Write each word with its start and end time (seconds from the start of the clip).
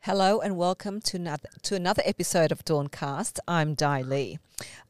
Hello 0.00 0.40
and 0.40 0.56
welcome 0.56 1.02
to 1.02 1.16
another 1.16 1.48
to 1.62 1.74
another 1.74 2.02
episode 2.06 2.50
of 2.50 2.64
Dawncast. 2.64 3.40
I'm 3.46 3.74
Dai 3.74 4.00
Le. 4.00 4.36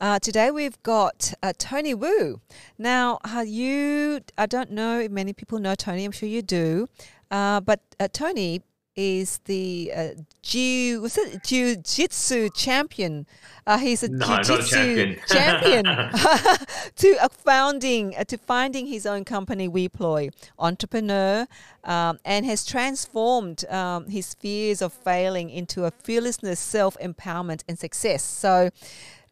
Uh, 0.00 0.20
today 0.20 0.50
we've 0.52 0.80
got 0.84 1.34
uh, 1.42 1.52
Tony 1.58 1.92
Wu. 1.92 2.40
Now, 2.78 3.18
uh, 3.24 3.44
you 3.46 4.20
I 4.36 4.46
don't 4.46 4.70
know 4.70 5.00
if 5.00 5.10
many 5.10 5.32
people 5.32 5.58
know 5.58 5.74
Tony. 5.74 6.04
I'm 6.04 6.12
sure 6.12 6.28
you 6.28 6.42
do, 6.42 6.86
uh, 7.32 7.60
but 7.60 7.80
uh, 7.98 8.06
Tony 8.12 8.62
is 8.98 9.38
the 9.44 9.92
uh, 9.94 10.08
jiu 10.42 11.00
was 11.00 11.16
it 11.16 11.44
jiu-jitsu 11.44 12.50
champion. 12.50 13.26
Uh, 13.64 13.78
he's 13.78 14.02
a 14.02 14.08
no, 14.08 14.26
jiu-jitsu 14.42 15.16
champion. 15.28 15.84
champion 15.84 15.84
to 16.96 17.16
uh, 17.22 17.28
founding 17.28 18.16
uh, 18.16 18.24
to 18.24 18.36
finding 18.36 18.88
his 18.88 19.06
own 19.06 19.24
company 19.24 19.68
WePloy, 19.68 20.32
entrepreneur, 20.58 21.46
um, 21.84 22.18
and 22.24 22.44
has 22.44 22.66
transformed 22.66 23.64
um, 23.70 24.06
his 24.06 24.34
fears 24.34 24.82
of 24.82 24.92
failing 24.92 25.48
into 25.48 25.84
a 25.84 25.92
fearlessness, 25.92 26.58
self-empowerment, 26.58 27.62
and 27.68 27.78
success. 27.78 28.24
So, 28.24 28.70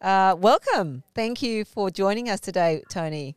uh, 0.01 0.33
welcome. 0.39 1.03
Thank 1.13 1.41
you 1.41 1.65
for 1.65 1.91
joining 1.91 2.29
us 2.29 2.39
today, 2.39 2.83
Tony. 2.89 3.35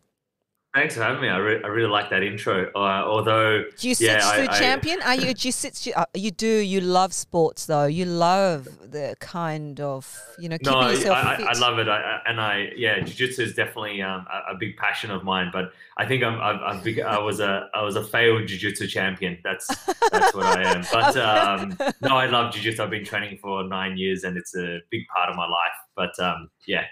Thanks 0.72 0.94
for 0.94 1.02
having 1.02 1.20
me. 1.20 1.28
I, 1.28 1.36
re- 1.38 1.60
I 1.64 1.66
really 1.66 1.88
like 1.90 2.10
that 2.10 2.22
intro. 2.22 2.70
Uh, 2.76 2.78
although, 3.04 3.64
Jiu-jitsu 3.76 4.04
yeah, 4.04 4.20
I- 4.22 4.42
I- 4.48 4.56
champion? 4.58 5.02
Are 5.02 5.16
you 5.16 5.30
a 5.30 5.34
jiu-jitsu? 5.34 5.90
Uh, 5.96 6.04
you 6.14 6.30
do. 6.30 6.46
You 6.46 6.80
love 6.80 7.12
sports, 7.12 7.66
though. 7.66 7.86
You 7.86 8.04
love 8.04 8.66
the 8.88 9.16
kind 9.18 9.80
of 9.80 10.16
you 10.38 10.48
know 10.48 10.56
keeping 10.58 10.72
no, 10.72 10.78
I, 10.78 10.90
yourself 10.92 11.16
I, 11.18 11.36
fit. 11.38 11.46
I 11.48 11.58
love 11.58 11.80
it. 11.80 11.88
I, 11.88 11.98
I- 12.00 12.20
and 12.30 12.40
I, 12.40 12.68
yeah, 12.76 13.00
jiu-jitsu 13.00 13.42
is 13.42 13.54
definitely 13.54 14.00
um, 14.00 14.24
a, 14.32 14.52
a 14.52 14.56
big 14.56 14.76
passion 14.76 15.10
of 15.10 15.24
mine. 15.24 15.50
But 15.52 15.72
I 15.98 16.06
think 16.06 16.22
I'm, 16.22 16.40
I'm, 16.40 16.60
I'm 16.62 16.80
big, 16.84 17.00
I 17.00 17.18
was 17.18 17.40
a, 17.40 17.68
I 17.74 17.82
was 17.82 17.96
a 17.96 18.04
failed 18.04 18.46
jiu-jitsu 18.46 18.86
champion. 18.86 19.38
That's, 19.42 19.66
that's 20.12 20.32
what 20.36 20.46
I 20.46 20.62
am. 20.72 20.84
But 20.92 21.16
um, 21.16 21.76
no, 22.00 22.16
I 22.16 22.26
love 22.26 22.54
jiu-jitsu. 22.54 22.80
I've 22.80 22.90
been 22.90 23.04
training 23.04 23.38
for 23.42 23.64
nine 23.64 23.98
years, 23.98 24.22
and 24.22 24.36
it's 24.36 24.54
a 24.54 24.78
big 24.92 25.02
part 25.12 25.30
of 25.30 25.34
my 25.34 25.48
life. 25.48 25.76
But 25.96 26.16
um, 26.24 26.48
yeah, 26.68 26.84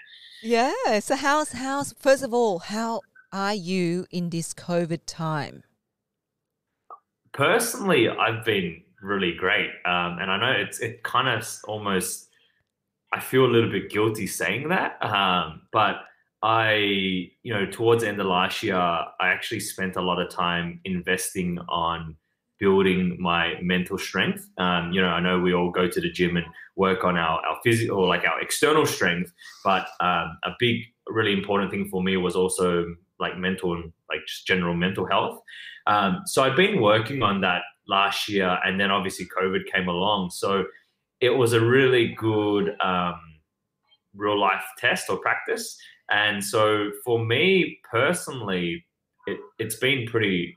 Yeah. 0.43 0.99
So 0.99 1.15
how's 1.15 1.53
how's 1.53 1.93
first 1.97 2.23
of 2.23 2.33
all, 2.33 2.59
how 2.59 2.99
are 3.31 3.53
you 3.53 4.05
in 4.11 4.29
this 4.29 4.53
COVID 4.53 5.01
time? 5.05 5.63
personally, 7.33 8.09
I've 8.09 8.43
been 8.43 8.81
really 9.01 9.33
great. 9.33 9.69
Um, 9.85 10.17
and 10.19 10.29
I 10.29 10.37
know 10.37 10.51
it's 10.51 10.79
it 10.79 11.03
kind 11.03 11.29
of 11.29 11.47
almost 11.65 12.27
I 13.13 13.19
feel 13.19 13.45
a 13.45 13.47
little 13.47 13.71
bit 13.71 13.89
guilty 13.89 14.27
saying 14.27 14.69
that, 14.69 15.03
um, 15.03 15.61
but 15.71 16.01
I, 16.43 17.31
you 17.41 17.53
know, 17.53 17.65
towards 17.65 18.03
the 18.03 18.09
end 18.09 18.21
of 18.21 18.27
last 18.27 18.61
year, 18.61 18.75
I 18.75 19.07
actually 19.19 19.61
spent 19.61 19.95
a 19.95 20.01
lot 20.01 20.21
of 20.21 20.29
time 20.29 20.79
investing 20.85 21.57
on 21.67 22.15
building 22.59 23.17
my 23.19 23.55
mental 23.61 23.97
strength. 23.97 24.47
Um, 24.57 24.91
you 24.91 25.01
know, 25.01 25.07
I 25.07 25.21
know 25.21 25.39
we 25.39 25.53
all 25.53 25.71
go 25.71 25.87
to 25.87 26.01
the 26.01 26.11
gym 26.11 26.37
and 26.37 26.45
work 26.75 27.03
on 27.03 27.17
our, 27.17 27.39
our 27.45 27.57
physical 27.63 28.07
like 28.07 28.27
our 28.27 28.39
external 28.41 28.85
strength, 28.85 29.33
but 29.63 29.87
um, 30.01 30.37
a 30.43 30.51
big, 30.59 30.83
really 31.07 31.33
important 31.33 31.71
thing 31.71 31.89
for 31.89 32.03
me 32.03 32.15
was 32.17 32.35
also 32.35 32.95
like 33.19 33.37
mental 33.37 33.73
and 33.73 33.91
like 34.09 34.21
just 34.27 34.47
general 34.47 34.73
mental 34.73 35.05
health. 35.05 35.39
Um, 35.87 36.21
so 36.25 36.43
I'd 36.43 36.55
been 36.55 36.81
working 36.81 37.23
on 37.23 37.41
that 37.41 37.61
last 37.87 38.29
year, 38.29 38.59
and 38.65 38.79
then 38.79 38.91
obviously 38.91 39.27
COVID 39.27 39.65
came 39.73 39.87
along. 39.87 40.29
So 40.29 40.65
it 41.19 41.31
was 41.31 41.53
a 41.53 41.59
really 41.59 42.15
good 42.15 42.75
um, 42.81 43.19
real 44.15 44.39
life 44.39 44.63
test 44.77 45.09
or 45.09 45.17
practice. 45.17 45.77
And 46.11 46.43
so 46.43 46.91
for 47.03 47.23
me 47.23 47.79
personally, 47.89 48.85
it, 49.27 49.39
it's 49.57 49.75
been 49.75 50.07
pretty, 50.07 50.55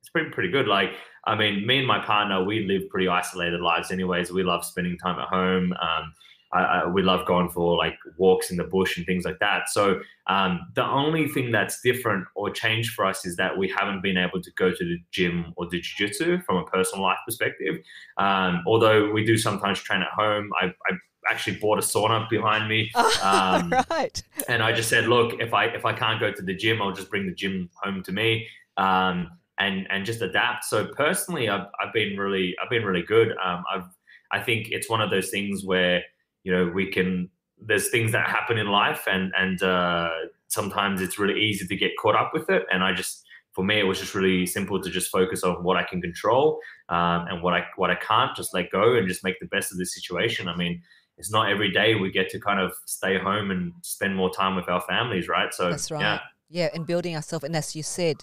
it's 0.00 0.10
been 0.10 0.30
pretty 0.30 0.50
good. 0.50 0.68
Like, 0.68 0.92
I 1.26 1.34
mean, 1.34 1.66
me 1.66 1.78
and 1.78 1.86
my 1.86 1.98
partner, 2.04 2.44
we 2.44 2.64
live 2.64 2.88
pretty 2.88 3.08
isolated 3.08 3.60
lives 3.60 3.90
anyways. 3.90 4.30
We 4.30 4.42
love 4.42 4.64
spending 4.64 4.96
time 4.98 5.18
at 5.18 5.28
home. 5.28 5.72
Um, 5.72 6.12
I, 6.56 6.62
I, 6.62 6.86
we 6.86 7.02
love 7.02 7.26
going 7.26 7.50
for 7.50 7.76
like 7.76 7.98
walks 8.16 8.50
in 8.50 8.56
the 8.56 8.64
bush 8.64 8.96
and 8.96 9.04
things 9.04 9.24
like 9.24 9.38
that. 9.40 9.68
So 9.68 10.00
um, 10.26 10.60
the 10.74 10.84
only 10.84 11.28
thing 11.28 11.52
that's 11.52 11.80
different 11.82 12.26
or 12.34 12.50
changed 12.50 12.94
for 12.94 13.04
us 13.04 13.26
is 13.26 13.36
that 13.36 13.56
we 13.56 13.68
haven't 13.68 14.02
been 14.02 14.16
able 14.16 14.40
to 14.40 14.50
go 14.52 14.70
to 14.70 14.84
the 14.84 14.98
gym 15.10 15.52
or 15.56 15.66
do 15.66 15.80
jiu-jitsu 15.80 16.42
from 16.42 16.56
a 16.56 16.64
personal 16.64 17.04
life 17.04 17.18
perspective. 17.26 17.76
Um, 18.16 18.62
although 18.66 19.10
we 19.10 19.24
do 19.24 19.36
sometimes 19.36 19.80
train 19.80 20.02
at 20.02 20.08
home. 20.08 20.50
I, 20.60 20.66
I 20.90 20.96
actually 21.28 21.56
bought 21.56 21.78
a 21.78 21.82
sauna 21.82 22.28
behind 22.28 22.68
me. 22.68 22.90
Um, 23.22 23.72
right. 23.90 24.22
and 24.48 24.62
I 24.62 24.72
just 24.72 24.88
said, 24.88 25.08
look, 25.08 25.40
if 25.40 25.52
I 25.52 25.64
if 25.66 25.84
I 25.84 25.92
can't 25.92 26.20
go 26.20 26.30
to 26.30 26.42
the 26.42 26.54
gym, 26.54 26.80
I'll 26.80 26.92
just 26.92 27.10
bring 27.10 27.26
the 27.26 27.34
gym 27.34 27.68
home 27.82 28.02
to 28.04 28.12
me, 28.12 28.46
um, 28.76 29.30
and 29.58 29.86
and 29.90 30.04
just 30.04 30.22
adapt. 30.22 30.64
So 30.64 30.86
personally, 30.86 31.48
I've, 31.48 31.66
I've 31.80 31.92
been 31.92 32.16
really 32.16 32.54
I've 32.62 32.70
been 32.70 32.84
really 32.84 33.02
good. 33.02 33.30
Um, 33.42 33.64
I've 33.72 33.84
I 34.30 34.40
think 34.40 34.68
it's 34.70 34.88
one 34.88 35.00
of 35.00 35.10
those 35.10 35.30
things 35.30 35.64
where 35.64 36.02
you 36.46 36.52
know 36.52 36.70
we 36.72 36.92
can 36.92 37.28
there's 37.58 37.88
things 37.88 38.12
that 38.12 38.28
happen 38.28 38.56
in 38.56 38.68
life, 38.68 39.02
and 39.08 39.32
and 39.36 39.60
uh, 39.62 40.08
sometimes 40.46 41.00
it's 41.00 41.18
really 41.18 41.40
easy 41.40 41.66
to 41.66 41.76
get 41.76 41.90
caught 42.00 42.14
up 42.14 42.30
with 42.32 42.48
it. 42.48 42.62
And 42.72 42.84
I 42.84 42.92
just 42.92 43.24
for 43.52 43.64
me, 43.64 43.80
it 43.80 43.82
was 43.82 43.98
just 43.98 44.14
really 44.14 44.46
simple 44.46 44.80
to 44.80 44.88
just 44.88 45.10
focus 45.10 45.42
on 45.42 45.64
what 45.64 45.76
I 45.76 45.82
can 45.82 46.00
control 46.00 46.60
um, 46.88 47.26
and 47.28 47.42
what 47.42 47.52
I 47.52 47.64
what 47.74 47.90
I 47.90 47.96
can't. 47.96 48.36
Just 48.36 48.54
let 48.54 48.70
go 48.70 48.94
and 48.94 49.08
just 49.08 49.24
make 49.24 49.40
the 49.40 49.46
best 49.46 49.72
of 49.72 49.78
the 49.78 49.86
situation. 49.86 50.46
I 50.46 50.54
mean, 50.54 50.80
it's 51.18 51.32
not 51.32 51.50
every 51.50 51.72
day 51.72 51.96
we 51.96 52.12
get 52.12 52.28
to 52.30 52.38
kind 52.38 52.60
of 52.60 52.72
stay 52.84 53.18
home 53.18 53.50
and 53.50 53.72
spend 53.82 54.14
more 54.14 54.32
time 54.32 54.54
with 54.54 54.68
our 54.68 54.82
families, 54.82 55.26
right? 55.26 55.52
So 55.52 55.70
That's 55.70 55.90
right. 55.90 56.00
yeah, 56.00 56.20
Yeah, 56.48 56.68
and 56.74 56.86
building 56.86 57.16
ourselves, 57.16 57.44
and 57.44 57.56
as 57.56 57.74
you 57.74 57.82
said, 57.82 58.18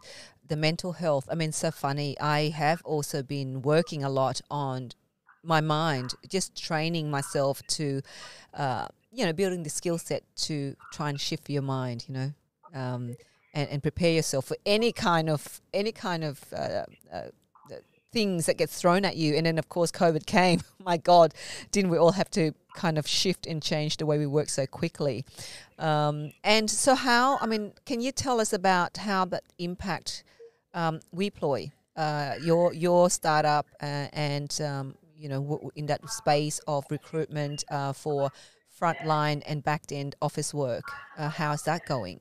the 0.47 0.55
mental 0.55 0.93
health. 0.93 1.27
I 1.29 1.35
mean, 1.35 1.51
so 1.51 1.71
funny. 1.71 2.17
I 2.21 2.49
have 2.49 2.81
also 2.85 3.21
been 3.21 3.61
working 3.61 4.01
a 4.01 4.09
lot 4.09 4.39
on 4.49 4.91
my 5.43 5.61
mind, 5.61 6.13
just 6.27 6.55
training 6.61 7.11
myself 7.11 7.61
to, 7.67 8.01
uh, 8.53 8.87
you 9.11 9.25
know, 9.25 9.33
building 9.33 9.63
the 9.63 9.69
skill 9.69 9.97
set 9.97 10.23
to 10.35 10.75
try 10.91 11.09
and 11.09 11.19
shift 11.19 11.49
your 11.49 11.61
mind. 11.61 12.05
You 12.07 12.13
know, 12.13 12.33
um, 12.73 13.15
and, 13.53 13.69
and 13.69 13.83
prepare 13.83 14.11
yourself 14.11 14.45
for 14.45 14.57
any 14.65 14.91
kind 14.91 15.29
of 15.29 15.61
any 15.73 15.91
kind 15.91 16.23
of 16.23 16.43
uh, 16.53 16.83
uh, 17.11 17.27
things 18.13 18.45
that 18.45 18.57
gets 18.57 18.79
thrown 18.79 19.03
at 19.03 19.17
you. 19.17 19.35
And 19.35 19.45
then, 19.45 19.57
of 19.57 19.67
course, 19.67 19.91
COVID 19.91 20.25
came. 20.25 20.61
My 20.79 20.97
God, 20.97 21.33
didn't 21.71 21.89
we 21.89 21.97
all 21.97 22.11
have 22.13 22.29
to 22.31 22.53
kind 22.75 22.97
of 22.97 23.07
shift 23.07 23.45
and 23.45 23.61
change 23.61 23.97
the 23.97 24.05
way 24.05 24.17
we 24.17 24.27
work 24.27 24.49
so 24.49 24.65
quickly? 24.65 25.25
Um, 25.79 26.31
and 26.43 26.69
so, 26.69 26.95
how? 26.95 27.37
I 27.41 27.47
mean, 27.47 27.73
can 27.85 27.99
you 27.99 28.11
tell 28.11 28.39
us 28.39 28.53
about 28.53 28.97
how 28.97 29.25
that 29.25 29.43
impact 29.57 30.23
um, 30.73 31.01
WePloy, 31.13 31.71
uh, 31.97 32.35
your 32.41 32.73
your 32.73 33.09
startup, 33.09 33.67
uh, 33.81 34.07
and 34.13 34.61
um, 34.61 34.95
you 35.23 35.29
know, 35.29 35.71
in 35.77 35.85
that 35.85 36.07
space 36.09 36.59
of 36.67 36.85
recruitment 36.89 37.63
uh, 37.71 37.93
for 37.93 38.29
frontline 38.79 39.41
and 39.45 39.63
back 39.63 39.83
end 39.89 40.15
office 40.21 40.53
work? 40.53 40.83
Uh, 41.17 41.29
how's 41.29 41.63
that 41.63 41.85
going? 41.85 42.19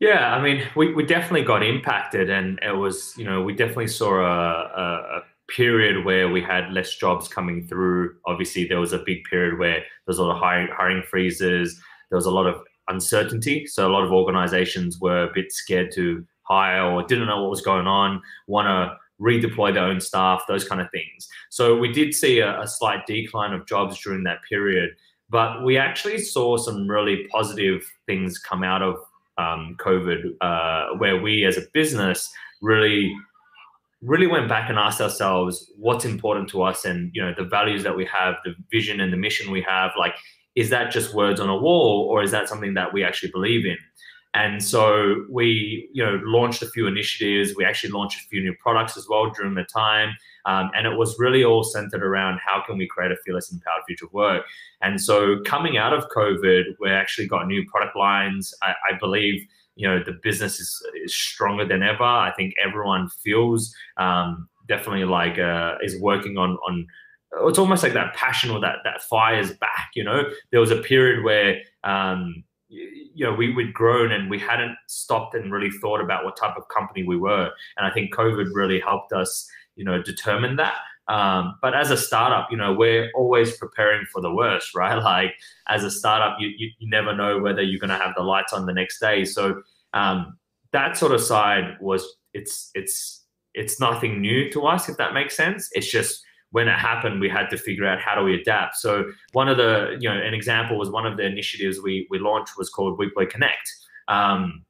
Yeah, 0.00 0.34
I 0.34 0.42
mean, 0.42 0.66
we, 0.74 0.94
we 0.94 1.04
definitely 1.04 1.44
got 1.44 1.62
impacted, 1.62 2.30
and 2.30 2.58
it 2.62 2.76
was, 2.76 3.14
you 3.18 3.24
know, 3.24 3.42
we 3.42 3.54
definitely 3.54 3.88
saw 3.88 4.18
a, 4.18 5.18
a, 5.18 5.22
period 5.46 6.06
where 6.06 6.30
we 6.30 6.40
had 6.40 6.72
less 6.72 6.96
jobs 6.96 7.28
coming 7.28 7.66
through. 7.66 8.16
Obviously, 8.26 8.64
there 8.64 8.80
was 8.80 8.94
a 8.94 9.02
big 9.04 9.22
period 9.24 9.58
where 9.58 9.74
there 9.74 10.06
was 10.06 10.18
a 10.18 10.22
lot 10.22 10.34
of 10.34 10.38
hiring, 10.38 10.68
hiring 10.74 11.02
freezes. 11.02 11.78
There 12.08 12.16
was 12.16 12.24
a 12.24 12.30
lot 12.30 12.46
of 12.46 12.62
uncertainty, 12.88 13.66
so 13.66 13.86
a 13.86 13.92
lot 13.92 14.04
of 14.04 14.10
organizations 14.10 14.98
were 15.00 15.24
a 15.24 15.32
bit 15.34 15.52
scared 15.52 15.92
to 15.96 16.24
hire 16.44 16.90
or 16.90 17.02
didn't 17.02 17.26
know 17.26 17.42
what 17.42 17.50
was 17.50 17.60
going 17.60 17.86
on, 17.86 18.22
want 18.46 18.66
to 18.66 18.96
redeploy 19.20 19.72
their 19.72 19.84
own 19.84 20.00
staff, 20.00 20.42
those 20.48 20.68
kind 20.68 20.80
of 20.80 20.90
things. 20.90 21.28
So 21.50 21.76
we 21.76 21.92
did 21.92 22.14
see 22.14 22.40
a, 22.40 22.60
a 22.60 22.66
slight 22.66 23.06
decline 23.06 23.52
of 23.52 23.66
jobs 23.66 24.00
during 24.02 24.24
that 24.24 24.38
period, 24.48 24.90
but 25.30 25.64
we 25.64 25.76
actually 25.76 26.18
saw 26.18 26.56
some 26.56 26.88
really 26.88 27.26
positive 27.28 27.84
things 28.06 28.38
come 28.38 28.62
out 28.62 28.82
of 28.82 28.96
um, 29.38 29.76
COVID, 29.78 30.36
uh, 30.40 30.96
where 30.98 31.20
we 31.20 31.44
as 31.44 31.56
a 31.56 31.62
business 31.72 32.32
really, 32.62 33.14
really 34.02 34.26
went 34.26 34.48
back 34.48 34.68
and 34.68 34.78
asked 34.78 35.00
ourselves 35.00 35.70
what's 35.76 36.04
important 36.04 36.48
to 36.50 36.62
us, 36.62 36.84
and 36.84 37.10
you 37.14 37.22
know 37.22 37.34
the 37.36 37.44
values 37.44 37.82
that 37.82 37.96
we 37.96 38.04
have, 38.06 38.36
the 38.44 38.54
vision 38.70 39.00
and 39.00 39.12
the 39.12 39.16
mission 39.16 39.50
we 39.50 39.62
have. 39.62 39.90
Like, 39.98 40.14
is 40.54 40.70
that 40.70 40.92
just 40.92 41.14
words 41.14 41.40
on 41.40 41.48
a 41.48 41.56
wall, 41.56 42.08
or 42.10 42.22
is 42.22 42.30
that 42.30 42.48
something 42.48 42.74
that 42.74 42.92
we 42.92 43.02
actually 43.02 43.32
believe 43.32 43.66
in? 43.66 43.76
And 44.34 44.62
so 44.62 45.24
we, 45.30 45.88
you 45.92 46.04
know, 46.04 46.20
launched 46.24 46.60
a 46.62 46.66
few 46.66 46.88
initiatives. 46.88 47.54
We 47.56 47.64
actually 47.64 47.92
launched 47.92 48.18
a 48.18 48.28
few 48.28 48.42
new 48.42 48.54
products 48.58 48.96
as 48.96 49.06
well 49.08 49.30
during 49.30 49.54
the 49.54 49.62
time. 49.62 50.10
Um, 50.44 50.70
and 50.74 50.86
it 50.88 50.96
was 50.98 51.16
really 51.20 51.44
all 51.44 51.62
centered 51.62 52.02
around 52.02 52.40
how 52.44 52.62
can 52.66 52.76
we 52.76 52.88
create 52.88 53.12
a 53.12 53.16
fearless, 53.24 53.52
empowered 53.52 53.84
future 53.86 54.06
of 54.06 54.12
work. 54.12 54.44
And 54.82 55.00
so 55.00 55.40
coming 55.46 55.78
out 55.78 55.92
of 55.92 56.08
COVID, 56.08 56.64
we 56.80 56.90
actually 56.90 57.28
got 57.28 57.46
new 57.46 57.64
product 57.66 57.96
lines. 57.96 58.52
I, 58.60 58.74
I 58.90 58.98
believe, 58.98 59.46
you 59.76 59.88
know, 59.88 60.02
the 60.04 60.18
business 60.20 60.58
is, 60.58 60.82
is 61.04 61.16
stronger 61.16 61.64
than 61.64 61.84
ever. 61.84 62.02
I 62.02 62.32
think 62.36 62.54
everyone 62.62 63.08
feels 63.22 63.72
um, 63.98 64.48
definitely 64.66 65.04
like 65.04 65.38
uh, 65.38 65.76
is 65.82 66.00
working 66.00 66.38
on 66.38 66.58
on. 66.66 66.86
It's 67.46 67.58
almost 67.58 67.82
like 67.82 67.94
that 67.94 68.14
passion 68.14 68.50
or 68.50 68.60
that 68.60 68.78
that 68.84 69.02
fire 69.02 69.38
is 69.38 69.52
back. 69.52 69.90
You 69.94 70.04
know, 70.04 70.24
there 70.50 70.60
was 70.60 70.72
a 70.72 70.76
period 70.76 71.24
where. 71.24 71.60
Um, 71.84 72.44
you 73.14 73.24
know, 73.24 73.32
we, 73.32 73.52
we'd 73.52 73.72
grown 73.72 74.12
and 74.12 74.28
we 74.28 74.38
hadn't 74.38 74.76
stopped 74.88 75.34
and 75.34 75.52
really 75.52 75.70
thought 75.70 76.00
about 76.00 76.24
what 76.24 76.36
type 76.36 76.56
of 76.56 76.68
company 76.68 77.04
we 77.04 77.16
were. 77.16 77.50
And 77.76 77.86
I 77.86 77.90
think 77.90 78.14
COVID 78.14 78.50
really 78.52 78.80
helped 78.80 79.12
us, 79.12 79.48
you 79.76 79.84
know, 79.84 80.02
determine 80.02 80.56
that. 80.56 80.76
Um, 81.06 81.56
but 81.60 81.74
as 81.74 81.90
a 81.90 81.96
startup, 81.96 82.50
you 82.50 82.56
know, 82.56 82.72
we're 82.72 83.10
always 83.14 83.56
preparing 83.56 84.06
for 84.12 84.20
the 84.20 84.34
worst, 84.34 84.74
right? 84.74 84.96
Like 84.96 85.34
as 85.68 85.84
a 85.84 85.90
startup, 85.90 86.38
you, 86.40 86.48
you, 86.56 86.70
you 86.78 86.88
never 86.88 87.14
know 87.14 87.38
whether 87.38 87.62
you're 87.62 87.80
going 87.80 87.90
to 87.90 88.04
have 88.04 88.14
the 88.16 88.22
lights 88.22 88.52
on 88.52 88.66
the 88.66 88.72
next 88.72 88.98
day. 89.00 89.24
So 89.24 89.62
um, 89.92 90.38
that 90.72 90.96
sort 90.96 91.12
of 91.12 91.20
side 91.20 91.76
was 91.80 92.16
it's 92.32 92.70
it's 92.74 93.24
it's 93.54 93.78
nothing 93.78 94.20
new 94.20 94.50
to 94.50 94.66
us, 94.66 94.88
if 94.88 94.96
that 94.96 95.14
makes 95.14 95.36
sense. 95.36 95.68
It's 95.72 95.88
just 95.88 96.24
when 96.54 96.68
it 96.68 96.78
happened, 96.78 97.20
we 97.20 97.28
had 97.28 97.50
to 97.50 97.58
figure 97.58 97.84
out 97.84 97.98
how 98.00 98.14
do 98.14 98.22
we 98.22 98.40
adapt. 98.40 98.76
So 98.76 99.10
one 99.32 99.48
of 99.48 99.56
the, 99.56 99.96
you 99.98 100.08
know, 100.08 100.14
an 100.16 100.34
example 100.34 100.78
was 100.78 100.88
one 100.88 101.04
of 101.04 101.16
the 101.16 101.24
initiatives 101.24 101.80
we 101.82 102.06
we 102.10 102.20
launched 102.20 102.52
was 102.56 102.70
called 102.70 102.96
WePloy 102.96 103.28
Connect. 103.28 103.66
Um, 104.06 104.64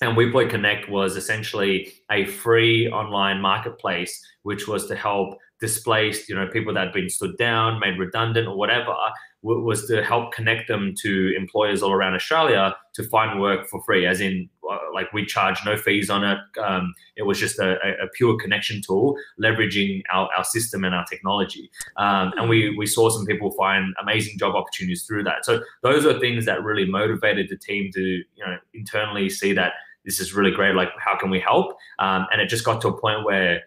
and 0.00 0.16
WePloy 0.16 0.48
Connect 0.48 0.88
was 0.88 1.16
essentially 1.16 1.92
a 2.08 2.24
free 2.26 2.88
online 2.88 3.40
marketplace, 3.40 4.14
which 4.44 4.68
was 4.68 4.86
to 4.86 4.94
help 4.94 5.36
displaced, 5.60 6.28
you 6.28 6.36
know, 6.36 6.46
people 6.46 6.72
that 6.72 6.84
had 6.84 6.92
been 6.92 7.10
stood 7.10 7.36
down, 7.36 7.80
made 7.80 7.98
redundant, 7.98 8.46
or 8.46 8.56
whatever, 8.56 8.94
was 9.44 9.86
to 9.88 10.02
help 10.02 10.32
connect 10.32 10.68
them 10.68 10.94
to 11.02 11.34
employers 11.36 11.82
all 11.82 11.92
around 11.92 12.14
Australia 12.14 12.74
to 12.94 13.04
find 13.04 13.40
work 13.40 13.68
for 13.68 13.82
free. 13.82 14.06
As 14.06 14.20
in, 14.20 14.48
uh, 14.70 14.78
like 14.94 15.12
we 15.12 15.26
charge 15.26 15.58
no 15.66 15.76
fees 15.76 16.08
on 16.08 16.24
it. 16.24 16.38
Um, 16.58 16.94
it 17.16 17.24
was 17.24 17.38
just 17.38 17.58
a, 17.58 17.76
a, 18.02 18.08
pure 18.14 18.38
connection 18.38 18.80
tool, 18.80 19.16
leveraging 19.38 20.02
our, 20.10 20.30
our 20.34 20.44
system 20.44 20.84
and 20.84 20.94
our 20.94 21.04
technology. 21.04 21.70
Um, 21.98 22.32
and 22.38 22.48
we 22.48 22.74
we 22.76 22.86
saw 22.86 23.10
some 23.10 23.26
people 23.26 23.50
find 23.52 23.94
amazing 24.00 24.38
job 24.38 24.54
opportunities 24.54 25.04
through 25.04 25.24
that. 25.24 25.44
So 25.44 25.62
those 25.82 26.06
are 26.06 26.18
things 26.18 26.46
that 26.46 26.64
really 26.64 26.86
motivated 26.86 27.48
the 27.50 27.58
team 27.58 27.90
to 27.92 28.00
you 28.00 28.46
know 28.46 28.56
internally 28.72 29.28
see 29.28 29.52
that 29.52 29.74
this 30.04 30.20
is 30.20 30.34
really 30.34 30.50
great. 30.50 30.74
Like, 30.74 30.90
how 30.98 31.16
can 31.18 31.30
we 31.30 31.40
help? 31.40 31.76
Um, 31.98 32.26
and 32.30 32.40
it 32.40 32.48
just 32.48 32.64
got 32.64 32.80
to 32.82 32.88
a 32.88 33.00
point 33.00 33.24
where 33.24 33.62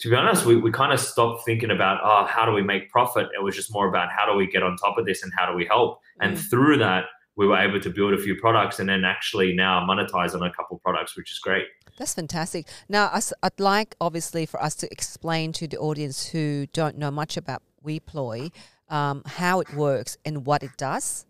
to 0.00 0.08
be 0.08 0.16
honest, 0.16 0.46
we, 0.46 0.56
we 0.56 0.72
kind 0.72 0.92
of 0.92 1.00
stopped 1.00 1.44
thinking 1.44 1.70
about, 1.70 2.00
oh, 2.02 2.26
how 2.26 2.46
do 2.46 2.52
we 2.52 2.62
make 2.62 2.90
profit? 2.90 3.28
It 3.34 3.42
was 3.42 3.54
just 3.54 3.72
more 3.72 3.88
about 3.88 4.08
how 4.10 4.30
do 4.30 4.36
we 4.36 4.46
get 4.46 4.62
on 4.62 4.76
top 4.76 4.96
of 4.96 5.04
this 5.04 5.22
and 5.22 5.30
how 5.36 5.50
do 5.50 5.54
we 5.54 5.66
help? 5.66 6.00
And 6.20 6.36
mm. 6.36 6.50
through 6.50 6.78
that, 6.78 7.04
we 7.36 7.46
were 7.46 7.58
able 7.58 7.80
to 7.80 7.90
build 7.90 8.14
a 8.14 8.18
few 8.18 8.34
products 8.36 8.80
and 8.80 8.88
then 8.88 9.04
actually 9.04 9.52
now 9.54 9.86
monetize 9.86 10.34
on 10.34 10.42
a 10.42 10.52
couple 10.52 10.78
products, 10.78 11.16
which 11.16 11.30
is 11.30 11.38
great. 11.38 11.64
That's 11.98 12.14
fantastic. 12.14 12.66
Now, 12.88 13.10
I'd 13.42 13.60
like 13.60 13.94
obviously 14.00 14.46
for 14.46 14.62
us 14.62 14.74
to 14.76 14.90
explain 14.90 15.52
to 15.52 15.68
the 15.68 15.78
audience 15.78 16.28
who 16.28 16.66
don't 16.72 16.96
know 16.96 17.10
much 17.10 17.36
about 17.36 17.62
WePloy 17.84 18.52
um, 18.88 19.22
how 19.26 19.60
it 19.60 19.72
works 19.74 20.16
and 20.24 20.46
what 20.46 20.62
it 20.62 20.70
does. 20.76 21.26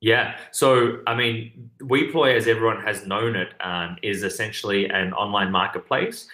Yeah. 0.00 0.36
So, 0.50 1.00
I 1.06 1.14
mean, 1.14 1.70
WePloy, 1.82 2.34
as 2.34 2.48
everyone 2.48 2.82
has 2.82 3.06
known 3.06 3.36
it, 3.36 3.52
um, 3.60 3.96
is 4.02 4.22
essentially 4.22 4.86
an 4.86 5.12
online 5.12 5.52
marketplace 5.52 6.26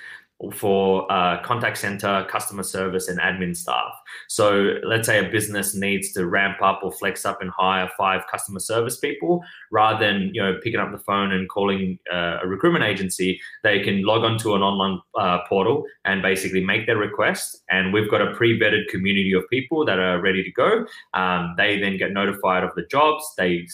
for 0.54 1.10
uh, 1.10 1.42
contact 1.42 1.78
center, 1.78 2.26
customer 2.28 2.62
service, 2.62 3.08
and 3.08 3.18
admin 3.18 3.56
staff. 3.56 3.92
So 4.28 4.74
let's 4.84 5.06
say 5.06 5.24
a 5.24 5.30
business 5.30 5.74
needs 5.74 6.12
to 6.12 6.26
ramp 6.26 6.58
up 6.62 6.80
or 6.82 6.92
flex 6.92 7.24
up 7.24 7.40
and 7.40 7.50
hire 7.50 7.90
five 7.96 8.22
customer 8.30 8.60
service 8.60 8.98
people, 8.98 9.42
rather 9.72 10.04
than 10.04 10.30
you 10.34 10.42
know 10.42 10.58
picking 10.62 10.80
up 10.80 10.92
the 10.92 10.98
phone 10.98 11.32
and 11.32 11.48
calling 11.48 11.98
uh, 12.12 12.38
a 12.42 12.46
recruitment 12.46 12.84
agency, 12.84 13.40
they 13.62 13.80
can 13.80 14.02
log 14.02 14.24
onto 14.24 14.54
an 14.54 14.62
online 14.62 15.00
uh, 15.18 15.38
portal 15.48 15.84
and 16.04 16.22
basically 16.22 16.62
make 16.62 16.86
their 16.86 16.98
request. 16.98 17.62
And 17.70 17.92
we've 17.92 18.10
got 18.10 18.20
a 18.20 18.34
pre-vetted 18.34 18.88
community 18.88 19.32
of 19.32 19.48
people 19.48 19.84
that 19.86 19.98
are 19.98 20.20
ready 20.20 20.42
to 20.42 20.52
go. 20.52 20.86
Um, 21.14 21.54
they 21.56 21.80
then 21.80 21.96
get 21.96 22.12
notified 22.12 22.62
of 22.62 22.74
the 22.74 22.84
jobs. 22.90 23.24
They 23.38 23.66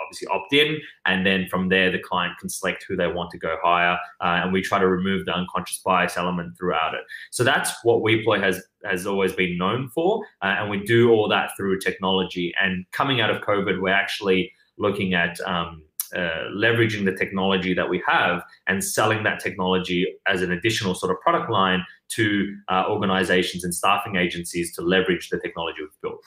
obviously 0.00 0.28
opt 0.28 0.52
in, 0.52 0.78
and 1.04 1.26
then 1.26 1.46
from 1.48 1.68
there 1.68 1.90
the 1.90 1.98
client 1.98 2.36
can 2.38 2.48
select 2.48 2.84
who 2.88 2.96
they 2.96 3.06
want 3.06 3.30
to 3.30 3.38
go 3.38 3.56
hire, 3.62 3.98
uh, 4.20 4.40
and 4.42 4.52
we 4.52 4.62
try 4.62 4.78
to 4.78 4.88
remove 4.88 5.26
the 5.26 5.32
unconscious 5.32 5.78
bias 5.78 6.16
element 6.16 6.56
throughout 6.56 6.94
it. 6.94 7.00
So 7.30 7.44
that's 7.44 7.72
what 7.84 8.02
WePloy 8.02 8.42
has 8.42 8.62
has 8.84 9.06
always 9.06 9.32
been 9.32 9.58
known 9.58 9.88
for, 9.88 10.24
uh, 10.42 10.54
and 10.58 10.70
we 10.70 10.84
do 10.84 11.10
all 11.10 11.28
that 11.28 11.50
through 11.56 11.80
technology. 11.80 12.54
And 12.62 12.84
coming 12.92 13.20
out 13.20 13.30
of 13.30 13.42
COVID, 13.42 13.80
we're 13.80 13.88
actually 13.88 14.52
looking 14.78 15.14
at 15.14 15.40
um, 15.40 15.82
uh, 16.14 16.48
leveraging 16.54 17.04
the 17.04 17.12
technology 17.12 17.74
that 17.74 17.88
we 17.88 18.02
have 18.06 18.42
and 18.66 18.82
selling 18.82 19.22
that 19.24 19.40
technology 19.40 20.06
as 20.26 20.40
an 20.40 20.52
additional 20.52 20.94
sort 20.94 21.12
of 21.12 21.20
product 21.20 21.50
line 21.50 21.84
to 22.08 22.56
uh, 22.68 22.84
organizations 22.88 23.62
and 23.62 23.74
staffing 23.74 24.16
agencies 24.16 24.74
to 24.74 24.80
leverage 24.80 25.28
the 25.28 25.38
technology 25.38 25.78
we've 25.80 26.00
built. 26.00 26.20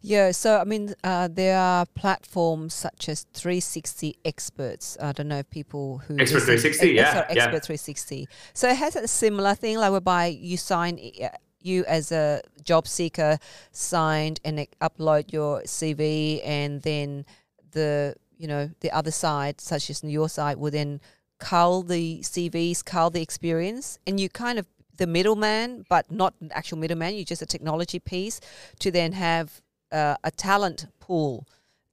Yeah, 0.00 0.30
so 0.32 0.58
I 0.58 0.64
mean, 0.64 0.94
uh, 1.04 1.28
there 1.28 1.58
are 1.58 1.86
platforms 1.86 2.74
such 2.74 3.08
as 3.08 3.26
360 3.34 4.16
Experts. 4.24 4.96
I 5.00 5.12
don't 5.12 5.28
know 5.28 5.38
if 5.38 5.50
people 5.50 5.98
who 5.98 6.18
Expert 6.18 6.40
360, 6.40 6.86
eh, 6.86 6.90
eh, 6.90 6.94
yeah, 6.94 7.12
sorry, 7.12 7.26
Expert 7.30 7.36
yeah. 7.36 7.60
360. 7.60 8.28
So 8.54 8.68
it 8.68 8.76
has 8.76 8.96
a 8.96 9.08
similar 9.08 9.54
thing, 9.54 9.78
like 9.78 9.92
whereby 9.92 10.26
you 10.26 10.56
sign, 10.56 10.98
eh, 10.98 11.28
you 11.60 11.84
as 11.86 12.12
a 12.12 12.42
job 12.64 12.88
seeker 12.88 13.38
signed 13.70 14.40
and 14.44 14.66
upload 14.80 15.32
your 15.32 15.62
CV, 15.62 16.40
and 16.44 16.82
then 16.82 17.24
the 17.72 18.14
you 18.36 18.48
know 18.48 18.70
the 18.80 18.90
other 18.90 19.10
side, 19.10 19.60
such 19.60 19.88
as 19.90 20.02
your 20.04 20.28
side, 20.28 20.56
will 20.58 20.70
then 20.70 21.00
cull 21.38 21.82
the 21.82 22.20
CVs, 22.20 22.84
cull 22.84 23.10
the 23.10 23.22
experience, 23.22 23.98
and 24.06 24.20
you 24.20 24.28
kind 24.28 24.58
of 24.58 24.66
the 24.96 25.06
middleman, 25.06 25.84
but 25.88 26.10
not 26.10 26.34
an 26.40 26.50
actual 26.52 26.78
middleman. 26.78 27.14
You're 27.14 27.24
just 27.24 27.42
a 27.42 27.46
technology 27.46 27.98
piece 27.98 28.40
to 28.80 28.90
then 28.90 29.12
have 29.12 29.61
uh, 29.92 30.16
a 30.24 30.30
talent 30.30 30.86
pool, 31.00 31.46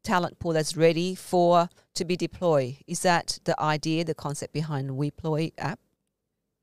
talent 0.03 0.39
pool 0.39 0.53
that's 0.53 0.75
ready 0.75 1.15
for 1.15 1.69
to 1.95 2.05
be 2.05 2.15
deployed. 2.15 2.77
Is 2.87 3.01
that 3.01 3.39
the 3.43 3.59
idea, 3.61 4.03
the 4.03 4.15
concept 4.15 4.53
behind 4.53 4.91
WePloy 4.91 5.51
app? 5.57 5.79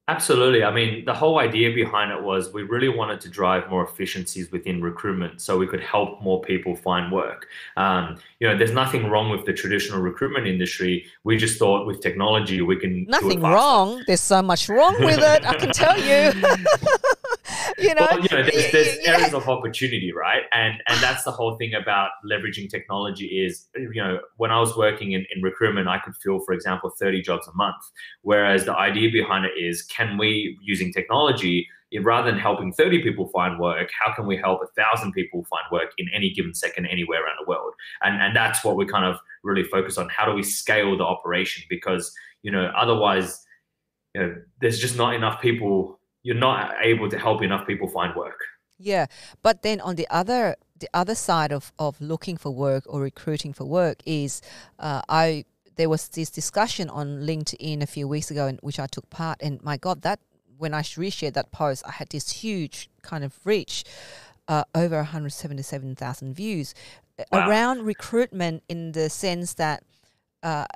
Absolutely. 0.08 0.62
I 0.62 0.72
mean, 0.72 1.04
the 1.04 1.14
whole 1.14 1.40
idea 1.40 1.74
behind 1.74 2.12
it 2.12 2.22
was 2.22 2.52
we 2.52 2.62
really 2.62 2.88
wanted 2.88 3.20
to 3.22 3.28
drive 3.28 3.68
more 3.68 3.84
efficiencies 3.84 4.52
within 4.52 4.80
recruitment 4.80 5.40
so 5.40 5.58
we 5.58 5.66
could 5.66 5.80
help 5.80 6.22
more 6.22 6.40
people 6.42 6.76
find 6.76 7.10
work. 7.10 7.48
Um, 7.76 8.16
you 8.38 8.46
know, 8.46 8.56
there's 8.56 8.70
nothing 8.70 9.10
wrong 9.10 9.30
with 9.30 9.46
the 9.46 9.52
traditional 9.52 10.00
recruitment 10.00 10.46
industry. 10.46 11.06
We 11.24 11.36
just 11.36 11.58
thought 11.58 11.88
with 11.88 12.00
technology 12.00 12.62
we 12.62 12.76
can. 12.76 13.04
Nothing 13.06 13.40
wrong. 13.40 14.04
There's 14.06 14.20
so 14.20 14.42
much 14.42 14.68
wrong 14.68 14.94
with 15.00 15.18
it, 15.18 15.44
I 15.44 15.54
can 15.54 15.72
tell 15.72 15.98
you. 15.98 16.32
you 17.78 17.94
know, 17.94 18.06
well, 18.10 18.20
you 18.20 18.28
know 18.30 18.42
there's, 18.42 18.72
there's 18.72 18.98
yeah. 19.02 19.12
areas 19.12 19.34
of 19.34 19.48
opportunity, 19.48 20.12
right? 20.12 20.42
And 20.52 20.82
and 20.88 21.00
that's 21.02 21.24
the 21.24 21.30
whole 21.30 21.56
thing 21.56 21.74
about 21.74 22.10
leveraging 22.28 22.70
technology 22.70 23.26
is, 23.26 23.68
you 23.74 24.02
know, 24.02 24.20
when 24.36 24.50
I 24.50 24.60
was 24.60 24.76
working 24.76 25.12
in, 25.12 25.26
in 25.34 25.42
recruitment, 25.42 25.88
I 25.88 25.98
could 25.98 26.14
fill, 26.16 26.40
for 26.40 26.52
example, 26.52 26.90
30 26.90 27.22
jobs 27.22 27.46
a 27.48 27.54
month. 27.54 27.82
Whereas 28.22 28.64
the 28.64 28.76
idea 28.76 29.10
behind 29.10 29.44
it 29.44 29.52
is, 29.58 29.82
can 29.82 30.18
we, 30.18 30.58
using 30.62 30.92
technology, 30.92 31.68
rather 32.02 32.30
than 32.30 32.38
helping 32.38 32.72
30 32.72 33.02
people 33.02 33.28
find 33.28 33.58
work, 33.58 33.90
how 33.98 34.12
can 34.12 34.26
we 34.26 34.36
help 34.36 34.60
a 34.62 34.66
thousand 34.80 35.12
people 35.12 35.44
find 35.44 35.62
work 35.70 35.92
in 35.98 36.08
any 36.12 36.30
given 36.30 36.54
second 36.54 36.86
anywhere 36.86 37.24
around 37.24 37.36
the 37.40 37.48
world? 37.48 37.74
And 38.02 38.20
and 38.20 38.34
that's 38.34 38.64
what 38.64 38.76
we 38.76 38.86
kind 38.86 39.04
of 39.04 39.18
really 39.42 39.64
focus 39.64 39.98
on. 39.98 40.08
How 40.08 40.26
do 40.26 40.32
we 40.32 40.42
scale 40.42 40.96
the 40.96 41.04
operation? 41.04 41.64
Because, 41.68 42.12
you 42.42 42.50
know, 42.50 42.72
otherwise, 42.76 43.44
you 44.14 44.20
know, 44.20 44.34
there's 44.60 44.78
just 44.78 44.96
not 44.96 45.14
enough 45.14 45.40
people 45.40 46.00
you're 46.26 46.34
not 46.50 46.74
able 46.82 47.08
to 47.08 47.16
help 47.16 47.40
enough 47.40 47.64
people 47.68 47.86
find 47.86 48.12
work. 48.16 48.40
Yeah, 48.78 49.06
but 49.42 49.62
then 49.62 49.80
on 49.80 49.94
the 49.94 50.08
other 50.10 50.56
the 50.78 50.88
other 50.92 51.14
side 51.14 51.52
of, 51.52 51.72
of 51.78 51.98
looking 52.00 52.36
for 52.36 52.50
work 52.50 52.84
or 52.86 53.00
recruiting 53.00 53.52
for 53.54 53.64
work 53.64 54.02
is 54.04 54.42
uh, 54.78 55.02
I 55.08 55.44
there 55.76 55.88
was 55.88 56.08
this 56.08 56.30
discussion 56.30 56.90
on 56.90 57.20
LinkedIn 57.20 57.80
a 57.80 57.86
few 57.86 58.08
weeks 58.08 58.30
ago 58.30 58.46
in 58.48 58.56
which 58.56 58.80
I 58.80 58.86
took 58.86 59.08
part, 59.08 59.40
and 59.40 59.62
my 59.62 59.76
God, 59.76 60.02
that 60.02 60.18
when 60.58 60.74
I 60.74 60.82
reshared 60.82 61.34
that 61.34 61.52
post, 61.52 61.84
I 61.86 61.92
had 61.92 62.08
this 62.08 62.30
huge 62.30 62.90
kind 63.02 63.22
of 63.22 63.38
reach, 63.44 63.84
uh, 64.48 64.64
over 64.74 64.96
177,000 64.96 66.34
views 66.34 66.74
wow. 67.30 67.48
around 67.48 67.82
recruitment 67.82 68.62
in 68.68 68.92
the 68.92 69.10
sense 69.10 69.54
that, 69.54 69.82
uh, 70.42 70.66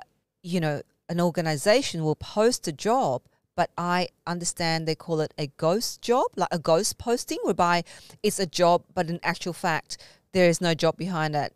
you 0.43 0.59
know, 0.59 0.81
an 1.09 1.19
organization 1.19 2.03
will 2.03 2.15
post 2.15 2.67
a 2.67 2.71
job 2.71 3.23
but 3.61 3.69
I 3.77 4.07
understand 4.25 4.87
they 4.87 4.95
call 4.95 5.21
it 5.21 5.35
a 5.37 5.45
ghost 5.57 6.01
job, 6.01 6.25
like 6.35 6.49
a 6.51 6.57
ghost 6.57 6.97
posting, 6.97 7.37
whereby 7.43 7.83
it's 8.23 8.39
a 8.39 8.47
job, 8.47 8.81
but 8.95 9.07
in 9.07 9.19
actual 9.21 9.53
fact, 9.53 9.99
there 10.31 10.49
is 10.49 10.61
no 10.61 10.73
job 10.73 10.97
behind 10.97 11.35
it. 11.35 11.53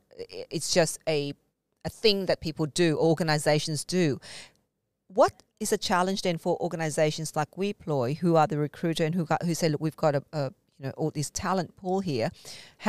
It's 0.51 0.71
just 0.71 0.99
a 1.09 1.33
a 1.83 1.89
thing 1.89 2.27
that 2.27 2.41
people 2.41 2.67
do, 2.67 2.95
organizations 2.95 3.83
do. 3.83 4.19
What 5.07 5.33
is 5.59 5.73
a 5.73 5.79
challenge 5.79 6.21
then 6.21 6.37
for 6.37 6.61
organizations 6.61 7.35
like 7.35 7.49
WePloy, 7.57 8.17
who 8.17 8.35
are 8.35 8.45
the 8.45 8.59
recruiter 8.59 9.03
and 9.03 9.15
who 9.15 9.25
got, 9.25 9.41
who 9.41 9.55
say, 9.55 9.67
look, 9.69 9.81
we've 9.81 9.95
got 9.95 10.13
a, 10.13 10.23
a 10.31 10.51
you 10.77 10.85
know 10.85 10.93
all 10.95 11.09
this 11.09 11.31
talent 11.31 11.75
pool 11.75 12.01
here. 12.01 12.29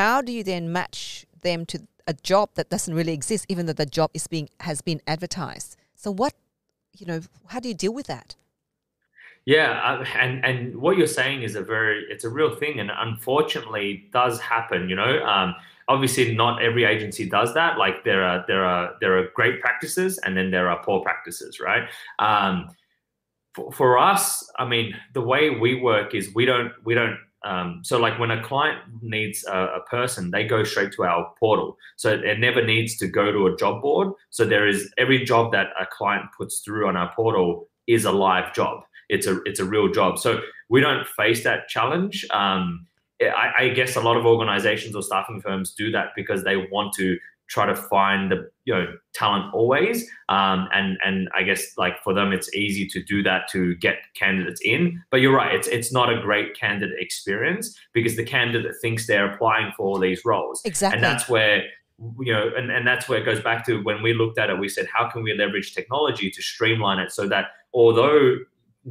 How 0.01 0.21
do 0.21 0.31
you 0.31 0.45
then 0.45 0.71
match 0.71 1.25
them 1.41 1.65
to 1.73 1.79
a 2.07 2.13
job 2.13 2.51
that 2.57 2.69
doesn't 2.69 2.93
really 2.93 3.15
exist, 3.15 3.47
even 3.49 3.65
though 3.65 3.81
the 3.85 3.87
job 3.87 4.11
is 4.13 4.27
being 4.27 4.51
has 4.61 4.83
been 4.83 5.01
advertised? 5.07 5.75
So 5.95 6.11
what, 6.11 6.35
you 6.99 7.07
know, 7.07 7.21
how 7.47 7.61
do 7.61 7.69
you 7.69 7.75
deal 7.75 7.95
with 7.95 8.09
that? 8.09 8.37
Yeah, 9.47 10.03
and 10.17 10.45
and 10.45 10.77
what 10.77 10.99
you're 10.99 11.07
saying 11.07 11.43
is 11.43 11.55
a 11.55 11.63
very 11.63 12.05
it's 12.11 12.25
a 12.25 12.29
real 12.29 12.55
thing, 12.57 12.81
and 12.81 12.91
unfortunately 12.95 14.09
does 14.13 14.41
happen. 14.41 14.91
You 14.91 14.97
know, 14.97 15.25
um, 15.25 15.55
obviously 15.89 16.35
not 16.35 16.63
every 16.63 16.85
agency 16.85 17.29
does 17.29 17.55
that. 17.55 17.79
Like 17.79 18.05
there 18.05 18.25
are 18.25 18.45
there 18.47 18.65
are 18.65 18.95
there 19.01 19.19
are 19.19 19.29
great 19.35 19.61
practices 19.61 20.19
and 20.19 20.37
then 20.37 20.51
there 20.51 20.69
are 20.69 20.83
poor 20.83 21.01
practices, 21.01 21.61
right? 21.61 21.89
Um, 22.19 22.69
for, 23.55 23.73
for 23.73 23.99
us, 23.99 24.51
I 24.59 24.67
mean, 24.67 24.95
the 25.15 25.23
way 25.23 25.51
we 25.51 25.81
work 25.81 26.15
is 26.15 26.35
we 26.35 26.45
don't 26.45 26.73
we 26.85 26.95
don't 26.95 27.17
um, 27.45 27.83
so 27.85 27.99
like 27.99 28.19
when 28.19 28.33
a 28.33 28.43
client 28.43 28.81
needs 29.03 29.45
a, 29.47 29.57
a, 29.77 29.81
person, 29.89 30.33
they 30.33 30.45
go 30.45 30.65
straight 30.65 30.91
to 30.95 31.05
our 31.05 31.33
portal. 31.39 31.77
So 31.95 32.11
it 32.13 32.41
never 32.41 32.65
needs 32.65 32.97
to 32.97 33.07
go 33.07 33.31
to 33.31 33.47
a 33.47 33.57
job 33.57 33.83
board. 33.83 34.15
So 34.31 34.45
there 34.45 34.67
is 34.67 34.93
every 34.99 35.25
job 35.25 35.53
that 35.53 35.69
a 35.81 35.87
client 35.87 36.25
puts 36.37 36.59
through 36.59 36.89
on 36.89 36.97
our 36.97 37.13
portal 37.15 37.69
is 37.87 38.05
a 38.05 38.11
live 38.11 38.53
job. 38.53 38.83
It's 39.09 39.27
a 39.27 39.41
it's 39.45 39.61
a 39.61 39.65
real 39.65 39.91
job. 39.91 40.19
So 40.19 40.41
we 40.69 40.81
don't 40.81 41.07
face 41.07 41.45
that 41.45 41.69
challenge. 41.69 42.27
Um, 42.31 42.87
I, 43.23 43.53
I 43.59 43.69
guess 43.71 43.97
a 43.97 44.01
lot 44.01 44.17
of 44.17 44.27
organizations 44.27 44.95
or 44.95 45.03
staffing 45.03 45.41
firms 45.41 45.73
do 45.73 45.91
that 45.93 46.09
because 46.17 46.45
they 46.45 46.57
want 46.57 46.93
to 46.95 47.17
try 47.49 47.67
to 47.67 47.77
find 47.77 48.31
the 48.31 48.51
you 48.65 48.75
know 48.75 48.87
talent 49.15 49.53
always 49.55 50.09
um, 50.29 50.69
and 50.73 50.99
and 51.05 51.29
i 51.35 51.43
guess 51.43 51.77
like 51.79 52.03
for 52.03 52.13
them 52.13 52.33
it's 52.33 52.53
easy 52.55 52.87
to 52.87 53.03
do 53.03 53.23
that 53.23 53.49
to 53.49 53.75
get 53.77 53.99
candidates 54.15 54.61
in 54.65 55.01
but 55.11 55.21
you're 55.21 55.35
right 55.35 55.55
it's 55.55 55.69
it's 55.69 55.93
not 55.93 56.13
a 56.13 56.21
great 56.21 56.59
candidate 56.59 56.97
experience 56.99 57.79
because 57.93 58.17
the 58.17 58.25
candidate 58.25 58.75
thinks 58.81 59.07
they're 59.07 59.33
applying 59.33 59.73
for 59.77 59.87
all 59.87 59.99
these 59.99 60.25
roles 60.25 60.61
exactly 60.65 60.97
and 60.97 61.05
that's 61.05 61.29
where 61.29 61.63
you 62.19 62.33
know 62.33 62.51
and, 62.57 62.71
and 62.71 62.87
that's 62.87 63.09
where 63.09 63.21
it 63.21 63.25
goes 63.25 63.41
back 63.41 63.65
to 63.65 63.83
when 63.85 64.03
we 64.03 64.13
looked 64.13 64.39
at 64.39 64.51
it 64.51 64.59
we 64.59 64.69
said 64.69 64.87
how 64.93 65.09
can 65.09 65.23
we 65.23 65.33
leverage 65.35 65.73
technology 65.75 66.31
to 66.31 66.43
streamline 66.43 66.99
it 66.99 67.13
so 67.13 67.29
that 67.29 67.47
although 67.73 68.37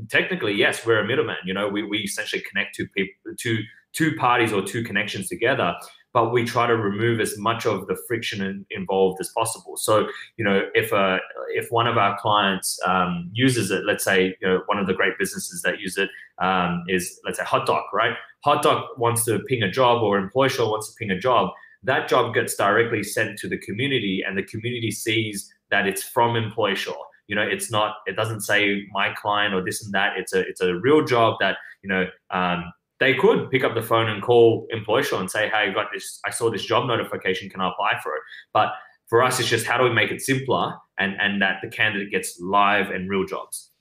technically 0.09 0.53
yes 0.53 0.85
we're 0.85 0.99
a 0.99 1.07
middleman 1.07 1.37
you 1.45 1.53
know 1.53 1.67
we, 1.67 1.83
we 1.83 1.99
essentially 1.99 2.41
connect 2.49 2.75
two 2.75 2.87
people 2.89 3.13
two 3.37 3.59
two 3.93 4.15
parties 4.15 4.51
or 4.51 4.61
two 4.61 4.83
connections 4.83 5.27
together 5.29 5.73
but 6.15 6.31
we 6.31 6.45
try 6.45 6.65
to 6.65 6.77
remove 6.77 7.19
as 7.19 7.37
much 7.37 7.65
of 7.65 7.87
the 7.87 7.97
friction 8.07 8.41
in, 8.41 8.65
involved 8.71 9.19
as 9.19 9.29
possible. 9.35 9.75
So, 9.75 10.07
you 10.37 10.45
know, 10.45 10.61
if 10.73 10.93
a 10.93 11.19
if 11.49 11.67
one 11.71 11.87
of 11.87 11.97
our 11.97 12.17
clients 12.17 12.79
um, 12.85 13.29
uses 13.33 13.69
it, 13.69 13.83
let's 13.85 14.05
say 14.05 14.33
you 14.39 14.47
know, 14.47 14.61
one 14.67 14.79
of 14.79 14.87
the 14.87 14.93
great 14.93 15.19
businesses 15.19 15.61
that 15.63 15.81
use 15.81 15.97
it 15.97 16.09
um, 16.41 16.85
is 16.87 17.19
let's 17.25 17.37
say 17.37 17.43
Hotdoc, 17.43 17.83
right? 17.93 18.13
Hotdoc 18.45 18.97
wants 18.97 19.25
to 19.25 19.39
ping 19.39 19.61
a 19.61 19.69
job, 19.69 20.01
or 20.01 20.17
Employsure 20.17 20.65
wants 20.65 20.87
to 20.87 20.95
ping 20.97 21.11
a 21.11 21.19
job. 21.19 21.49
That 21.83 22.07
job 22.07 22.33
gets 22.33 22.55
directly 22.55 23.03
sent 23.03 23.37
to 23.39 23.49
the 23.49 23.57
community, 23.57 24.23
and 24.25 24.37
the 24.37 24.43
community 24.43 24.91
sees 24.91 25.53
that 25.69 25.85
it's 25.85 26.01
from 26.01 26.37
Employsure. 26.37 26.93
You 27.27 27.35
know, 27.35 27.41
it's 27.41 27.71
not. 27.71 27.95
It 28.05 28.15
doesn't 28.15 28.41
say 28.41 28.83
my 28.91 29.13
client 29.13 29.53
or 29.53 29.63
this 29.63 29.83
and 29.83 29.93
that. 29.93 30.17
It's 30.17 30.33
a 30.33 30.41
it's 30.41 30.61
a 30.61 30.75
real 30.75 31.03
job 31.03 31.37
that 31.39 31.57
you 31.81 31.89
know 31.89 32.05
um, 32.31 32.71
they 32.99 33.13
could 33.13 33.49
pick 33.51 33.63
up 33.63 33.75
the 33.75 33.81
phone 33.81 34.09
and 34.09 34.21
call 34.21 34.67
Employsure 34.71 35.19
and 35.19 35.29
say, 35.29 35.49
"Hey, 35.49 35.69
I 35.69 35.73
got 35.73 35.87
this. 35.93 36.19
I 36.25 36.29
saw 36.29 36.49
this 36.51 36.63
job 36.63 36.87
notification. 36.87 37.49
Can 37.49 37.61
I 37.61 37.69
apply 37.69 37.99
for 38.03 38.15
it?" 38.15 38.21
But 38.53 38.69
for 39.07 39.23
us, 39.23 39.39
it's 39.39 39.49
just 39.49 39.65
how 39.65 39.77
do 39.77 39.83
we 39.83 39.93
make 39.93 40.11
it 40.11 40.21
simpler 40.21 40.73
and 40.97 41.15
and 41.19 41.41
that 41.41 41.59
the 41.61 41.69
candidate 41.69 42.11
gets 42.11 42.39
live 42.39 42.89
and 42.89 43.09
real 43.09 43.25
jobs. 43.25 43.71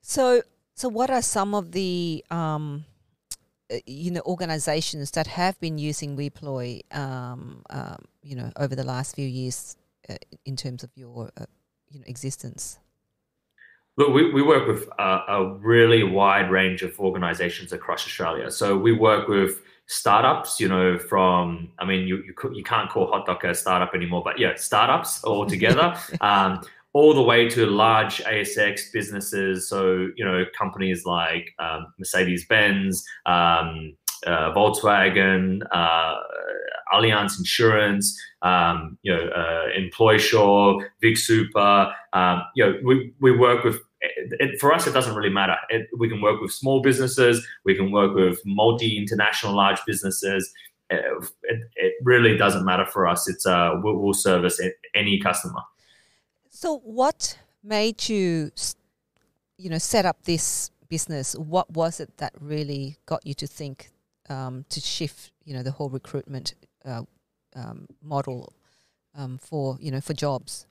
So, 0.00 0.42
so 0.74 0.88
what 0.88 1.10
are 1.10 1.22
some 1.22 1.54
of 1.54 1.72
the 1.72 2.24
um, 2.30 2.84
uh, 3.72 3.76
you 3.86 4.10
know 4.10 4.22
organizations 4.26 5.10
that 5.12 5.26
have 5.26 5.58
been 5.60 5.78
using 5.78 6.16
WePloy, 6.16 6.82
um, 6.96 7.62
um, 7.70 8.04
you 8.22 8.36
know, 8.36 8.50
over 8.56 8.74
the 8.74 8.84
last 8.84 9.14
few 9.14 9.26
years 9.26 9.76
uh, 10.08 10.16
in 10.44 10.56
terms 10.56 10.82
of 10.82 10.90
your 10.96 11.30
uh, 11.36 11.46
you 11.92 12.00
know 12.00 12.06
existence? 12.06 12.78
Look, 13.96 14.14
we, 14.14 14.32
we 14.32 14.42
work 14.42 14.66
with 14.66 14.88
a, 14.98 15.20
a, 15.28 15.54
really 15.58 16.02
wide 16.02 16.50
range 16.50 16.80
of 16.82 16.98
organizations 16.98 17.74
across 17.74 18.06
Australia. 18.06 18.50
So 18.50 18.78
we 18.78 18.92
work 18.92 19.28
with 19.28 19.60
startups, 19.86 20.58
you 20.58 20.68
know, 20.68 20.98
from, 20.98 21.70
I 21.78 21.84
mean, 21.84 22.06
you, 22.06 22.22
you, 22.24 22.34
you 22.54 22.64
can't 22.64 22.88
call 22.88 23.12
Hotdoc 23.12 23.44
a 23.44 23.54
startup 23.54 23.94
anymore, 23.94 24.22
but 24.24 24.38
yeah, 24.38 24.54
startups 24.54 25.22
altogether, 25.24 25.94
um, 26.22 26.62
all 26.94 27.12
the 27.12 27.22
way 27.22 27.50
to 27.50 27.66
large 27.66 28.22
ASX 28.24 28.92
businesses. 28.94 29.68
So, 29.68 30.08
you 30.16 30.24
know, 30.24 30.44
companies 30.56 31.04
like 31.04 31.54
um, 31.58 31.92
Mercedes 31.98 32.46
Benz, 32.46 33.04
um, 33.26 33.94
uh, 34.26 34.52
Volkswagen, 34.54 35.60
uh, 35.70 36.14
Allianz 36.92 37.38
Insurance, 37.38 38.20
um, 38.42 38.98
you 39.02 39.14
know, 39.14 39.28
uh, 39.28 39.66
Employsure, 39.76 40.90
Vic 41.00 41.16
Super. 41.16 41.92
Um, 42.12 42.42
you 42.54 42.64
know, 42.64 42.78
we, 42.84 43.12
we 43.20 43.36
work 43.36 43.64
with. 43.64 43.80
It, 44.00 44.60
for 44.60 44.72
us, 44.72 44.86
it 44.88 44.92
doesn't 44.92 45.14
really 45.14 45.30
matter. 45.30 45.56
It, 45.68 45.86
we 45.96 46.08
can 46.08 46.20
work 46.20 46.40
with 46.40 46.52
small 46.52 46.82
businesses. 46.82 47.46
We 47.64 47.76
can 47.76 47.92
work 47.92 48.14
with 48.16 48.40
multi-international 48.44 49.54
large 49.54 49.78
businesses. 49.86 50.52
It, 50.90 51.00
it, 51.76 51.94
really 52.02 52.36
doesn't 52.36 52.64
matter 52.64 52.84
for 52.84 53.06
us. 53.06 53.28
It's 53.28 53.46
uh, 53.46 53.74
we'll, 53.82 53.96
we'll 53.96 54.12
service 54.12 54.60
any 54.94 55.20
customer. 55.20 55.60
So, 56.50 56.78
what 56.80 57.38
made 57.62 58.08
you, 58.08 58.50
you 59.56 59.70
know, 59.70 59.78
set 59.78 60.04
up 60.04 60.24
this 60.24 60.70
business? 60.88 61.34
What 61.36 61.70
was 61.70 62.00
it 62.00 62.18
that 62.18 62.34
really 62.40 62.98
got 63.06 63.24
you 63.26 63.34
to 63.34 63.46
think 63.46 63.90
um, 64.28 64.64
to 64.68 64.80
shift, 64.80 65.32
you 65.44 65.54
know, 65.54 65.62
the 65.62 65.70
whole 65.70 65.88
recruitment 65.88 66.54
uh, 66.84 67.02
um, 67.54 67.86
model 68.02 68.52
um, 69.14 69.38
for 69.38 69.76
you 69.80 69.90
know 69.90 70.00
for 70.00 70.14
jobs? 70.14 70.66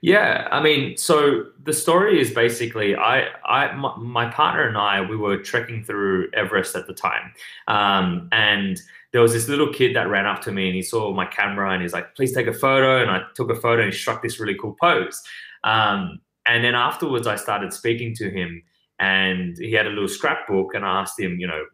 Yeah, 0.00 0.46
I 0.52 0.62
mean, 0.62 0.96
so 0.96 1.44
the 1.62 1.72
story 1.72 2.20
is 2.20 2.30
basically 2.30 2.94
I, 2.94 3.28
I, 3.44 3.74
my, 3.74 3.96
my 3.96 4.30
partner 4.30 4.68
and 4.68 4.76
I, 4.76 5.00
we 5.00 5.16
were 5.16 5.38
trekking 5.38 5.82
through 5.82 6.30
Everest 6.34 6.76
at 6.76 6.86
the 6.86 6.94
time, 6.94 7.32
um, 7.66 8.28
and 8.32 8.80
there 9.12 9.22
was 9.22 9.32
this 9.32 9.48
little 9.48 9.72
kid 9.72 9.96
that 9.96 10.08
ran 10.08 10.26
up 10.26 10.42
to 10.42 10.52
me 10.52 10.66
and 10.66 10.76
he 10.76 10.82
saw 10.82 11.12
my 11.14 11.24
camera 11.24 11.72
and 11.72 11.82
he's 11.82 11.92
like, 11.92 12.14
"Please 12.14 12.32
take 12.32 12.46
a 12.46 12.52
photo." 12.52 13.00
And 13.00 13.10
I 13.10 13.22
took 13.34 13.50
a 13.50 13.54
photo 13.54 13.82
and 13.82 13.92
he 13.92 13.98
struck 13.98 14.22
this 14.22 14.38
really 14.38 14.56
cool 14.60 14.76
pose. 14.80 15.22
Um, 15.64 16.20
and 16.46 16.64
then 16.64 16.74
afterwards, 16.74 17.26
I 17.26 17.36
started 17.36 17.72
speaking 17.72 18.14
to 18.16 18.30
him, 18.30 18.62
and 18.98 19.56
he 19.58 19.72
had 19.72 19.86
a 19.86 19.90
little 19.90 20.08
scrapbook, 20.08 20.74
and 20.74 20.84
I 20.84 21.00
asked 21.00 21.18
him, 21.18 21.38
you 21.38 21.46
know, 21.46 21.64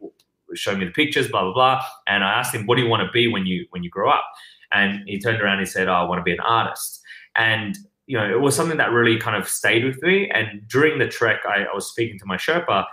show 0.55 0.77
me 0.77 0.85
the 0.85 0.91
pictures, 0.91 1.29
blah 1.29 1.43
blah 1.43 1.55
blah. 1.55 1.83
And 2.07 2.25
I 2.25 2.33
asked 2.33 2.55
him, 2.55 2.67
"What 2.67 2.77
do 2.77 2.83
you 2.83 2.89
want 2.89 3.03
to 3.03 3.11
be 3.13 3.29
when 3.29 3.47
you 3.47 3.67
when 3.71 3.83
you 3.83 3.91
grow 3.91 4.11
up?" 4.11 4.25
And 4.73 5.03
he 5.07 5.21
turned 5.21 5.41
around 5.41 5.59
and 5.59 5.69
said, 5.69 5.89
oh, 5.89 5.93
"I 5.93 6.03
want 6.05 6.19
to 6.19 6.25
be 6.25 6.33
an 6.33 6.41
artist." 6.41 7.01
And 7.37 7.77
you 8.07 8.19
know, 8.19 8.31
it 8.31 8.41
was 8.41 8.55
something 8.55 8.77
that 8.77 8.93
really 8.93 9.19
kind 9.19 9.37
of 9.37 9.49
stayed 9.49 9.85
with 9.85 10.03
me. 10.03 10.31
And 10.31 10.67
during 10.69 10.99
the 10.99 11.09
trek, 11.09 11.41
I, 11.49 11.65
I 11.65 11.75
was 11.75 11.89
speaking 11.89 12.19
to 12.19 12.27
my 12.27 12.37
Sherpa, 12.37 12.85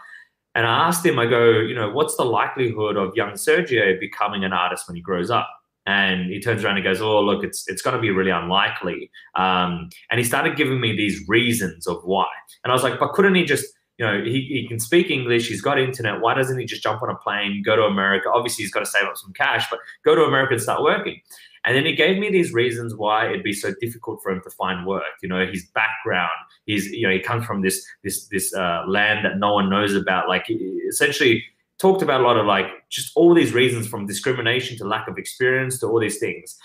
and 0.55 0.65
I 0.65 0.87
asked 0.87 1.05
him, 1.05 1.17
I 1.17 1.25
go, 1.25 1.59
you 1.59 1.75
know, 1.75 1.89
what's 1.89 2.17
the 2.17 2.25
likelihood 2.25 2.97
of 2.97 3.15
young 3.15 3.31
Sergio 3.33 3.99
becoming 3.99 4.43
an 4.43 4.53
artist 4.53 4.87
when 4.87 4.95
he 4.95 5.01
grows 5.01 5.29
up? 5.29 5.49
And 5.85 6.29
he 6.29 6.39
turns 6.39 6.63
around 6.63 6.75
and 6.75 6.83
goes, 6.83 7.01
"Oh, 7.01 7.21
look, 7.21 7.43
it's 7.43 7.67
it's 7.67 7.81
going 7.81 7.95
to 7.95 8.01
be 8.01 8.11
really 8.11 8.29
unlikely." 8.29 9.09
Um, 9.33 9.89
and 10.11 10.19
he 10.19 10.23
started 10.23 10.55
giving 10.55 10.79
me 10.79 10.95
these 10.95 11.27
reasons 11.27 11.87
of 11.87 12.03
why. 12.03 12.27
And 12.63 12.71
I 12.71 12.75
was 12.75 12.83
like, 12.83 12.99
"But 12.99 13.13
couldn't 13.13 13.33
he 13.33 13.45
just 13.45 13.65
you 14.01 14.07
know, 14.07 14.23
he, 14.23 14.41
he 14.49 14.67
can 14.67 14.79
speak 14.79 15.11
English, 15.11 15.47
he's 15.47 15.61
got 15.61 15.79
internet. 15.79 16.21
Why 16.21 16.33
doesn't 16.33 16.57
he 16.57 16.65
just 16.65 16.81
jump 16.81 17.03
on 17.03 17.11
a 17.11 17.15
plane, 17.15 17.61
go 17.63 17.75
to 17.75 17.83
America? 17.83 18.31
Obviously, 18.33 18.63
he's 18.63 18.73
got 18.73 18.79
to 18.79 18.85
save 18.87 19.05
up 19.05 19.15
some 19.15 19.31
cash, 19.33 19.69
but 19.69 19.79
go 20.03 20.15
to 20.15 20.23
America 20.23 20.53
and 20.53 20.61
start 20.61 20.81
working. 20.81 21.21
And 21.65 21.77
then 21.77 21.85
he 21.85 21.93
gave 21.93 22.17
me 22.17 22.31
these 22.31 22.51
reasons 22.51 22.95
why 22.95 23.27
it'd 23.27 23.43
be 23.43 23.53
so 23.53 23.75
difficult 23.79 24.19
for 24.23 24.31
him 24.31 24.41
to 24.43 24.49
find 24.49 24.87
work. 24.87 25.03
You 25.21 25.29
know, 25.29 25.45
his 25.45 25.67
background, 25.75 26.31
he's 26.65 26.87
you 26.87 27.05
know, 27.05 27.13
he 27.13 27.19
comes 27.19 27.45
from 27.45 27.61
this 27.61 27.85
this 28.03 28.25
this 28.29 28.51
uh, 28.55 28.85
land 28.87 29.23
that 29.23 29.37
no 29.37 29.53
one 29.53 29.69
knows 29.69 29.93
about. 29.93 30.27
Like 30.27 30.47
essentially 30.89 31.43
talked 31.77 32.01
about 32.01 32.21
a 32.21 32.23
lot 32.23 32.37
of 32.37 32.47
like 32.47 32.65
just 32.89 33.11
all 33.15 33.35
these 33.35 33.53
reasons 33.53 33.87
from 33.87 34.07
discrimination 34.07 34.79
to 34.79 34.85
lack 34.85 35.07
of 35.07 35.19
experience 35.19 35.77
to 35.81 35.85
all 35.85 35.99
these 35.99 36.17
things. 36.17 36.57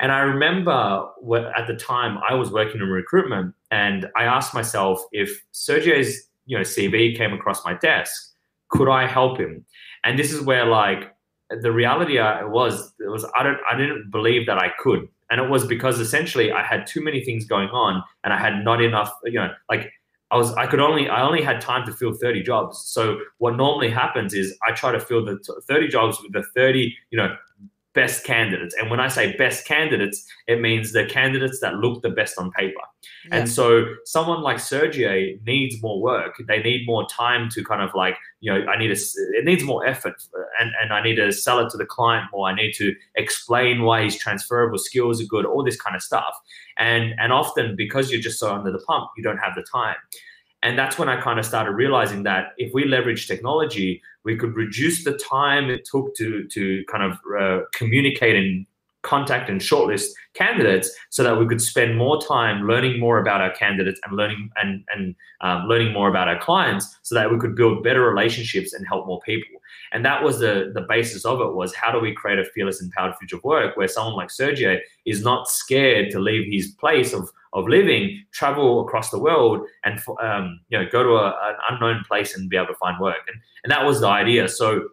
And 0.00 0.10
I 0.10 0.18
remember 0.22 1.06
at 1.56 1.68
the 1.68 1.76
time 1.76 2.18
I 2.28 2.34
was 2.34 2.50
working 2.50 2.80
in 2.80 2.88
recruitment, 2.88 3.54
and 3.70 4.10
I 4.16 4.24
asked 4.24 4.52
myself 4.52 5.00
if 5.12 5.44
Sergio's 5.52 6.28
you 6.46 6.56
know 6.56 6.62
CV 6.62 7.16
came 7.16 7.32
across 7.32 7.64
my 7.64 7.74
desk, 7.74 8.12
could 8.70 8.88
I 8.88 9.06
help 9.06 9.38
him? 9.38 9.64
And 10.04 10.18
this 10.18 10.32
is 10.32 10.40
where 10.40 10.66
like 10.66 11.14
the 11.60 11.72
reality 11.72 12.18
I 12.18 12.44
was 12.44 12.92
it 12.98 13.10
was 13.10 13.24
I 13.36 13.42
don't 13.42 13.58
I 13.70 13.76
didn't 13.76 14.10
believe 14.10 14.46
that 14.46 14.58
I 14.58 14.72
could, 14.78 15.08
and 15.30 15.40
it 15.40 15.48
was 15.48 15.66
because 15.66 16.00
essentially 16.00 16.52
I 16.52 16.62
had 16.62 16.86
too 16.86 17.02
many 17.02 17.24
things 17.24 17.44
going 17.44 17.68
on 17.68 18.02
and 18.24 18.32
I 18.32 18.38
had 18.38 18.64
not 18.64 18.82
enough 18.82 19.12
you 19.24 19.38
know 19.40 19.52
like. 19.70 19.90
I 20.30 20.36
was 20.36 20.50
I 20.54 20.66
could 20.66 20.80
only 20.80 21.10
I 21.10 21.20
only 21.20 21.42
had 21.42 21.60
time 21.60 21.84
to 21.84 21.92
fill 21.92 22.14
30 22.14 22.42
jobs. 22.42 22.78
So 22.86 23.18
what 23.36 23.54
normally 23.54 23.90
happens 23.90 24.32
is 24.32 24.56
I 24.66 24.72
try 24.72 24.90
to 24.90 24.98
fill 24.98 25.22
the 25.22 25.38
30 25.68 25.88
jobs 25.88 26.22
with 26.22 26.32
the 26.32 26.42
30, 26.54 26.96
you 27.10 27.18
know, 27.18 27.36
best 27.94 28.24
candidates. 28.24 28.74
And 28.80 28.90
when 28.90 29.00
I 29.00 29.08
say 29.08 29.36
best 29.36 29.66
candidates, 29.66 30.26
it 30.46 30.60
means 30.60 30.92
the 30.92 31.04
candidates 31.04 31.60
that 31.60 31.74
look 31.74 32.02
the 32.02 32.10
best 32.10 32.38
on 32.38 32.50
paper. 32.52 32.80
Yeah. 33.28 33.36
And 33.36 33.48
so 33.48 33.84
someone 34.04 34.42
like 34.42 34.56
Sergio 34.56 35.38
needs 35.44 35.82
more 35.82 36.00
work. 36.00 36.42
They 36.48 36.62
need 36.62 36.86
more 36.86 37.06
time 37.08 37.48
to 37.50 37.62
kind 37.62 37.82
of 37.82 37.90
like, 37.94 38.16
you 38.40 38.52
know, 38.52 38.64
I 38.66 38.78
need 38.78 38.90
a, 38.90 38.96
it 39.34 39.44
needs 39.44 39.62
more 39.62 39.86
effort 39.86 40.14
and, 40.58 40.70
and 40.82 40.92
I 40.92 41.02
need 41.02 41.16
to 41.16 41.32
sell 41.32 41.58
it 41.58 41.70
to 41.70 41.76
the 41.76 41.86
client 41.86 42.26
more. 42.32 42.48
I 42.48 42.54
need 42.54 42.72
to 42.74 42.94
explain 43.14 43.82
why 43.82 44.04
his 44.04 44.16
transferable 44.16 44.78
skills 44.78 45.20
are 45.20 45.26
good, 45.26 45.44
all 45.44 45.62
this 45.62 45.80
kind 45.80 45.94
of 45.94 46.02
stuff. 46.02 46.34
And, 46.78 47.14
and 47.18 47.32
often 47.32 47.76
because 47.76 48.10
you're 48.10 48.20
just 48.20 48.38
so 48.38 48.52
under 48.52 48.72
the 48.72 48.80
pump, 48.80 49.10
you 49.16 49.22
don't 49.22 49.38
have 49.38 49.54
the 49.54 49.64
time. 49.70 49.96
And 50.62 50.78
that's 50.78 50.96
when 50.96 51.08
I 51.08 51.20
kind 51.20 51.38
of 51.38 51.44
started 51.44 51.72
realizing 51.72 52.22
that 52.22 52.52
if 52.56 52.72
we 52.72 52.84
leverage 52.84 53.26
technology, 53.26 54.00
we 54.24 54.36
could 54.36 54.54
reduce 54.54 55.04
the 55.04 55.18
time 55.18 55.70
it 55.70 55.84
took 55.84 56.14
to 56.16 56.46
to 56.48 56.84
kind 56.90 57.04
of 57.04 57.18
uh, 57.40 57.64
communicate 57.72 58.36
and 58.36 58.66
contact 59.02 59.50
and 59.50 59.60
shortlist 59.60 60.10
candidates 60.34 60.88
so 61.10 61.22
that 61.22 61.36
we 61.36 61.46
could 61.46 61.60
spend 61.60 61.98
more 61.98 62.22
time 62.22 62.66
learning 62.66 63.00
more 63.00 63.18
about 63.18 63.40
our 63.40 63.50
candidates 63.50 64.00
and 64.04 64.16
learning 64.16 64.48
and 64.56 64.84
and 64.94 65.14
um, 65.40 65.66
learning 65.66 65.92
more 65.92 66.08
about 66.08 66.28
our 66.28 66.38
clients 66.38 66.98
so 67.02 67.14
that 67.14 67.30
we 67.30 67.38
could 67.38 67.56
build 67.56 67.82
better 67.82 68.08
relationships 68.08 68.72
and 68.72 68.86
help 68.86 69.06
more 69.06 69.20
people. 69.22 69.48
And 69.92 70.04
that 70.04 70.22
was 70.22 70.38
the 70.38 70.70
the 70.74 70.86
basis 70.88 71.24
of 71.24 71.40
it 71.40 71.54
was 71.54 71.74
how 71.74 71.90
do 71.90 71.98
we 71.98 72.14
create 72.14 72.38
a 72.38 72.44
fearless 72.44 72.80
empowered 72.80 73.16
future 73.16 73.36
of 73.36 73.44
work 73.44 73.76
where 73.76 73.88
someone 73.88 74.14
like 74.14 74.28
sergio 74.28 74.78
is 75.04 75.22
not 75.22 75.48
scared 75.48 76.10
to 76.12 76.20
leave 76.20 76.50
his 76.50 76.68
place 76.68 77.12
of 77.12 77.28
of 77.54 77.68
living 77.68 78.24
travel 78.32 78.80
across 78.80 79.10
the 79.10 79.18
world 79.18 79.66
and 79.84 80.00
um, 80.22 80.60
you 80.68 80.78
know 80.78 80.86
go 80.90 81.02
to 81.02 81.10
a, 81.10 81.28
an 81.28 81.56
unknown 81.70 82.02
place 82.08 82.36
and 82.36 82.48
be 82.48 82.56
able 82.56 82.66
to 82.66 82.74
find 82.74 82.98
work 83.00 83.18
and, 83.28 83.36
and 83.64 83.70
that 83.70 83.84
was 83.84 84.00
the 84.00 84.08
idea 84.08 84.48
so 84.48 84.88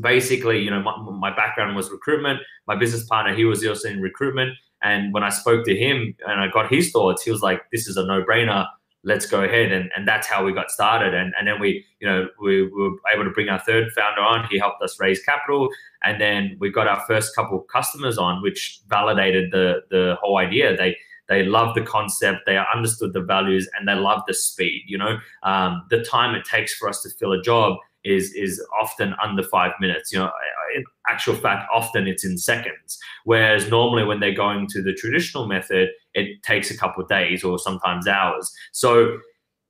basically, 0.00 0.60
you 0.60 0.70
know, 0.70 0.82
my, 0.82 0.96
my 0.96 1.34
background 1.34 1.76
was 1.76 1.90
recruitment. 1.90 2.40
My 2.66 2.76
business 2.76 3.04
partner, 3.04 3.34
he 3.34 3.44
was 3.44 3.66
also 3.66 3.88
in 3.88 4.00
recruitment. 4.00 4.52
And 4.82 5.12
when 5.12 5.22
I 5.22 5.28
spoke 5.28 5.64
to 5.66 5.76
him 5.76 6.14
and 6.26 6.40
I 6.40 6.48
got 6.48 6.72
his 6.72 6.90
thoughts, 6.90 7.22
he 7.22 7.30
was 7.30 7.42
like, 7.42 7.62
this 7.70 7.86
is 7.86 7.96
a 7.96 8.04
no 8.04 8.22
brainer. 8.22 8.66
Let's 9.02 9.26
go 9.26 9.42
ahead. 9.42 9.72
And, 9.72 9.90
and 9.96 10.06
that's 10.06 10.26
how 10.26 10.44
we 10.44 10.52
got 10.52 10.70
started. 10.70 11.14
And, 11.14 11.32
and 11.38 11.48
then 11.48 11.58
we, 11.58 11.84
you 12.00 12.08
know, 12.08 12.28
we, 12.40 12.62
we 12.64 12.70
were 12.70 12.96
able 13.12 13.24
to 13.24 13.30
bring 13.30 13.48
our 13.48 13.58
third 13.60 13.90
founder 13.92 14.20
on. 14.20 14.46
He 14.50 14.58
helped 14.58 14.82
us 14.82 14.98
raise 15.00 15.22
capital. 15.22 15.68
And 16.02 16.20
then 16.20 16.56
we 16.60 16.70
got 16.70 16.86
our 16.86 17.02
first 17.06 17.34
couple 17.34 17.60
customers 17.60 18.18
on, 18.18 18.42
which 18.42 18.80
validated 18.88 19.50
the, 19.52 19.82
the 19.90 20.16
whole 20.20 20.38
idea. 20.38 20.76
They, 20.76 20.96
they 21.30 21.44
love 21.44 21.74
the 21.76 21.82
concept, 21.82 22.40
they 22.44 22.58
understood 22.74 23.12
the 23.12 23.22
values, 23.22 23.68
and 23.78 23.88
they 23.88 23.94
love 23.94 24.22
the 24.26 24.34
speed. 24.34 24.82
You 24.86 24.98
know, 24.98 25.18
um, 25.44 25.86
the 25.88 26.04
time 26.04 26.34
it 26.34 26.44
takes 26.44 26.74
for 26.74 26.88
us 26.88 27.02
to 27.02 27.10
fill 27.10 27.32
a 27.32 27.40
job 27.40 27.78
is 28.04 28.32
is 28.34 28.62
often 28.82 29.14
under 29.22 29.44
five 29.44 29.72
minutes. 29.80 30.12
You 30.12 30.18
know, 30.18 30.30
in 30.74 30.84
actual 31.08 31.36
fact, 31.36 31.68
often 31.72 32.08
it's 32.08 32.24
in 32.24 32.36
seconds. 32.36 32.98
Whereas 33.24 33.70
normally 33.70 34.04
when 34.04 34.18
they're 34.18 34.34
going 34.34 34.66
to 34.68 34.82
the 34.82 34.92
traditional 34.92 35.46
method, 35.46 35.90
it 36.14 36.42
takes 36.42 36.70
a 36.70 36.76
couple 36.76 37.02
of 37.02 37.08
days 37.08 37.44
or 37.44 37.58
sometimes 37.58 38.08
hours. 38.08 38.52
So 38.72 39.18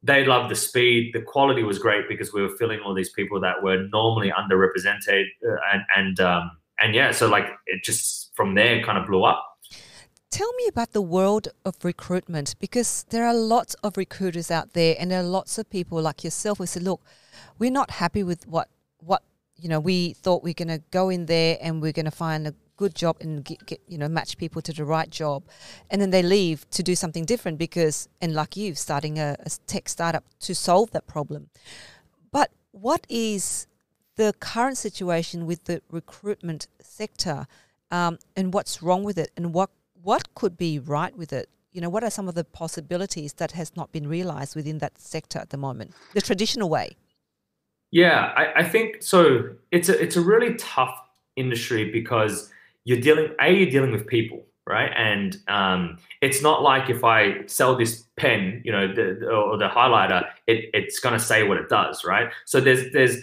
they 0.03 0.25
loved 0.25 0.51
the 0.51 0.57
speed. 0.57 1.13
The 1.13 1.21
quality 1.21 1.63
was 1.63 1.79
great 1.79 2.09
because 2.09 2.33
we 2.33 2.41
were 2.41 2.57
filling 2.57 2.81
all 2.81 2.95
these 2.95 3.13
people 3.13 3.39
that 3.41 3.63
were 3.63 3.87
normally 3.93 4.33
underrepresented, 4.33 5.25
uh, 5.47 5.57
and 5.75 5.83
and 5.95 6.21
um, 6.21 6.51
and 6.81 6.95
yeah, 6.95 7.11
so 7.11 7.29
like 7.29 7.51
it 7.67 7.85
just 7.85 8.35
from 8.35 8.55
there 8.55 8.83
kind 8.83 8.97
of 8.97 9.07
blew 9.07 9.25
up. 9.25 9.45
Tell 10.31 10.53
me 10.53 10.69
about 10.69 10.93
the 10.93 11.03
world 11.03 11.49
of 11.65 11.75
recruitment 11.85 12.55
because 12.61 13.05
there 13.11 13.27
are 13.27 13.35
lots 13.35 13.75
of 13.83 13.97
recruiters 13.97 14.49
out 14.49 14.75
there, 14.75 14.95
and 14.99 15.11
there 15.11 15.21
are 15.21 15.25
lots 15.25 15.59
of 15.59 15.69
people 15.69 16.01
like 16.01 16.23
yourself 16.23 16.59
who 16.59 16.67
say, 16.67 16.79
"Look, 16.79 17.01
we're 17.59 17.73
not 17.73 17.91
happy 17.91 18.23
with 18.23 18.47
what 18.47 18.69
what 18.99 19.25
you 19.57 19.69
know 19.69 19.81
we 19.81 20.13
thought 20.13 20.45
we 20.45 20.53
are 20.53 20.55
going 20.55 20.69
to 20.69 20.83
go 20.93 21.09
in 21.09 21.27
there 21.27 21.59
and 21.61 21.83
we're 21.83 21.93
going 21.93 22.05
to 22.05 22.13
find 22.13 22.47
a 22.47 22.55
good 22.77 22.95
job 22.95 23.17
and 23.21 23.45
get, 23.45 23.67
get, 23.67 23.81
you 23.89 23.99
know 23.99 24.09
match 24.09 24.39
people 24.39 24.63
to 24.63 24.73
the 24.73 24.85
right 24.85 25.11
job. 25.11 25.43
And 25.91 26.01
then 26.01 26.11
they 26.11 26.23
leave 26.23 26.69
to 26.71 26.83
do 26.85 26.95
something 26.95 27.25
different 27.25 27.59
because 27.59 28.09
and 28.21 28.33
like 28.33 28.57
you 28.57 28.77
starting 28.77 29.19
a, 29.19 29.37
a 29.41 29.51
tech 29.67 29.89
startup 29.89 30.25
to 30.41 30.55
solve 30.55 30.93
that 30.93 31.09
problem. 31.09 31.51
But 32.31 32.53
what 32.71 33.05
is 33.09 33.67
the 34.15 34.33
current 34.39 34.79
situation 34.79 35.45
with 35.45 35.65
the 35.65 35.83
recruitment 35.91 36.69
sector 36.81 37.49
um, 37.91 38.19
and 38.37 38.55
what's 38.55 38.81
wrong 38.81 39.03
with 39.03 39.19
it 39.19 39.33
and 39.37 39.53
what 39.53 39.71
what 40.03 40.35
could 40.35 40.57
be 40.57 40.79
right 40.79 41.17
with 41.17 41.33
it 41.33 41.49
you 41.73 41.81
know 41.81 41.89
what 41.89 42.03
are 42.03 42.11
some 42.11 42.29
of 42.29 42.35
the 42.35 42.45
possibilities 42.45 43.35
that 43.35 43.53
has 43.53 43.77
not 43.77 43.93
been 43.93 44.07
realized 44.07 44.57
within 44.57 44.79
that 44.79 45.01
sector 45.01 45.39
at 45.39 45.51
the 45.51 45.57
moment 45.57 45.93
the 46.15 46.21
traditional 46.21 46.69
way 46.69 46.97
yeah, 47.91 48.33
I, 48.37 48.61
I 48.61 48.65
think 48.65 49.03
so. 49.03 49.51
It's 49.73 49.89
a 49.89 50.01
it's 50.01 50.17
a 50.17 50.21
really 50.21 50.55
tough 50.55 50.97
industry 51.37 51.91
because 51.91 52.51
you're 52.85 53.01
dealing 53.01 53.35
a 53.41 53.53
you're 53.53 53.71
dealing 53.71 53.91
with 53.91 54.07
people, 54.07 54.45
right? 54.67 54.93
And 54.97 55.37
um, 55.49 55.99
it's 56.21 56.41
not 56.41 56.63
like 56.63 56.89
if 56.89 57.03
I 57.03 57.47
sell 57.47 57.77
this 57.77 58.05
pen, 58.17 58.63
you 58.65 58.71
know, 58.71 58.93
the, 58.93 59.27
or 59.27 59.57
the 59.57 59.69
highlighter, 59.69 60.25
it, 60.47 60.71
it's 60.73 61.01
going 61.01 61.19
to 61.19 61.25
say 61.25 61.43
what 61.43 61.59
it 61.59 61.69
does, 61.69 62.05
right? 62.05 62.31
So 62.45 62.61
there's 62.61 62.93
there's 62.93 63.17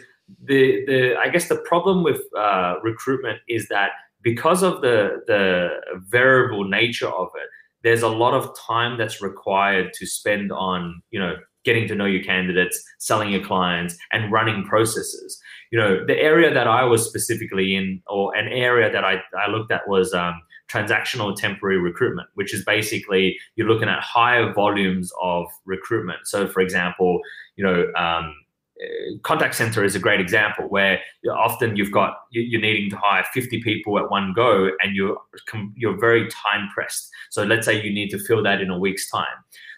the 0.44 0.86
the 0.86 1.16
I 1.16 1.30
guess 1.30 1.48
the 1.48 1.58
problem 1.58 2.04
with 2.04 2.22
uh, 2.38 2.76
recruitment 2.84 3.40
is 3.48 3.70
that 3.70 3.92
because 4.22 4.64
of 4.64 4.82
the 4.82 5.22
the 5.28 5.70
variable 6.08 6.68
nature 6.68 7.10
of 7.10 7.30
it, 7.36 7.50
there's 7.84 8.02
a 8.02 8.10
lot 8.10 8.34
of 8.34 8.58
time 8.58 8.98
that's 8.98 9.22
required 9.22 9.94
to 9.94 10.06
spend 10.06 10.52
on 10.52 11.02
you 11.12 11.20
know 11.20 11.36
getting 11.68 11.88
to 11.90 11.96
know 11.96 12.06
your 12.06 12.24
candidates, 12.24 12.82
selling 12.98 13.30
your 13.30 13.44
clients, 13.44 13.98
and 14.14 14.32
running 14.32 14.64
processes. 14.64 15.38
You 15.70 15.78
know, 15.78 16.06
the 16.06 16.18
area 16.18 16.54
that 16.54 16.66
I 16.66 16.86
was 16.86 17.06
specifically 17.06 17.76
in, 17.76 18.02
or 18.08 18.34
an 18.38 18.48
area 18.48 18.90
that 18.90 19.04
I, 19.04 19.22
I 19.38 19.50
looked 19.50 19.74
at 19.74 19.86
was 19.86 20.14
um, 20.14 20.42
transactional 20.72 21.36
temporary 21.36 21.78
recruitment, 21.78 22.30
which 22.36 22.54
is 22.54 22.64
basically 22.64 23.38
you're 23.56 23.68
looking 23.68 23.90
at 23.90 24.02
higher 24.02 24.54
volumes 24.54 25.12
of 25.22 25.46
recruitment. 25.66 26.20
So, 26.24 26.48
for 26.48 26.62
example, 26.62 27.20
you 27.58 27.66
know, 27.66 27.92
um, 27.98 28.34
Uh, 28.84 29.18
contact 29.24 29.56
center 29.56 29.84
is 29.84 29.96
a 29.96 30.00
great 30.00 30.20
example 30.20 30.66
where 30.66 31.00
often 31.36 31.76
you've 31.76 31.92
got 31.92 32.14
you're 32.32 32.62
needing 32.62 32.90
to 32.90 32.98
hire 32.98 33.26
50 33.34 33.62
people 33.64 33.98
at 33.98 34.10
one 34.12 34.34
go 34.36 34.70
and 34.84 34.96
you're 34.96 35.18
you're 35.76 36.00
very 36.00 36.28
time 36.30 36.70
pressed. 36.74 37.10
So 37.32 37.44
let's 37.44 37.66
say 37.66 37.82
you 37.82 37.92
need 37.92 38.10
to 38.10 38.20
fill 38.20 38.44
that 38.44 38.62
in 38.62 38.70
a 38.70 38.78
week's 38.78 39.10
time 39.10 39.26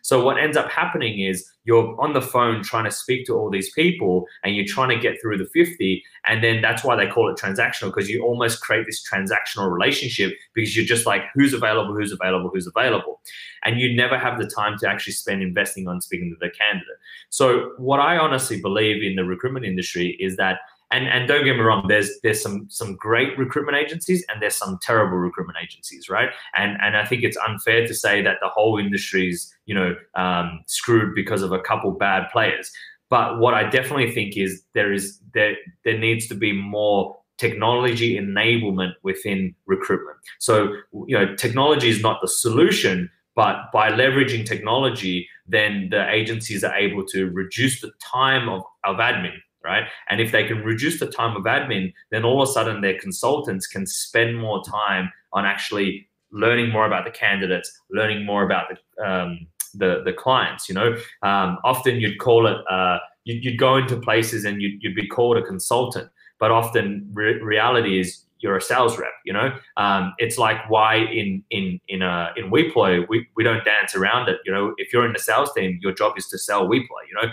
so 0.02 0.24
what 0.24 0.38
ends 0.38 0.58
up 0.58 0.70
happening 0.72 1.20
is 1.20 1.50
you're 1.64 2.00
on 2.02 2.14
the 2.14 2.22
phone 2.22 2.64
trying 2.64 2.86
to 2.86 2.92
speak 2.92 3.26
to 3.28 3.34
all 3.34 3.50
these 3.50 3.72
people 3.74 4.26
and 4.44 4.56
you're 4.56 4.66
trying 4.66 4.90
to 4.90 4.98
get 4.98 5.22
through 5.22 5.38
the 5.38 5.46
50 5.54 6.04
and 6.26 6.44
then 6.44 6.62
that's 6.62 6.84
why 6.84 6.96
they 6.96 7.08
call 7.08 7.30
it 7.30 7.38
transactional 7.38 7.88
because 7.88 8.10
you 8.10 8.24
almost 8.24 8.62
create 8.62 8.86
this 8.86 9.04
transactional 9.08 9.72
relationship 9.72 10.34
because 10.54 10.76
you're 10.76 10.86
just 10.86 11.06
like 11.06 11.24
who's 11.34 11.54
available 11.54 11.94
who's 11.94 12.12
available 12.12 12.50
who's 12.54 12.68
available? 12.68 13.22
And 13.64 13.80
you 13.80 13.96
never 13.96 14.18
have 14.18 14.40
the 14.40 14.48
time 14.48 14.78
to 14.80 14.88
actually 14.88 15.14
spend 15.14 15.42
investing 15.42 15.88
on 15.88 16.02
speaking 16.02 16.30
to 16.30 16.38
the 16.40 16.52
candidate. 16.52 16.88
So 17.30 17.72
what 17.78 18.00
i 18.00 18.18
honestly 18.18 18.62
believe 18.62 19.04
in 19.04 19.16
the 19.16 19.24
recruitment 19.24 19.66
industry 19.66 20.18
is 20.20 20.38
that 20.38 20.60
and 20.92 21.08
and 21.08 21.28
don't 21.28 21.46
get 21.46 21.56
me 21.56 21.62
wrong 21.62 21.86
there's 21.88 22.10
there's 22.24 22.42
some 22.42 22.68
some 22.70 22.96
great 22.96 23.38
recruitment 23.38 23.78
agencies 23.78 24.26
and 24.30 24.42
there's 24.42 24.56
some 24.56 24.80
terrible 24.82 25.18
recruitment 25.18 25.58
agencies 25.62 26.10
right? 26.10 26.30
And 26.56 26.78
and 26.82 26.98
i 26.98 27.06
think 27.06 27.24
it's 27.24 27.38
unfair 27.38 27.86
to 27.88 27.94
say 27.94 28.22
that 28.22 28.38
the 28.42 28.50
whole 28.50 28.78
industry's 28.78 29.54
you 29.66 29.76
know 29.76 29.96
um, 30.16 30.62
screwed 30.68 31.16
because 31.16 31.42
of 31.42 31.52
a 31.52 31.60
couple 31.60 31.92
bad 31.92 32.30
players. 32.32 32.72
But 33.10 33.40
what 33.40 33.54
i 33.54 33.64
definitely 33.70 34.12
think 34.12 34.38
is 34.38 34.64
there 34.74 34.92
is 34.92 35.20
there 35.34 35.56
there 35.84 35.98
needs 35.98 36.28
to 36.28 36.36
be 36.36 36.52
more 36.52 37.18
technology 37.38 38.20
enablement 38.20 38.92
within 39.02 39.56
recruitment. 39.66 40.18
So 40.40 40.74
you 41.08 41.18
know 41.18 41.36
technology 41.36 41.90
is 41.90 42.02
not 42.02 42.22
the 42.22 42.28
solution 42.28 43.10
but 43.36 43.72
by 43.72 43.90
leveraging 43.90 44.46
technology 44.46 45.28
then 45.48 45.88
the 45.92 46.10
agencies 46.10 46.64
are 46.64 46.76
able 46.76 47.06
to 47.06 47.30
reduce 47.32 47.80
the 47.82 47.92
time 48.02 48.50
of, 48.50 48.62
of 48.84 48.98
admin 48.98 49.38
right? 49.64 49.84
And 50.10 50.22
if 50.22 50.32
they 50.32 50.46
can 50.46 50.64
reduce 50.64 51.00
the 51.00 51.08
time 51.08 51.36
of 51.36 51.44
admin, 51.44 51.94
then 52.12 52.24
all 52.24 52.42
of 52.42 52.50
a 52.50 52.52
sudden 52.52 52.82
their 52.82 53.00
consultants 53.00 53.68
can 53.68 53.86
spend 53.86 54.38
more 54.38 54.64
time 54.64 55.12
on 55.34 55.46
actually 55.46 56.10
learning 56.32 56.72
more 56.72 56.86
about 56.86 57.06
the 57.06 57.12
candidates, 57.12 57.72
learning 57.90 58.26
more 58.26 58.44
about 58.44 58.68
the 58.70 59.04
um, 59.06 59.48
the, 59.76 60.02
the 60.04 60.14
clients. 60.14 60.68
You 60.68 60.76
know, 60.76 60.96
um, 61.22 61.58
often 61.64 62.00
you'd 62.00 62.20
call 62.20 62.48
it 62.48 62.58
uh, 62.70 62.98
you'd, 63.24 63.44
you'd, 63.44 63.60
go 63.60 63.76
into 63.78 63.98
places 63.98 64.46
and 64.46 64.62
you'd, 64.62 64.82
you'd 64.82 64.96
be 64.96 65.08
called 65.08 65.38
a 65.38 65.44
consultant, 65.44 66.10
but 66.40 66.52
often 66.52 67.08
re- 67.14 67.40
reality 67.42 68.00
is 68.00 68.26
you're 68.40 68.58
a 68.58 68.62
sales 68.62 68.98
rep. 68.98 69.12
You 69.26 69.34
know, 69.34 69.52
um, 69.78 70.14
it's 70.18 70.38
like 70.38 70.70
why 70.70 70.96
in 70.96 71.44
in 71.50 71.80
in 71.88 72.02
uh, 72.02 72.30
in 72.36 72.50
WePloy 72.50 73.08
we, 73.10 73.28
we 73.36 73.44
don't 73.44 73.64
dance 73.64 73.96
around 73.96 74.30
it. 74.30 74.40
You 74.46 74.52
know, 74.52 74.74
if 74.78 74.92
you're 74.92 75.06
in 75.06 75.14
the 75.14 75.20
sales 75.20 75.54
team, 75.54 75.80
your 75.82 75.94
job 75.94 76.14
is 76.18 76.28
to 76.30 76.38
sell 76.38 76.68
WePloy. 76.68 77.04
You 77.10 77.22
know, 77.22 77.32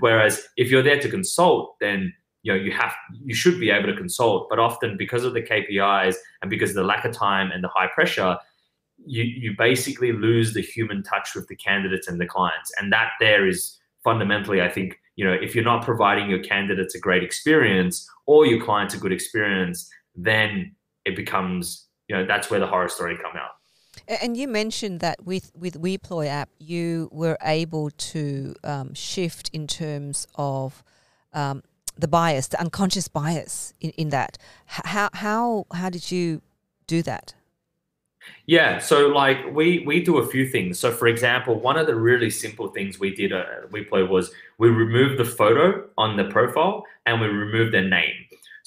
whereas 0.00 0.46
if 0.56 0.70
you're 0.70 0.82
there 0.82 1.00
to 1.00 1.08
consult, 1.08 1.76
then 1.80 2.12
you 2.42 2.52
know 2.52 2.58
you 2.58 2.72
have 2.72 2.92
you 3.24 3.34
should 3.34 3.58
be 3.60 3.70
able 3.70 3.86
to 3.88 3.96
consult. 3.96 4.48
But 4.50 4.58
often 4.58 4.96
because 4.96 5.24
of 5.24 5.34
the 5.34 5.42
KPIs 5.42 6.16
and 6.42 6.50
because 6.50 6.70
of 6.70 6.76
the 6.76 6.84
lack 6.84 7.04
of 7.04 7.12
time 7.12 7.50
and 7.50 7.62
the 7.62 7.68
high 7.68 7.88
pressure, 7.94 8.36
you 9.06 9.22
you 9.22 9.54
basically 9.56 10.12
lose 10.12 10.54
the 10.54 10.62
human 10.62 11.02
touch 11.02 11.34
with 11.34 11.46
the 11.48 11.56
candidates 11.56 12.08
and 12.08 12.20
the 12.20 12.26
clients, 12.26 12.72
and 12.78 12.92
that 12.92 13.12
there 13.20 13.46
is 13.46 13.78
fundamentally, 14.04 14.62
I 14.62 14.70
think, 14.70 14.98
you 15.16 15.24
know, 15.24 15.32
if 15.32 15.54
you're 15.54 15.64
not 15.64 15.84
providing 15.84 16.30
your 16.30 16.42
candidates 16.42 16.94
a 16.94 16.98
great 16.98 17.22
experience 17.22 18.08
or 18.26 18.46
your 18.46 18.64
clients 18.64 18.94
a 18.94 18.98
good 18.98 19.12
experience, 19.12 19.90
then 20.24 20.74
it 21.04 21.16
becomes 21.16 21.86
you 22.08 22.16
know 22.16 22.26
that's 22.26 22.50
where 22.50 22.60
the 22.60 22.66
horror 22.66 22.88
story 22.88 23.16
come 23.16 23.36
out 23.36 23.50
and 24.06 24.36
you 24.36 24.48
mentioned 24.48 25.00
that 25.00 25.24
with 25.24 25.50
with 25.54 25.80
WePloy 25.80 26.26
app, 26.28 26.50
you 26.58 27.08
were 27.12 27.36
able 27.42 27.90
to 27.90 28.54
um, 28.64 28.94
shift 28.94 29.50
in 29.52 29.66
terms 29.66 30.26
of 30.36 30.82
um, 31.32 31.62
the 31.96 32.08
bias, 32.08 32.48
the 32.48 32.60
unconscious 32.60 33.08
bias 33.08 33.74
in, 33.80 33.90
in 33.90 34.08
that. 34.10 34.38
How 34.66 35.10
how 35.12 35.66
how 35.72 35.90
did 35.90 36.10
you 36.10 36.42
do 36.86 37.02
that? 37.02 37.34
Yeah, 38.46 38.78
so 38.78 39.08
like 39.08 39.38
we 39.52 39.84
we 39.86 40.02
do 40.02 40.18
a 40.18 40.26
few 40.26 40.48
things. 40.48 40.78
So 40.78 40.92
for 40.92 41.06
example, 41.06 41.58
one 41.58 41.76
of 41.76 41.86
the 41.86 41.94
really 41.94 42.30
simple 42.30 42.68
things 42.68 42.98
we 42.98 43.14
did 43.14 43.32
at 43.32 43.70
WePloy 43.70 44.08
was 44.08 44.30
we 44.58 44.68
removed 44.68 45.18
the 45.18 45.24
photo 45.24 45.84
on 45.96 46.16
the 46.16 46.24
profile 46.24 46.84
and 47.06 47.20
we 47.20 47.26
removed 47.26 47.72
their 47.74 47.88
name. 47.88 48.14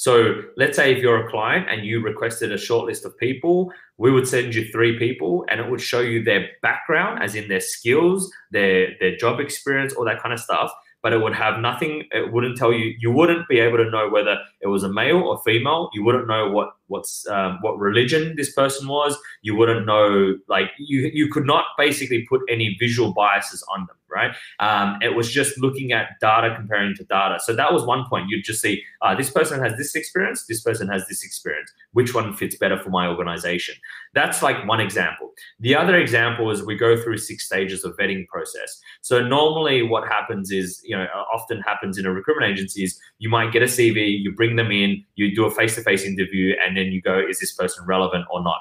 So 0.01 0.41
let's 0.57 0.77
say 0.77 0.91
if 0.91 0.97
you're 0.97 1.27
a 1.27 1.29
client 1.29 1.67
and 1.69 1.85
you 1.85 2.01
requested 2.01 2.51
a 2.51 2.57
short 2.57 2.87
list 2.87 3.05
of 3.05 3.15
people, 3.19 3.71
we 3.99 4.11
would 4.11 4.27
send 4.27 4.55
you 4.55 4.65
three 4.71 4.97
people 4.97 5.45
and 5.47 5.61
it 5.61 5.69
would 5.69 5.79
show 5.79 5.99
you 5.99 6.23
their 6.23 6.49
background, 6.63 7.21
as 7.21 7.35
in 7.35 7.47
their 7.47 7.59
skills, 7.59 8.31
their 8.49 8.97
their 8.99 9.15
job 9.15 9.39
experience, 9.39 9.93
all 9.93 10.05
that 10.05 10.19
kind 10.19 10.33
of 10.33 10.39
stuff 10.39 10.71
but 11.03 11.13
it 11.13 11.17
would 11.17 11.33
have 11.33 11.59
nothing. 11.59 12.03
It 12.11 12.31
wouldn't 12.31 12.57
tell 12.57 12.71
you. 12.71 12.93
You 12.99 13.11
wouldn't 13.11 13.47
be 13.47 13.57
able 13.59 13.77
to 13.77 13.89
know 13.89 14.07
whether 14.07 14.37
it 14.61 14.67
was 14.67 14.83
a 14.83 14.89
male 14.89 15.17
or 15.17 15.41
female. 15.43 15.89
You 15.93 16.03
wouldn't 16.03 16.27
know 16.27 16.51
what 16.51 16.75
what's 16.87 17.27
um, 17.27 17.57
what 17.61 17.79
religion 17.79 18.35
this 18.35 18.53
person 18.53 18.87
was. 18.87 19.17
You 19.41 19.55
wouldn't 19.55 19.87
know 19.87 20.37
like 20.47 20.67
you 20.77 21.09
you 21.11 21.27
could 21.31 21.47
not 21.47 21.65
basically 21.75 22.27
put 22.29 22.41
any 22.47 22.77
visual 22.79 23.13
biases 23.13 23.65
on 23.73 23.87
them 23.87 23.97
right? 24.11 24.35
Um, 24.59 24.97
it 25.01 25.15
was 25.15 25.31
just 25.31 25.57
looking 25.59 25.91
at 25.91 26.19
data 26.19 26.53
comparing 26.55 26.95
to 26.95 27.03
data. 27.05 27.39
So 27.43 27.55
that 27.55 27.73
was 27.73 27.83
one 27.83 28.05
point. 28.09 28.29
You'd 28.29 28.43
just 28.43 28.61
see 28.61 28.83
uh, 29.01 29.15
this 29.15 29.29
person 29.29 29.61
has 29.63 29.77
this 29.77 29.95
experience, 29.95 30.45
this 30.45 30.61
person 30.61 30.87
has 30.89 31.07
this 31.07 31.23
experience. 31.23 31.71
Which 31.93 32.13
one 32.13 32.33
fits 32.33 32.55
better 32.55 32.77
for 32.77 32.89
my 32.89 33.07
organization? 33.07 33.75
That's 34.13 34.41
like 34.41 34.67
one 34.67 34.79
example. 34.79 35.31
The 35.59 35.75
other 35.75 35.95
example 35.95 36.51
is 36.51 36.63
we 36.63 36.75
go 36.75 37.01
through 37.01 37.17
six 37.17 37.45
stages 37.45 37.83
of 37.83 37.97
vetting 37.97 38.27
process. 38.27 38.79
So 39.01 39.21
normally 39.21 39.83
what 39.83 40.07
happens 40.07 40.51
is, 40.51 40.81
you 40.83 40.95
know, 40.95 41.07
often 41.33 41.61
happens 41.61 41.97
in 41.97 42.05
a 42.05 42.11
recruitment 42.11 42.51
agency 42.51 42.83
is 42.83 42.99
you 43.19 43.29
might 43.29 43.51
get 43.51 43.61
a 43.61 43.65
CV, 43.65 44.19
you 44.19 44.33
bring 44.33 44.55
them 44.55 44.71
in, 44.71 45.03
you 45.15 45.33
do 45.33 45.45
a 45.45 45.51
face-to-face 45.51 46.03
interview, 46.03 46.55
and 46.65 46.75
then 46.75 46.87
you 46.87 47.01
go, 47.01 47.19
is 47.19 47.39
this 47.39 47.53
person 47.53 47.85
relevant 47.85 48.25
or 48.29 48.43
not? 48.43 48.59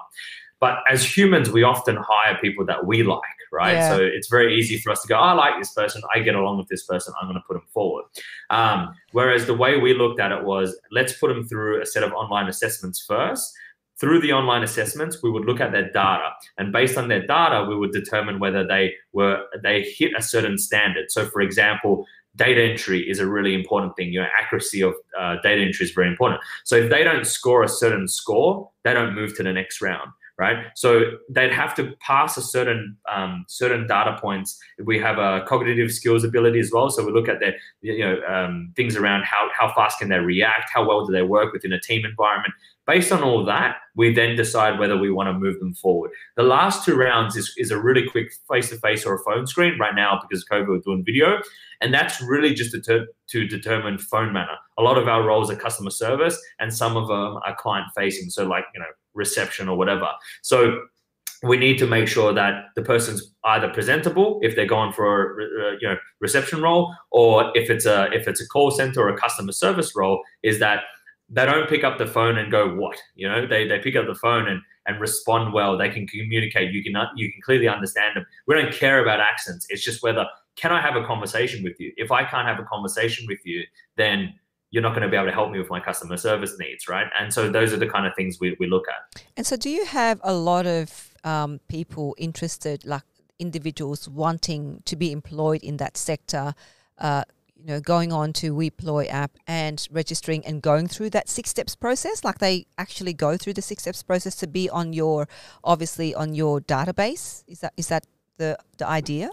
But 0.60 0.78
as 0.88 1.16
humans, 1.16 1.50
we 1.50 1.62
often 1.62 1.96
hire 1.96 2.38
people 2.40 2.66
that 2.66 2.86
we 2.86 3.02
like 3.02 3.20
right? 3.52 3.74
Yeah. 3.74 3.96
So 3.96 4.02
it's 4.02 4.28
very 4.28 4.56
easy 4.56 4.78
for 4.78 4.90
us 4.90 5.02
to 5.02 5.08
go, 5.08 5.16
I 5.16 5.32
like 5.32 5.58
this 5.58 5.72
person, 5.72 6.02
I 6.14 6.20
get 6.20 6.34
along 6.34 6.58
with 6.58 6.68
this 6.68 6.84
person, 6.84 7.14
I'm 7.20 7.28
going 7.28 7.40
to 7.40 7.44
put 7.46 7.54
them 7.54 7.66
forward. 7.72 8.04
Um, 8.50 8.94
whereas 9.12 9.46
the 9.46 9.54
way 9.54 9.78
we 9.78 9.94
looked 9.94 10.20
at 10.20 10.32
it 10.32 10.44
was, 10.44 10.78
let's 10.90 11.12
put 11.14 11.28
them 11.28 11.46
through 11.46 11.82
a 11.82 11.86
set 11.86 12.02
of 12.02 12.12
online 12.12 12.48
assessments 12.48 13.04
first. 13.06 13.52
Through 13.98 14.22
the 14.22 14.32
online 14.32 14.62
assessments, 14.62 15.22
we 15.22 15.30
would 15.30 15.44
look 15.44 15.60
at 15.60 15.72
their 15.72 15.90
data, 15.92 16.30
and 16.56 16.72
based 16.72 16.96
on 16.96 17.08
their 17.08 17.26
data, 17.26 17.66
we 17.68 17.76
would 17.76 17.92
determine 17.92 18.38
whether 18.38 18.66
they 18.66 18.94
were 19.12 19.44
they 19.62 19.82
hit 19.82 20.12
a 20.16 20.22
certain 20.22 20.56
standard. 20.56 21.10
So, 21.10 21.26
for 21.26 21.42
example, 21.42 22.06
data 22.36 22.62
entry 22.62 23.00
is 23.10 23.18
a 23.18 23.26
really 23.26 23.54
important 23.54 23.96
thing. 23.96 24.10
Your 24.10 24.26
accuracy 24.40 24.80
of 24.80 24.94
uh, 25.18 25.36
data 25.42 25.60
entry 25.60 25.84
is 25.84 25.92
very 25.92 26.08
important. 26.08 26.40
So 26.64 26.76
if 26.76 26.88
they 26.88 27.04
don't 27.04 27.26
score 27.26 27.62
a 27.62 27.68
certain 27.68 28.08
score, 28.08 28.70
they 28.84 28.94
don't 28.94 29.14
move 29.14 29.36
to 29.36 29.42
the 29.42 29.52
next 29.52 29.82
round 29.82 30.10
right? 30.40 30.56
So 30.74 31.02
they'd 31.28 31.52
have 31.52 31.74
to 31.74 31.92
pass 32.00 32.38
a 32.38 32.42
certain 32.42 32.96
um, 33.14 33.44
certain 33.46 33.86
data 33.86 34.16
points. 34.18 34.58
We 34.82 34.98
have 34.98 35.18
a 35.18 35.44
cognitive 35.46 35.92
skills 35.92 36.24
ability 36.24 36.58
as 36.60 36.70
well. 36.72 36.88
So 36.88 37.04
we 37.04 37.12
look 37.12 37.28
at 37.28 37.40
their 37.40 37.54
you 37.82 37.98
know 37.98 38.22
um, 38.26 38.72
things 38.74 38.96
around 38.96 39.24
how 39.24 39.50
how 39.54 39.72
fast 39.74 39.98
can 39.98 40.08
they 40.08 40.18
react, 40.18 40.70
how 40.72 40.88
well 40.88 41.04
do 41.04 41.12
they 41.12 41.22
work 41.22 41.52
within 41.52 41.74
a 41.74 41.80
team 41.80 42.06
environment. 42.06 42.54
Based 42.86 43.12
on 43.12 43.22
all 43.22 43.44
that, 43.44 43.76
we 43.94 44.12
then 44.12 44.34
decide 44.34 44.80
whether 44.80 44.96
we 44.96 45.12
want 45.12 45.28
to 45.28 45.34
move 45.34 45.60
them 45.60 45.74
forward. 45.74 46.10
The 46.36 46.42
last 46.42 46.84
two 46.84 46.96
rounds 46.96 47.36
is, 47.36 47.52
is 47.56 47.70
a 47.70 47.78
really 47.78 48.08
quick 48.08 48.32
face 48.50 48.70
to 48.70 48.76
face 48.76 49.04
or 49.04 49.14
a 49.14 49.18
phone 49.18 49.46
screen. 49.46 49.78
Right 49.78 49.94
now, 49.94 50.18
because 50.20 50.44
COVID, 50.50 50.66
we're 50.66 50.78
doing 50.78 51.04
video. 51.04 51.40
And 51.82 51.94
that's 51.94 52.20
really 52.20 52.52
just 52.52 52.72
to, 52.84 53.06
to 53.28 53.46
determine 53.46 53.98
phone 53.98 54.32
manner. 54.32 54.56
A 54.76 54.82
lot 54.82 54.98
of 54.98 55.08
our 55.08 55.22
roles 55.22 55.50
are 55.50 55.56
customer 55.56 55.90
service 55.90 56.38
and 56.58 56.74
some 56.74 56.96
of 56.96 57.08
them 57.08 57.38
are 57.46 57.56
client 57.58 57.86
facing. 57.96 58.28
So, 58.28 58.46
like, 58.46 58.64
you 58.74 58.80
know, 58.80 58.86
reception 59.14 59.68
or 59.68 59.76
whatever. 59.76 60.08
So 60.42 60.80
we 61.42 61.56
need 61.56 61.78
to 61.78 61.86
make 61.86 62.06
sure 62.06 62.32
that 62.34 62.66
the 62.76 62.82
person's 62.82 63.32
either 63.44 63.68
presentable 63.70 64.38
if 64.42 64.54
they're 64.54 64.66
going 64.66 64.92
for 64.92 65.40
a 65.40 65.44
uh, 65.44 65.70
you 65.80 65.88
know 65.88 65.96
reception 66.20 66.60
role 66.60 66.94
or 67.10 67.50
if 67.54 67.70
it's 67.70 67.86
a 67.86 68.10
if 68.12 68.28
it's 68.28 68.40
a 68.40 68.48
call 68.48 68.70
center 68.70 69.00
or 69.00 69.08
a 69.08 69.16
customer 69.16 69.52
service 69.52 69.96
role 69.96 70.22
is 70.42 70.58
that 70.58 70.82
they 71.30 71.46
don't 71.46 71.68
pick 71.68 71.84
up 71.84 71.96
the 71.96 72.06
phone 72.06 72.38
and 72.38 72.50
go 72.50 72.74
what? 72.74 72.98
You 73.14 73.28
know 73.28 73.46
they, 73.46 73.66
they 73.66 73.78
pick 73.78 73.96
up 73.96 74.06
the 74.06 74.14
phone 74.14 74.48
and 74.48 74.60
and 74.86 75.00
respond 75.00 75.52
well. 75.52 75.78
They 75.78 75.88
can 75.88 76.06
communicate. 76.06 76.72
You 76.72 76.82
can 76.82 76.94
you 77.16 77.32
can 77.32 77.40
clearly 77.42 77.68
understand 77.68 78.16
them. 78.16 78.26
We 78.46 78.54
don't 78.54 78.72
care 78.72 79.02
about 79.02 79.20
accents. 79.20 79.66
It's 79.70 79.82
just 79.82 80.02
whether 80.02 80.26
can 80.56 80.72
i 80.72 80.80
have 80.80 80.96
a 80.96 81.04
conversation 81.04 81.62
with 81.62 81.78
you? 81.80 81.92
If 81.96 82.10
i 82.10 82.22
can't 82.24 82.46
have 82.46 82.58
a 82.58 82.64
conversation 82.64 83.26
with 83.26 83.38
you 83.44 83.62
then 83.96 84.34
you're 84.70 84.82
not 84.82 84.90
going 84.90 85.02
to 85.02 85.08
be 85.08 85.16
able 85.16 85.26
to 85.26 85.32
help 85.32 85.50
me 85.50 85.58
with 85.58 85.70
my 85.70 85.80
customer 85.80 86.16
service 86.16 86.58
needs, 86.58 86.88
right? 86.88 87.08
And 87.18 87.32
so 87.32 87.50
those 87.50 87.72
are 87.72 87.76
the 87.76 87.88
kind 87.88 88.06
of 88.06 88.14
things 88.14 88.38
we, 88.40 88.56
we 88.60 88.66
look 88.66 88.86
at. 88.88 89.22
And 89.36 89.46
so, 89.46 89.56
do 89.56 89.68
you 89.68 89.84
have 89.84 90.20
a 90.22 90.32
lot 90.32 90.66
of 90.66 91.14
um, 91.24 91.60
people 91.68 92.14
interested, 92.18 92.84
like 92.84 93.02
individuals 93.38 94.08
wanting 94.08 94.82
to 94.84 94.96
be 94.96 95.12
employed 95.12 95.62
in 95.62 95.76
that 95.78 95.96
sector? 95.96 96.54
Uh, 96.98 97.24
you 97.56 97.66
know, 97.66 97.80
going 97.80 98.10
on 98.10 98.32
to 98.32 98.54
WePloy 98.54 99.10
app 99.10 99.32
and 99.46 99.86
registering 99.90 100.46
and 100.46 100.62
going 100.62 100.86
through 100.86 101.10
that 101.10 101.28
six 101.28 101.50
steps 101.50 101.76
process, 101.76 102.24
like 102.24 102.38
they 102.38 102.66
actually 102.78 103.12
go 103.12 103.36
through 103.36 103.52
the 103.52 103.60
six 103.60 103.82
steps 103.82 104.02
process 104.02 104.34
to 104.36 104.46
be 104.46 104.70
on 104.70 104.94
your, 104.94 105.28
obviously 105.62 106.14
on 106.14 106.34
your 106.34 106.60
database. 106.60 107.44
Is 107.46 107.60
that 107.60 107.74
is 107.76 107.88
that 107.88 108.06
the 108.38 108.56
the 108.78 108.86
idea? 108.86 109.30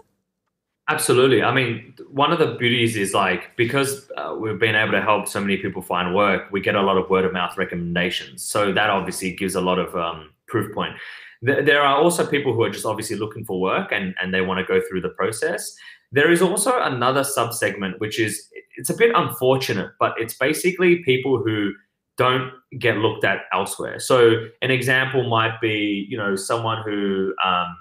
Absolutely. 0.88 1.42
I 1.42 1.52
mean, 1.52 1.94
one 2.10 2.32
of 2.32 2.38
the 2.38 2.54
beauties 2.54 2.96
is 2.96 3.12
like 3.12 3.54
because 3.56 4.10
uh, 4.16 4.34
we've 4.38 4.58
been 4.58 4.74
able 4.74 4.92
to 4.92 5.02
help 5.02 5.28
so 5.28 5.38
many 5.38 5.58
people 5.58 5.82
find 5.82 6.14
work, 6.14 6.50
we 6.50 6.62
get 6.62 6.74
a 6.74 6.80
lot 6.80 6.96
of 6.96 7.10
word 7.10 7.26
of 7.26 7.32
mouth 7.34 7.58
recommendations. 7.58 8.42
So 8.42 8.72
that 8.72 8.88
obviously 8.88 9.34
gives 9.34 9.54
a 9.54 9.60
lot 9.60 9.78
of 9.78 9.94
um, 9.94 10.30
proof 10.46 10.74
point. 10.74 10.94
there 11.42 11.82
are 11.82 11.98
also 11.98 12.26
people 12.26 12.54
who 12.54 12.62
are 12.62 12.70
just 12.70 12.86
obviously 12.86 13.16
looking 13.16 13.44
for 13.44 13.60
work 13.60 13.92
and, 13.92 14.14
and 14.20 14.32
they 14.32 14.40
want 14.40 14.58
to 14.58 14.64
go 14.64 14.80
through 14.88 15.02
the 15.02 15.10
process. 15.10 15.76
There 16.10 16.32
is 16.32 16.40
also 16.40 16.80
another 16.80 17.22
sub 17.22 17.52
segment, 17.52 18.00
which 18.00 18.18
is 18.18 18.48
it's 18.78 18.88
a 18.88 18.96
bit 18.96 19.12
unfortunate, 19.14 19.90
but 20.00 20.14
it's 20.16 20.34
basically 20.34 21.02
people 21.04 21.36
who 21.38 21.74
don't 22.16 22.50
get 22.78 22.96
looked 22.96 23.24
at 23.24 23.42
elsewhere. 23.52 23.98
So 23.98 24.46
an 24.62 24.70
example 24.70 25.28
might 25.28 25.60
be, 25.60 26.06
you 26.08 26.16
know, 26.16 26.34
someone 26.34 26.82
who 26.82 27.34
um, 27.44 27.76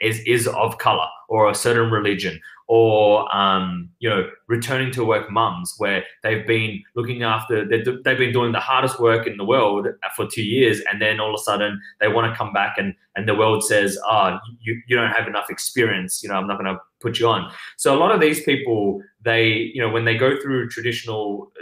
is 0.00 0.20
is 0.20 0.46
of 0.48 0.78
color 0.78 1.06
or 1.28 1.50
a 1.50 1.54
certain 1.54 1.90
religion 1.90 2.40
or 2.66 3.34
um, 3.34 3.88
you 3.98 4.08
know 4.08 4.28
returning 4.46 4.90
to 4.92 5.04
work 5.04 5.30
mums 5.30 5.74
where 5.78 6.04
they've 6.22 6.46
been 6.46 6.82
looking 6.94 7.22
after 7.22 7.66
they've, 7.66 7.84
been 8.18 8.32
doing 8.32 8.52
the 8.52 8.60
hardest 8.60 9.00
work 9.00 9.26
in 9.26 9.36
the 9.36 9.44
world 9.44 9.86
for 10.14 10.26
two 10.26 10.42
years 10.42 10.80
and 10.90 11.00
then 11.00 11.20
all 11.20 11.34
of 11.34 11.40
a 11.40 11.42
sudden 11.42 11.80
they 12.00 12.08
want 12.08 12.30
to 12.30 12.36
come 12.36 12.52
back 12.52 12.76
and 12.76 12.94
and 13.16 13.28
the 13.28 13.34
world 13.34 13.64
says 13.64 13.98
oh 14.04 14.38
you, 14.60 14.80
you 14.86 14.96
don't 14.96 15.12
have 15.12 15.26
enough 15.26 15.50
experience 15.50 16.22
you 16.22 16.28
know 16.28 16.34
i'm 16.34 16.46
not 16.46 16.58
going 16.58 16.72
to 16.72 16.80
put 17.00 17.18
you 17.18 17.28
on. 17.28 17.50
So 17.76 17.94
a 17.94 17.98
lot 17.98 18.12
of 18.12 18.20
these 18.20 18.42
people 18.42 19.02
they 19.22 19.70
you 19.74 19.80
know 19.80 19.88
when 19.88 20.04
they 20.04 20.16
go 20.16 20.40
through 20.40 20.68
traditional 20.68 21.52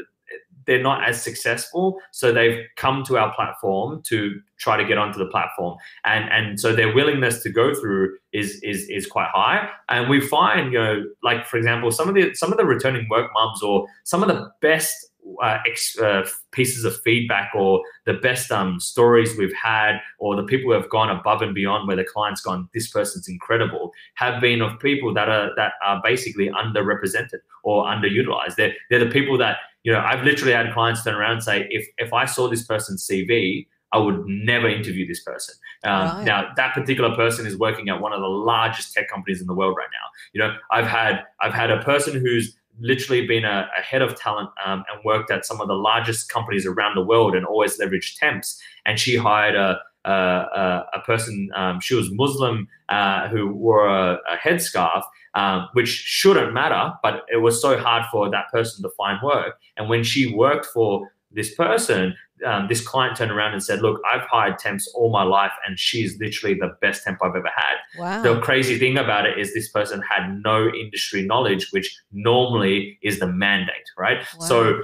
they're 0.66 0.83
not 0.83 1.09
as 1.09 1.22
successful. 1.22 1.98
So 2.12 2.33
they've 2.33 2.64
come 2.76 3.05
to 3.05 3.16
our 3.18 3.35
platform 3.35 4.02
to 4.07 4.40
try 4.59 4.76
to 4.76 4.85
get 4.85 4.98
onto 4.98 5.18
the 5.18 5.26
platform. 5.26 5.79
And 6.05 6.31
and 6.31 6.61
so 6.61 6.74
their 6.74 6.94
willingness 6.94 7.42
to 7.42 7.50
go 7.50 7.74
through 7.74 8.16
is 8.33 8.61
is 8.62 8.88
is 8.88 9.07
quite 9.07 9.29
high. 9.33 9.68
And 9.88 10.09
we 10.09 10.20
find 10.20 10.72
you 10.72 10.79
know 10.79 11.05
like 11.22 11.46
for 11.46 11.57
example 11.57 11.90
some 11.90 12.09
of 12.09 12.14
the 12.14 12.35
some 12.35 12.52
of 12.52 12.59
the 12.59 12.64
returning 12.64 13.09
work 13.09 13.31
mums 13.33 13.62
or 13.62 13.87
some 14.05 14.22
of 14.22 14.29
the 14.29 14.50
best 14.61 14.94
uh, 15.42 15.59
ex, 15.66 15.98
uh, 15.98 16.26
pieces 16.52 16.85
of 16.85 17.00
feedback 17.00 17.52
or 17.55 17.83
the 18.05 18.14
best 18.14 18.52
um, 18.52 18.79
stories 18.79 19.37
we've 19.37 19.52
had 19.52 19.98
or 20.18 20.37
the 20.37 20.44
people 20.44 20.70
who 20.70 20.81
have 20.81 20.88
gone 20.88 21.11
above 21.11 21.42
and 21.42 21.55
beyond 21.55 21.88
where 21.88 21.96
the 21.96 22.05
client's 22.05 22.40
gone 22.40 22.68
this 22.72 22.88
person's 22.88 23.29
incredible 23.29 23.92
have 24.14 24.40
been 24.40 24.62
of 24.62 24.79
people 24.79 25.12
that 25.12 25.29
are 25.29 25.50
that 25.57 25.72
are 25.85 26.00
basically 26.05 26.48
underrepresented 26.48 27.40
or 27.64 27.85
underutilized. 27.85 28.55
They're, 28.57 28.74
they're 28.88 29.05
the 29.05 29.11
people 29.11 29.37
that 29.38 29.59
you 29.87 29.92
know, 29.92 30.01
I've 30.01 30.25
literally 30.25 30.53
had 30.53 30.72
clients 30.75 31.05
turn 31.05 31.14
around 31.14 31.35
and 31.35 31.42
say, 31.44 31.68
if 31.70 31.87
if 31.96 32.12
I 32.12 32.25
saw 32.25 32.49
this 32.49 32.64
person's 32.64 33.07
CV, 33.07 33.68
I 33.92 33.99
would 33.99 34.25
never 34.27 34.68
interview 34.68 35.07
this 35.07 35.22
person. 35.22 35.55
Um, 35.85 35.92
right. 35.92 36.25
Now, 36.25 36.49
that 36.57 36.75
particular 36.75 37.14
person 37.14 37.46
is 37.46 37.57
working 37.57 37.88
at 37.88 38.01
one 38.01 38.12
of 38.12 38.20
the 38.20 38.27
largest 38.27 38.92
tech 38.92 39.09
companies 39.09 39.40
in 39.40 39.46
the 39.46 39.55
world 39.55 39.77
right 39.79 39.88
now. 39.92 40.09
You 40.33 40.40
know, 40.40 40.57
I've 40.72 40.88
had 40.88 41.22
I've 41.40 41.55
had 41.55 41.70
a 41.70 41.81
person 41.85 42.20
who's 42.20 42.57
literally 42.81 43.29
been 43.29 43.44
a, 43.44 43.68
a 43.79 43.81
head 43.81 44.03
of 44.03 44.16
talent 44.16 44.51
um, 44.66 44.83
and 44.92 45.05
worked 45.05 45.31
at 45.31 45.46
some 45.46 45.61
of 45.61 45.68
the 45.68 45.75
largest 45.75 46.31
companies 46.31 46.66
around 46.66 46.96
the 46.96 47.05
world 47.05 47.37
and 47.37 47.46
always 47.46 47.79
leveraged 47.79 48.18
temps. 48.18 48.61
And 48.87 48.99
she 48.99 49.16
hired 49.16 49.55
a 49.55 49.79
a, 50.11 50.85
a 50.95 51.01
person. 51.01 51.51
Um, 51.55 51.81
she 51.81 51.95
was 51.95 52.11
Muslim 52.12 52.69
uh, 52.88 53.29
who 53.29 53.49
wore 53.49 53.87
a, 53.88 54.19
a 54.31 54.37
headscarf, 54.37 55.03
um, 55.35 55.69
which 55.73 55.88
shouldn't 55.88 56.53
matter, 56.53 56.92
but 57.03 57.25
it 57.33 57.38
was 57.38 57.61
so 57.61 57.79
hard 57.79 58.05
for 58.11 58.31
that 58.31 58.47
person 58.53 58.83
to 58.83 58.90
find 58.97 59.19
work. 59.23 59.59
And 59.77 59.88
when 59.88 60.05
she 60.05 60.35
worked 60.35 60.66
for 60.66 61.11
this 61.31 61.55
person, 61.55 62.14
um, 62.45 62.66
this 62.69 62.87
client 62.87 63.16
turned 63.16 63.31
around 63.31 63.53
and 63.53 63.62
said, 63.62 63.81
"Look, 63.81 64.01
I've 64.12 64.23
hired 64.23 64.59
temps 64.59 64.87
all 64.95 65.11
my 65.11 65.23
life, 65.23 65.53
and 65.66 65.79
she's 65.79 66.19
literally 66.21 66.55
the 66.55 66.77
best 66.81 67.05
temp 67.05 67.19
I've 67.23 67.35
ever 67.35 67.51
had." 67.55 67.77
Wow. 67.99 68.23
The 68.23 68.40
crazy 68.40 68.79
thing 68.79 68.99
about 68.99 69.27
it 69.27 69.38
is 69.38 69.55
this 69.55 69.71
person 69.71 70.03
had 70.03 70.42
no 70.42 70.69
industry 70.69 71.23
knowledge, 71.23 71.69
which 71.71 71.99
normally 72.12 72.99
is 73.03 73.21
the 73.21 73.27
mandate, 73.27 73.88
right? 73.97 74.19
Wow. 74.38 74.47
So 74.47 74.81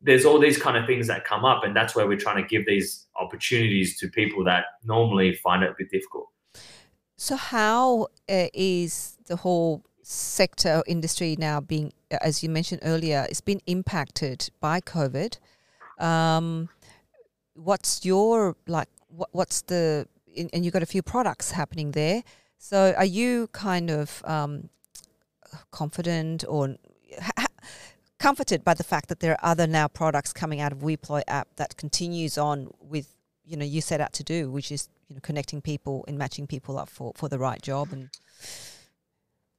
there's 0.00 0.24
all 0.24 0.38
these 0.38 0.58
kind 0.58 0.76
of 0.76 0.86
things 0.86 1.06
that 1.08 1.24
come 1.24 1.44
up, 1.44 1.64
and 1.64 1.76
that's 1.76 1.94
where 1.94 2.06
we're 2.06 2.18
trying 2.18 2.42
to 2.42 2.48
give 2.48 2.66
these 2.66 3.03
opportunities 3.16 3.98
to 3.98 4.08
people 4.08 4.44
that 4.44 4.64
normally 4.84 5.34
find 5.34 5.62
it 5.62 5.70
a 5.70 5.74
bit 5.76 5.90
difficult. 5.90 6.28
So, 7.16 7.36
how 7.36 8.08
uh, 8.28 8.48
is 8.52 9.18
the 9.26 9.36
whole 9.36 9.84
sector 10.02 10.82
industry 10.86 11.36
now 11.38 11.60
being, 11.60 11.92
as 12.10 12.42
you 12.42 12.48
mentioned 12.48 12.80
earlier, 12.84 13.26
it's 13.30 13.40
been 13.40 13.60
impacted 13.66 14.50
by 14.60 14.80
COVID. 14.80 15.38
Um, 15.98 16.68
what's 17.54 18.04
your 18.04 18.56
like? 18.66 18.88
What, 19.08 19.28
what's 19.32 19.62
the 19.62 20.08
and 20.36 20.64
you've 20.64 20.74
got 20.74 20.82
a 20.82 20.86
few 20.86 21.02
products 21.02 21.52
happening 21.52 21.92
there. 21.92 22.22
So 22.58 22.94
are 22.96 23.04
you 23.04 23.48
kind 23.52 23.90
of 23.90 24.22
um, 24.24 24.68
confident 25.70 26.44
or 26.48 26.76
ha- 27.20 27.46
comforted 28.24 28.64
by 28.64 28.72
the 28.72 28.82
fact 28.82 29.10
that 29.10 29.20
there 29.20 29.32
are 29.32 29.50
other 29.52 29.66
now 29.66 29.86
products 29.86 30.32
coming 30.32 30.58
out 30.58 30.72
of 30.72 30.78
WePloy 30.78 31.22
app 31.28 31.46
that 31.56 31.76
continues 31.76 32.38
on 32.38 32.70
with 32.80 33.06
you 33.44 33.54
know 33.54 33.66
you 33.66 33.82
set 33.82 34.00
out 34.00 34.14
to 34.14 34.24
do, 34.24 34.50
which 34.50 34.72
is 34.72 34.88
you 35.08 35.14
know 35.14 35.20
connecting 35.20 35.60
people 35.60 36.06
and 36.08 36.16
matching 36.16 36.46
people 36.46 36.78
up 36.78 36.88
for 36.88 37.12
for 37.14 37.28
the 37.28 37.38
right 37.38 37.60
job 37.60 37.88
and. 37.92 38.08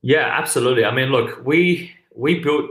Yeah, 0.02 0.28
absolutely. 0.42 0.86
I 0.86 0.92
mean, 0.92 1.10
look, 1.10 1.46
we 1.46 1.92
we 2.16 2.40
built 2.40 2.66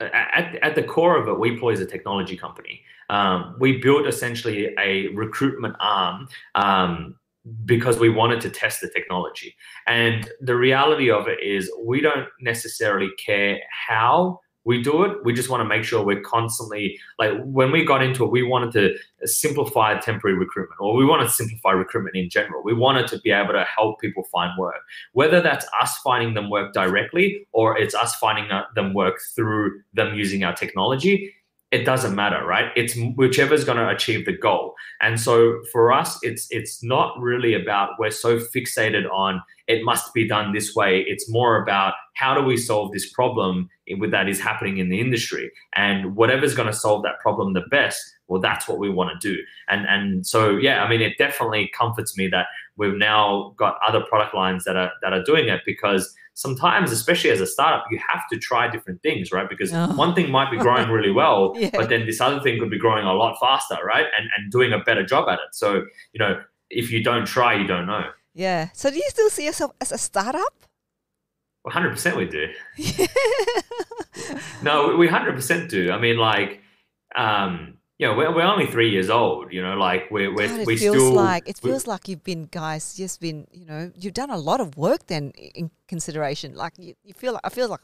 at, 0.00 0.56
at 0.62 0.74
the 0.74 0.82
core 0.82 1.16
of 1.16 1.28
it, 1.28 1.36
WePloy 1.44 1.72
is 1.72 1.80
a 1.80 1.86
technology 1.86 2.36
company. 2.36 2.82
Um, 3.10 3.56
we 3.58 3.78
built 3.78 4.06
essentially 4.06 4.74
a 4.78 5.08
recruitment 5.08 5.76
arm 5.80 6.28
um, 6.54 7.16
because 7.64 7.98
we 7.98 8.10
wanted 8.10 8.40
to 8.42 8.50
test 8.50 8.80
the 8.80 8.88
technology. 8.88 9.54
And 9.86 10.30
the 10.40 10.56
reality 10.56 11.10
of 11.10 11.26
it 11.28 11.42
is, 11.42 11.70
we 11.84 12.00
don't 12.00 12.28
necessarily 12.40 13.10
care 13.26 13.60
how 13.88 14.40
we 14.64 14.82
do 14.82 15.04
it. 15.04 15.24
We 15.24 15.32
just 15.32 15.48
want 15.48 15.60
to 15.62 15.64
make 15.64 15.84
sure 15.84 16.04
we're 16.04 16.20
constantly 16.20 16.98
like 17.18 17.32
when 17.42 17.70
we 17.72 17.84
got 17.84 18.02
into 18.02 18.24
it, 18.24 18.30
we 18.30 18.42
wanted 18.42 18.72
to 18.72 19.26
simplify 19.26 19.98
temporary 19.98 20.36
recruitment, 20.36 20.80
or 20.80 20.94
we 20.96 21.04
want 21.04 21.26
to 21.26 21.32
simplify 21.32 21.70
recruitment 21.70 22.16
in 22.16 22.28
general. 22.28 22.62
We 22.62 22.74
wanted 22.74 23.06
to 23.08 23.20
be 23.20 23.30
able 23.30 23.54
to 23.54 23.64
help 23.64 24.00
people 24.00 24.24
find 24.24 24.52
work, 24.58 24.80
whether 25.12 25.40
that's 25.40 25.66
us 25.80 25.98
finding 25.98 26.34
them 26.34 26.50
work 26.50 26.72
directly 26.74 27.46
or 27.52 27.78
it's 27.78 27.94
us 27.94 28.14
finding 28.16 28.50
uh, 28.50 28.64
them 28.74 28.94
work 28.94 29.20
through 29.34 29.80
them 29.94 30.14
using 30.14 30.44
our 30.44 30.54
technology 30.54 31.32
it 31.70 31.84
doesn't 31.84 32.14
matter 32.14 32.44
right? 32.46 32.70
It's 32.76 32.94
whichever's 33.16 33.64
going 33.64 33.78
to 33.78 33.88
achieve 33.88 34.24
the 34.24 34.36
goal. 34.36 34.74
And 35.00 35.20
so 35.20 35.60
for 35.70 35.92
us 35.92 36.18
it's 36.22 36.46
it's 36.50 36.82
not 36.82 37.18
really 37.20 37.54
about 37.54 37.90
we're 37.98 38.10
so 38.10 38.38
fixated 38.38 39.10
on 39.12 39.42
it 39.66 39.84
must 39.84 40.14
be 40.14 40.26
done 40.26 40.52
this 40.54 40.74
way. 40.74 41.04
It's 41.06 41.28
more 41.28 41.62
about 41.62 41.92
how 42.14 42.34
do 42.34 42.42
we 42.42 42.56
solve 42.56 42.92
this 42.92 43.12
problem 43.12 43.68
with 43.98 44.10
that 44.12 44.28
is 44.28 44.40
happening 44.40 44.78
in 44.78 44.88
the 44.88 44.98
industry? 44.98 45.50
And 45.74 46.16
whatever's 46.16 46.54
going 46.54 46.68
to 46.68 46.78
solve 46.78 47.02
that 47.02 47.20
problem 47.20 47.52
the 47.52 47.64
best 47.70 48.02
well 48.28 48.40
that's 48.40 48.68
what 48.68 48.78
we 48.78 48.90
want 48.90 49.10
to 49.20 49.34
do. 49.34 49.40
And 49.68 49.86
and 49.86 50.26
so 50.26 50.56
yeah 50.56 50.82
i 50.82 50.88
mean 50.88 51.00
it 51.02 51.18
definitely 51.18 51.70
comforts 51.76 52.16
me 52.16 52.28
that 52.28 52.46
we've 52.76 52.96
now 52.96 53.54
got 53.58 53.78
other 53.86 54.00
product 54.00 54.34
lines 54.34 54.64
that 54.64 54.76
are 54.76 54.92
that 55.02 55.12
are 55.12 55.22
doing 55.22 55.48
it 55.48 55.60
because 55.66 56.14
sometimes, 56.38 56.92
especially 56.92 57.30
as 57.30 57.40
a 57.40 57.46
startup, 57.46 57.84
you 57.90 57.98
have 57.98 58.22
to 58.30 58.38
try 58.38 58.70
different 58.70 59.02
things, 59.02 59.32
right? 59.32 59.48
Because 59.48 59.72
oh. 59.72 59.92
one 59.96 60.14
thing 60.14 60.30
might 60.30 60.52
be 60.52 60.56
growing 60.56 60.88
really 60.88 61.10
well, 61.20 61.52
yeah. 61.56 61.70
but 61.72 61.88
then 61.88 62.06
this 62.06 62.20
other 62.20 62.40
thing 62.40 62.60
could 62.60 62.70
be 62.70 62.78
growing 62.78 63.04
a 63.04 63.12
lot 63.12 63.36
faster, 63.40 63.76
right? 63.84 64.06
And 64.16 64.28
and 64.36 64.52
doing 64.52 64.72
a 64.72 64.78
better 64.78 65.04
job 65.04 65.28
at 65.28 65.40
it. 65.40 65.52
So, 65.52 65.84
you 66.12 66.20
know, 66.20 66.40
if 66.70 66.92
you 66.92 67.02
don't 67.02 67.26
try, 67.26 67.54
you 67.54 67.66
don't 67.66 67.86
know. 67.86 68.04
Yeah. 68.34 68.68
So 68.72 68.88
do 68.88 68.96
you 68.96 69.08
still 69.08 69.30
see 69.30 69.46
yourself 69.46 69.72
as 69.80 69.90
a 69.90 69.98
startup? 69.98 70.54
100% 71.66 72.16
we 72.16 72.26
do. 72.26 72.46
no, 74.62 74.96
we 74.96 75.08
100% 75.08 75.68
do. 75.68 75.90
I 75.90 75.98
mean, 75.98 76.18
like, 76.18 76.62
um, 77.16 77.78
you 77.98 78.06
know, 78.06 78.14
we're, 78.14 78.32
we're 78.32 78.42
only 78.42 78.66
three 78.66 78.90
years 78.90 79.10
old. 79.10 79.52
You 79.52 79.60
know, 79.60 79.74
like 79.74 80.08
we're, 80.12 80.32
we're 80.32 80.46
God, 80.46 80.60
it 80.60 80.66
we 80.68 80.76
feels 80.76 80.96
still 80.96 81.12
like 81.12 81.48
it 81.48 81.58
feels 81.58 81.88
like 81.88 82.06
you've 82.06 82.22
been 82.22 82.44
guys 82.44 82.94
just 82.94 83.20
been 83.20 83.48
you 83.50 83.66
know 83.66 83.90
you've 83.96 84.14
done 84.14 84.30
a 84.30 84.38
lot 84.38 84.60
of 84.60 84.76
work 84.76 85.08
then 85.08 85.32
in 85.32 85.70
consideration. 85.88 86.54
Like 86.54 86.74
you, 86.78 86.94
you 87.02 87.14
feel 87.14 87.32
like 87.32 87.42
I 87.44 87.48
feel 87.48 87.68
like 87.68 87.80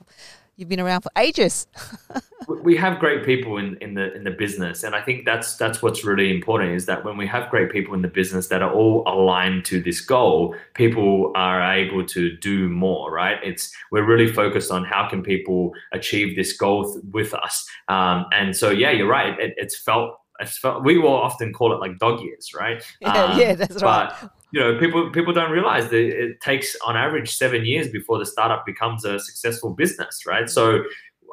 you've 0.57 0.69
been 0.69 0.81
around 0.81 1.01
for 1.01 1.11
ages. 1.17 1.67
we 2.63 2.77
have 2.77 2.99
great 2.99 3.25
people 3.25 3.59
in, 3.59 3.77
in 3.81 3.95
the 3.95 4.15
in 4.15 4.25
the 4.25 4.31
business, 4.31 4.85
and 4.85 4.95
I 4.95 5.03
think 5.03 5.25
that's 5.25 5.57
that's 5.57 5.83
what's 5.83 6.05
really 6.05 6.31
important 6.35 6.73
is 6.73 6.87
that 6.87 7.05
when 7.05 7.17
we 7.17 7.27
have 7.27 7.51
great 7.51 7.71
people 7.71 7.95
in 7.95 8.03
the 8.03 8.09
business 8.09 8.49
that 8.49 8.63
are 8.63 8.73
all 8.73 9.03
aligned 9.07 9.65
to 9.67 9.81
this 9.81 10.01
goal, 10.01 10.55
people 10.75 11.33
are 11.35 11.63
able 11.73 12.05
to 12.07 12.37
do 12.37 12.69
more. 12.69 13.11
Right? 13.11 13.39
It's 13.43 13.73
we're 13.91 14.07
really 14.07 14.31
focused 14.33 14.71
on 14.71 14.85
how 14.85 15.09
can 15.09 15.23
people 15.23 15.73
achieve 15.93 16.37
this 16.37 16.57
goal 16.57 16.93
th- 16.93 17.05
with 17.13 17.35
us, 17.35 17.67
um, 17.89 18.27
and 18.33 18.57
so 18.57 18.71
yeah, 18.71 18.91
you're 18.91 19.09
right. 19.09 19.39
It, 19.41 19.55
it's 19.57 19.77
felt 19.77 20.19
it's 20.41 20.59
felt 20.59 20.85
we 20.85 20.99
will 20.99 21.15
often 21.15 21.53
call 21.53 21.73
it 21.73 21.81
like 21.81 21.99
dog 21.99 22.21
years, 22.21 22.53
right? 22.55 22.83
Yeah, 23.01 23.25
um, 23.25 23.39
yeah, 23.39 23.55
that's 23.55 23.83
right. 23.83 24.13
You 24.55 24.61
know, 24.61 24.79
people 24.79 25.11
people 25.11 25.33
don't 25.33 25.51
realize 25.51 25.89
that 25.89 25.99
it 25.99 26.41
takes 26.41 26.77
on 26.87 26.97
average 26.97 27.35
seven 27.35 27.67
years 27.67 27.89
before 27.89 28.21
the 28.21 28.25
startup 28.25 28.65
becomes 28.65 29.05
a 29.05 29.19
successful 29.19 29.71
business, 29.71 30.25
right? 30.29 30.49
So, 30.49 30.85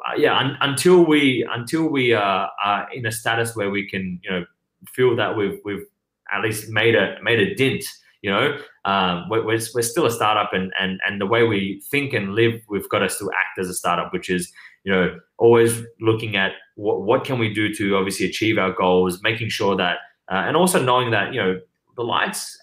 uh, 0.04 0.14
yeah, 0.16 0.36
un- 0.36 0.56
until 0.60 1.04
we 1.04 1.46
until 1.48 1.84
we 1.84 2.14
uh, 2.14 2.46
are 2.64 2.88
in 2.92 3.06
a 3.06 3.12
status 3.12 3.54
where 3.54 3.70
we 3.70 3.88
can, 3.88 4.18
you 4.24 4.30
know, 4.30 4.44
feel 4.92 5.14
that 5.14 5.36
we've 5.36 5.60
we've 5.64 5.86
at 6.34 6.42
least 6.42 6.68
made 6.70 6.96
a 6.96 7.16
made 7.22 7.38
a 7.38 7.54
dent, 7.54 7.84
you 8.22 8.30
know, 8.32 8.58
um, 8.84 9.28
we're, 9.28 9.46
we're, 9.46 9.60
we're 9.72 9.82
still 9.82 10.06
a 10.06 10.10
startup, 10.10 10.52
and 10.52 10.72
and 10.80 10.98
and 11.06 11.20
the 11.20 11.26
way 11.26 11.44
we 11.44 11.80
think 11.92 12.12
and 12.14 12.34
live, 12.34 12.60
we've 12.68 12.88
got 12.88 13.00
to 13.00 13.08
still 13.08 13.30
act 13.38 13.56
as 13.56 13.68
a 13.68 13.74
startup, 13.74 14.12
which 14.12 14.30
is 14.30 14.52
you 14.82 14.90
know 14.90 15.16
always 15.38 15.80
looking 16.00 16.34
at 16.34 16.54
what 16.74 17.02
what 17.02 17.24
can 17.24 17.38
we 17.38 17.54
do 17.54 17.72
to 17.72 17.94
obviously 17.94 18.26
achieve 18.26 18.58
our 18.58 18.72
goals, 18.72 19.22
making 19.22 19.48
sure 19.48 19.76
that, 19.76 19.98
uh, 20.28 20.42
and 20.46 20.56
also 20.56 20.82
knowing 20.82 21.12
that 21.12 21.32
you 21.32 21.40
know 21.40 21.60
the 21.94 22.02
lights 22.02 22.58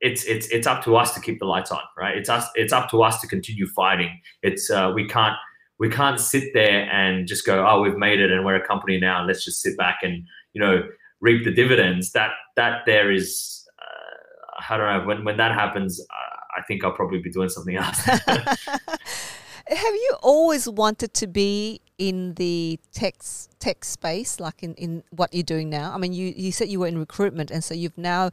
it's 0.00 0.24
it's 0.24 0.46
it's 0.48 0.66
up 0.66 0.84
to 0.84 0.96
us 0.96 1.14
to 1.14 1.20
keep 1.20 1.38
the 1.38 1.44
lights 1.44 1.70
on, 1.70 1.80
right? 1.96 2.16
It's 2.16 2.28
us. 2.28 2.46
It's 2.54 2.72
up 2.72 2.90
to 2.90 3.02
us 3.02 3.20
to 3.20 3.26
continue 3.26 3.66
fighting. 3.66 4.20
It's 4.42 4.70
uh, 4.70 4.92
we 4.94 5.08
can't 5.08 5.34
we 5.78 5.88
can't 5.88 6.20
sit 6.20 6.50
there 6.54 6.90
and 6.90 7.26
just 7.26 7.46
go, 7.46 7.66
oh, 7.68 7.80
we've 7.80 7.96
made 7.96 8.20
it 8.20 8.30
and 8.30 8.44
we're 8.44 8.56
a 8.56 8.66
company 8.66 8.98
now. 8.98 9.24
Let's 9.24 9.44
just 9.44 9.60
sit 9.62 9.76
back 9.76 9.98
and 10.02 10.24
you 10.52 10.60
know 10.60 10.82
reap 11.20 11.44
the 11.44 11.52
dividends. 11.52 12.12
That 12.12 12.30
that 12.56 12.82
there 12.86 13.10
is, 13.10 13.64
uh, 13.80 14.72
I 14.72 14.76
don't 14.76 15.00
know. 15.00 15.06
When 15.06 15.24
when 15.24 15.36
that 15.36 15.52
happens, 15.52 16.00
uh, 16.00 16.36
I 16.58 16.62
think 16.62 16.84
I'll 16.84 16.92
probably 16.92 17.20
be 17.20 17.30
doing 17.30 17.48
something 17.48 17.76
else. 17.76 17.98
Have 19.70 19.94
you 19.94 20.16
always 20.22 20.66
wanted 20.66 21.12
to 21.14 21.26
be 21.26 21.82
in 21.98 22.34
the 22.34 22.80
tech 22.92 23.16
tech 23.58 23.84
space, 23.84 24.40
like 24.40 24.62
in, 24.62 24.74
in 24.74 25.02
what 25.10 25.34
you're 25.34 25.42
doing 25.42 25.68
now? 25.68 25.92
I 25.92 25.98
mean, 25.98 26.14
you, 26.14 26.32
you 26.34 26.52
said 26.52 26.68
you 26.68 26.80
were 26.80 26.86
in 26.86 26.98
recruitment, 26.98 27.50
and 27.50 27.62
so 27.62 27.74
you've 27.74 27.98
now 27.98 28.30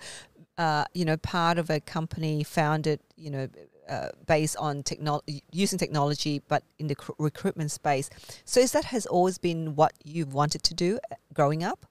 uh, 0.58 0.86
you 0.94 1.06
know, 1.06 1.18
part 1.18 1.58
of 1.58 1.70
a 1.70 1.80
company 1.80 2.44
founded, 2.44 3.00
you 3.16 3.30
know, 3.30 3.48
uh, 3.90 4.10
based 4.26 4.58
on 4.58 4.84
technology, 4.84 5.44
using 5.52 5.78
technology, 5.78 6.42
but 6.48 6.64
in 6.80 6.88
the 6.88 6.96
recruitment 7.20 7.72
space. 7.72 8.10
So, 8.44 8.60
is 8.60 8.72
that 8.72 8.86
has 8.86 9.06
always 9.06 9.38
been 9.38 9.76
what 9.76 9.94
you've 10.04 10.34
wanted 10.34 10.64
to 10.64 10.74
do 10.74 11.00
uh, 11.12 11.16
growing 11.34 11.64
up? 11.64 11.86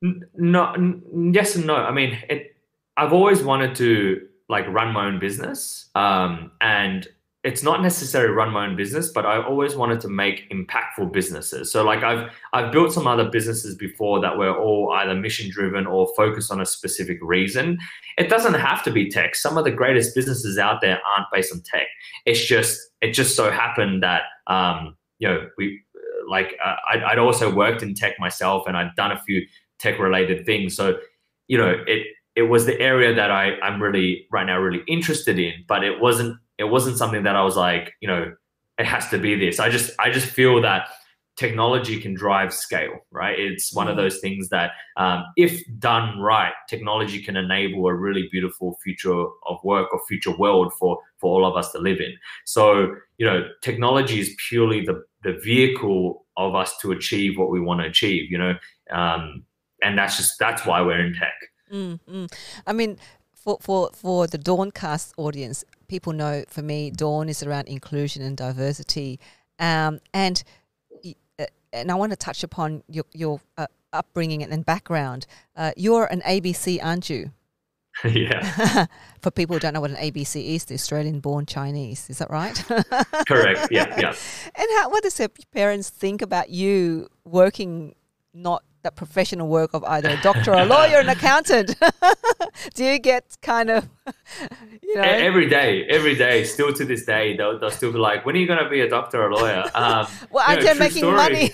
No, 0.00 1.00
yes 1.32 1.54
and 1.54 1.66
no. 1.66 1.76
I 1.76 1.92
mean, 1.92 2.18
it. 2.28 2.56
I've 2.96 3.12
always 3.12 3.42
wanted 3.42 3.74
to 3.76 4.26
like 4.48 4.66
run 4.68 4.92
my 4.92 5.06
own 5.06 5.18
business, 5.18 5.88
um, 5.94 6.52
and 6.60 7.06
it's 7.44 7.62
not 7.64 7.82
necessarily 7.82 8.32
run 8.32 8.52
my 8.52 8.66
own 8.66 8.76
business, 8.76 9.10
but 9.10 9.26
I 9.26 9.42
always 9.42 9.74
wanted 9.74 10.00
to 10.02 10.08
make 10.08 10.48
impactful 10.50 11.12
businesses. 11.12 11.72
So 11.72 11.82
like 11.82 12.04
I've 12.04 12.30
I've 12.52 12.70
built 12.70 12.92
some 12.92 13.08
other 13.08 13.28
businesses 13.28 13.74
before 13.74 14.20
that 14.20 14.38
were 14.38 14.56
all 14.56 14.92
either 14.92 15.14
mission 15.14 15.50
driven 15.50 15.86
or 15.86 16.08
focused 16.16 16.52
on 16.52 16.60
a 16.60 16.66
specific 16.66 17.18
reason. 17.20 17.78
It 18.16 18.28
doesn't 18.28 18.54
have 18.54 18.84
to 18.84 18.92
be 18.92 19.10
tech. 19.10 19.34
Some 19.34 19.58
of 19.58 19.64
the 19.64 19.72
greatest 19.72 20.14
businesses 20.14 20.56
out 20.56 20.80
there 20.80 21.00
aren't 21.10 21.26
based 21.32 21.52
on 21.52 21.62
tech. 21.62 21.88
It's 22.26 22.44
just 22.44 22.80
it 23.00 23.12
just 23.12 23.34
so 23.34 23.50
happened 23.50 24.04
that 24.04 24.22
um, 24.46 24.96
you 25.18 25.26
know 25.26 25.48
we 25.58 25.82
like 26.28 26.56
uh, 26.64 26.76
I'd, 26.90 27.02
I'd 27.02 27.18
also 27.18 27.52
worked 27.52 27.82
in 27.82 27.94
tech 27.94 28.20
myself 28.20 28.68
and 28.68 28.76
I'd 28.76 28.94
done 28.94 29.10
a 29.10 29.20
few 29.20 29.44
tech 29.80 29.98
related 29.98 30.46
things. 30.46 30.76
So 30.76 30.98
you 31.48 31.58
know 31.58 31.82
it 31.88 32.06
it 32.36 32.42
was 32.42 32.66
the 32.66 32.80
area 32.80 33.12
that 33.12 33.32
I 33.32 33.58
I'm 33.62 33.82
really 33.82 34.28
right 34.30 34.46
now 34.46 34.60
really 34.60 34.84
interested 34.86 35.40
in, 35.40 35.64
but 35.66 35.82
it 35.82 36.00
wasn't 36.00 36.38
it 36.62 36.70
wasn't 36.70 36.96
something 36.96 37.24
that 37.24 37.36
I 37.36 37.42
was 37.42 37.56
like, 37.56 37.92
you 38.00 38.08
know, 38.08 38.32
it 38.78 38.86
has 38.86 39.08
to 39.10 39.18
be 39.18 39.34
this. 39.34 39.60
I 39.60 39.68
just 39.68 39.90
I 39.98 40.10
just 40.10 40.26
feel 40.26 40.62
that 40.62 40.88
technology 41.36 42.00
can 42.00 42.14
drive 42.14 42.52
scale, 42.52 42.94
right? 43.10 43.38
It's 43.38 43.74
one 43.74 43.88
of 43.88 43.92
mm-hmm. 43.92 44.02
those 44.02 44.20
things 44.20 44.48
that, 44.50 44.72
um, 44.96 45.24
if 45.36 45.62
done 45.78 46.18
right, 46.20 46.52
technology 46.68 47.22
can 47.22 47.36
enable 47.36 47.86
a 47.86 47.94
really 47.94 48.28
beautiful 48.30 48.78
future 48.84 49.24
of 49.48 49.58
work 49.64 49.92
or 49.92 50.00
future 50.08 50.36
world 50.36 50.72
for 50.78 50.98
for 51.18 51.28
all 51.34 51.46
of 51.46 51.56
us 51.56 51.72
to 51.72 51.78
live 51.78 52.00
in. 52.00 52.14
So, 52.44 52.94
you 53.18 53.26
know, 53.26 53.48
technology 53.62 54.20
is 54.20 54.34
purely 54.48 54.80
the 54.84 55.02
the 55.24 55.34
vehicle 55.44 56.26
of 56.36 56.54
us 56.54 56.76
to 56.78 56.92
achieve 56.92 57.38
what 57.38 57.50
we 57.50 57.60
want 57.60 57.80
to 57.80 57.86
achieve. 57.86 58.30
You 58.30 58.38
know, 58.38 58.54
um, 58.90 59.44
and 59.82 59.98
that's 59.98 60.16
just 60.16 60.38
that's 60.38 60.66
why 60.66 60.82
we're 60.82 61.04
in 61.06 61.14
tech. 61.14 61.38
Mm-hmm. 61.72 62.26
I 62.66 62.72
mean, 62.72 62.98
for 63.34 63.58
for 63.60 63.90
for 63.94 64.26
the 64.26 64.38
Dawncast 64.38 65.12
audience, 65.16 65.64
people 65.92 66.14
know 66.14 66.42
for 66.48 66.62
me, 66.62 66.90
Dawn 66.90 67.28
is 67.28 67.42
around 67.42 67.68
inclusion 67.68 68.22
and 68.22 68.34
diversity, 68.34 69.20
um, 69.58 70.00
and 70.14 70.42
uh, 71.38 71.44
and 71.70 71.92
I 71.92 71.94
want 71.96 72.12
to 72.12 72.16
touch 72.16 72.42
upon 72.42 72.82
your 72.88 73.04
your 73.12 73.40
uh, 73.58 73.66
upbringing 73.92 74.42
and 74.42 74.64
background. 74.64 75.26
Uh, 75.54 75.72
you're 75.76 76.06
an 76.06 76.22
ABC, 76.22 76.78
aren't 76.82 77.10
you? 77.10 77.32
yeah. 78.04 78.86
for 79.20 79.30
people 79.30 79.54
who 79.54 79.60
don't 79.60 79.74
know 79.74 79.82
what 79.82 79.90
an 79.90 79.98
ABC 79.98 80.54
is, 80.54 80.64
the 80.64 80.74
Australian-born 80.74 81.44
Chinese. 81.44 82.08
Is 82.08 82.18
that 82.18 82.30
right? 82.30 82.56
Correct. 83.28 83.68
Yeah. 83.70 84.00
Yeah. 84.00 84.14
And 84.54 84.68
how, 84.78 84.88
what 84.88 85.02
does 85.02 85.18
your 85.18 85.28
parents 85.52 85.90
think 85.90 86.22
about 86.22 86.48
you 86.48 87.08
working 87.26 87.94
not 88.32 88.64
that 88.82 88.96
professional 88.96 89.48
work 89.48 89.74
of 89.74 89.84
either 89.84 90.10
a 90.10 90.20
doctor, 90.22 90.52
or 90.52 90.60
a 90.60 90.64
lawyer, 90.64 90.96
or 90.96 91.00
an 91.00 91.08
accountant? 91.08 91.74
Do 92.74 92.84
you 92.84 92.98
get 92.98 93.36
kind 93.42 93.70
of, 93.70 93.88
you 94.82 94.96
know, 94.96 95.02
every 95.02 95.48
day, 95.48 95.84
every 95.84 96.14
day, 96.14 96.44
still 96.44 96.72
to 96.72 96.84
this 96.84 97.04
day, 97.04 97.36
they'll, 97.36 97.58
they'll 97.58 97.70
still 97.70 97.92
be 97.92 97.98
like, 97.98 98.24
"When 98.26 98.36
are 98.36 98.38
you 98.38 98.46
going 98.46 98.62
to 98.62 98.68
be 98.68 98.80
a 98.80 98.88
doctor 98.88 99.22
or 99.22 99.30
a 99.30 99.36
lawyer?" 99.36 99.64
Um, 99.74 100.06
well, 100.30 100.44
I'm 100.46 100.62
know, 100.62 100.74
making 100.74 100.98
story, 100.98 101.16
money. 101.16 101.50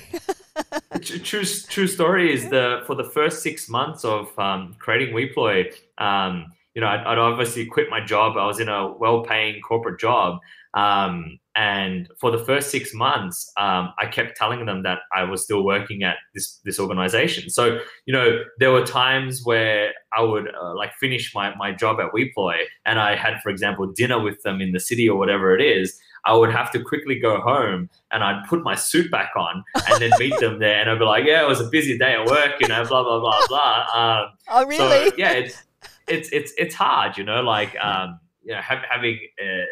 true, 1.01 1.45
true 1.45 1.87
story 1.87 2.33
is 2.33 2.51
the 2.51 2.83
for 2.87 2.95
the 2.95 3.05
first 3.05 3.43
six 3.43 3.69
months 3.69 4.05
of 4.05 4.37
um, 4.39 4.77
creating 4.79 5.15
WePloy. 5.15 5.73
Um, 5.99 6.53
you 6.75 6.83
know, 6.83 6.89
I'd, 6.89 7.01
I'd, 7.01 7.19
obviously 7.19 7.67
quit 7.67 7.89
my 7.91 8.05
job. 8.05 8.37
I 8.37 8.47
was 8.47 8.61
in 8.61 8.69
a 8.69 8.93
well-paying 8.93 9.61
corporate 9.63 9.99
job, 9.99 10.39
um, 10.75 11.39
and 11.59 12.09
for 12.21 12.31
the 12.31 12.39
first 12.39 12.71
six 12.71 12.95
months, 12.95 13.53
um, 13.57 13.93
I 13.99 14.07
kept 14.07 14.37
telling 14.37 14.65
them 14.65 14.85
that 14.85 15.01
I 15.13 15.25
was 15.25 15.43
still 15.43 15.65
working 15.65 16.05
at 16.05 16.15
this 16.33 16.61
this 16.65 16.79
organization. 16.79 17.51
So 17.51 17.81
you 18.07 18.15
know, 18.15 18.45
there 18.61 18.71
were 18.71 18.87
times 18.87 19.45
where 19.45 19.91
I 20.17 20.23
would 20.23 20.55
uh, 20.55 20.77
like 20.77 20.95
finish 20.95 21.35
my 21.35 21.53
my 21.57 21.73
job 21.73 21.99
at 21.99 22.13
WePloy, 22.13 22.59
and 22.87 23.01
I 23.01 23.17
had, 23.17 23.41
for 23.43 23.49
example, 23.49 23.89
dinner 23.89 24.23
with 24.23 24.41
them 24.43 24.61
in 24.61 24.71
the 24.71 24.79
city 24.79 25.09
or 25.09 25.19
whatever 25.19 25.53
it 25.53 25.61
is. 25.61 25.99
I 26.25 26.35
would 26.35 26.53
have 26.53 26.71
to 26.73 26.83
quickly 26.83 27.19
go 27.19 27.41
home 27.41 27.89
and 28.13 28.23
I'd 28.23 28.45
put 28.49 28.63
my 28.63 28.75
suit 28.75 29.11
back 29.11 29.31
on 29.37 29.65
and 29.89 30.01
then 30.01 30.11
meet 30.21 30.39
them 30.39 30.61
there, 30.61 30.81
and 30.81 30.89
I'd 30.89 31.01
be 31.01 31.05
like, 31.05 31.25
"Yeah, 31.25 31.43
it 31.43 31.49
was 31.49 31.61
a 31.61 31.69
busy 31.69 31.99
day 31.99 32.13
at 32.15 32.25
work, 32.25 32.53
you 32.61 32.69
know, 32.69 32.85
blah 32.85 33.03
blah 33.03 33.19
blah 33.19 33.47
blah." 33.49 33.87
Um, 33.97 34.27
oh, 34.49 34.65
really? 34.65 35.11
So, 35.11 35.17
yeah, 35.17 35.33
it's 35.33 35.65
it's 36.07 36.29
it's 36.31 36.53
it's 36.57 36.75
hard, 36.77 37.19
you 37.19 37.25
know, 37.25 37.43
like 37.43 37.77
um, 37.83 38.21
you 38.45 38.55
know, 38.55 38.61
have, 38.61 38.85
having. 38.89 39.19
Uh, 39.43 39.65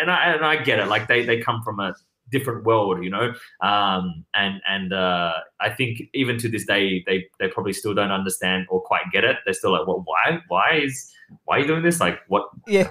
and 0.00 0.10
I 0.10 0.32
and 0.32 0.44
I 0.44 0.56
get 0.56 0.78
it. 0.78 0.88
Like 0.88 1.08
they 1.08 1.24
they 1.24 1.40
come 1.40 1.62
from 1.62 1.80
a 1.80 1.94
different 2.30 2.64
world, 2.64 3.02
you 3.02 3.10
know. 3.10 3.32
Um, 3.62 4.24
and 4.34 4.60
and 4.68 4.92
uh, 4.92 5.34
I 5.60 5.70
think 5.70 6.02
even 6.14 6.38
to 6.38 6.48
this 6.48 6.66
day, 6.66 7.02
they 7.06 7.26
they 7.38 7.48
probably 7.48 7.72
still 7.72 7.94
don't 7.94 8.10
understand 8.10 8.66
or 8.68 8.80
quite 8.80 9.02
get 9.12 9.24
it. 9.24 9.36
They're 9.44 9.54
still 9.54 9.72
like, 9.72 9.86
well, 9.86 10.02
why 10.04 10.40
why 10.48 10.80
is 10.82 11.12
why 11.44 11.56
are 11.56 11.60
you 11.60 11.66
doing 11.66 11.82
this? 11.82 12.00
Like 12.00 12.20
what? 12.28 12.48
Yeah, 12.66 12.88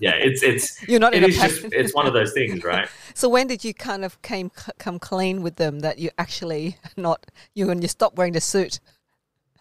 yeah. 0.00 0.14
It's 0.14 0.42
it's 0.42 0.82
you're 0.88 1.00
not. 1.00 1.14
It 1.14 1.22
is 1.22 1.38
just 1.38 1.64
it's 1.72 1.94
one 1.94 2.06
of 2.06 2.12
those 2.12 2.32
things, 2.32 2.62
right? 2.64 2.88
so 3.14 3.28
when 3.28 3.46
did 3.46 3.64
you 3.64 3.74
kind 3.74 4.04
of 4.04 4.20
came 4.22 4.50
come 4.78 4.98
clean 4.98 5.42
with 5.42 5.56
them 5.56 5.80
that 5.80 5.98
you 5.98 6.10
actually 6.18 6.78
not 6.96 7.26
you 7.54 7.70
and 7.70 7.82
you 7.82 7.88
stopped 7.88 8.16
wearing 8.16 8.32
the 8.32 8.40
suit? 8.40 8.80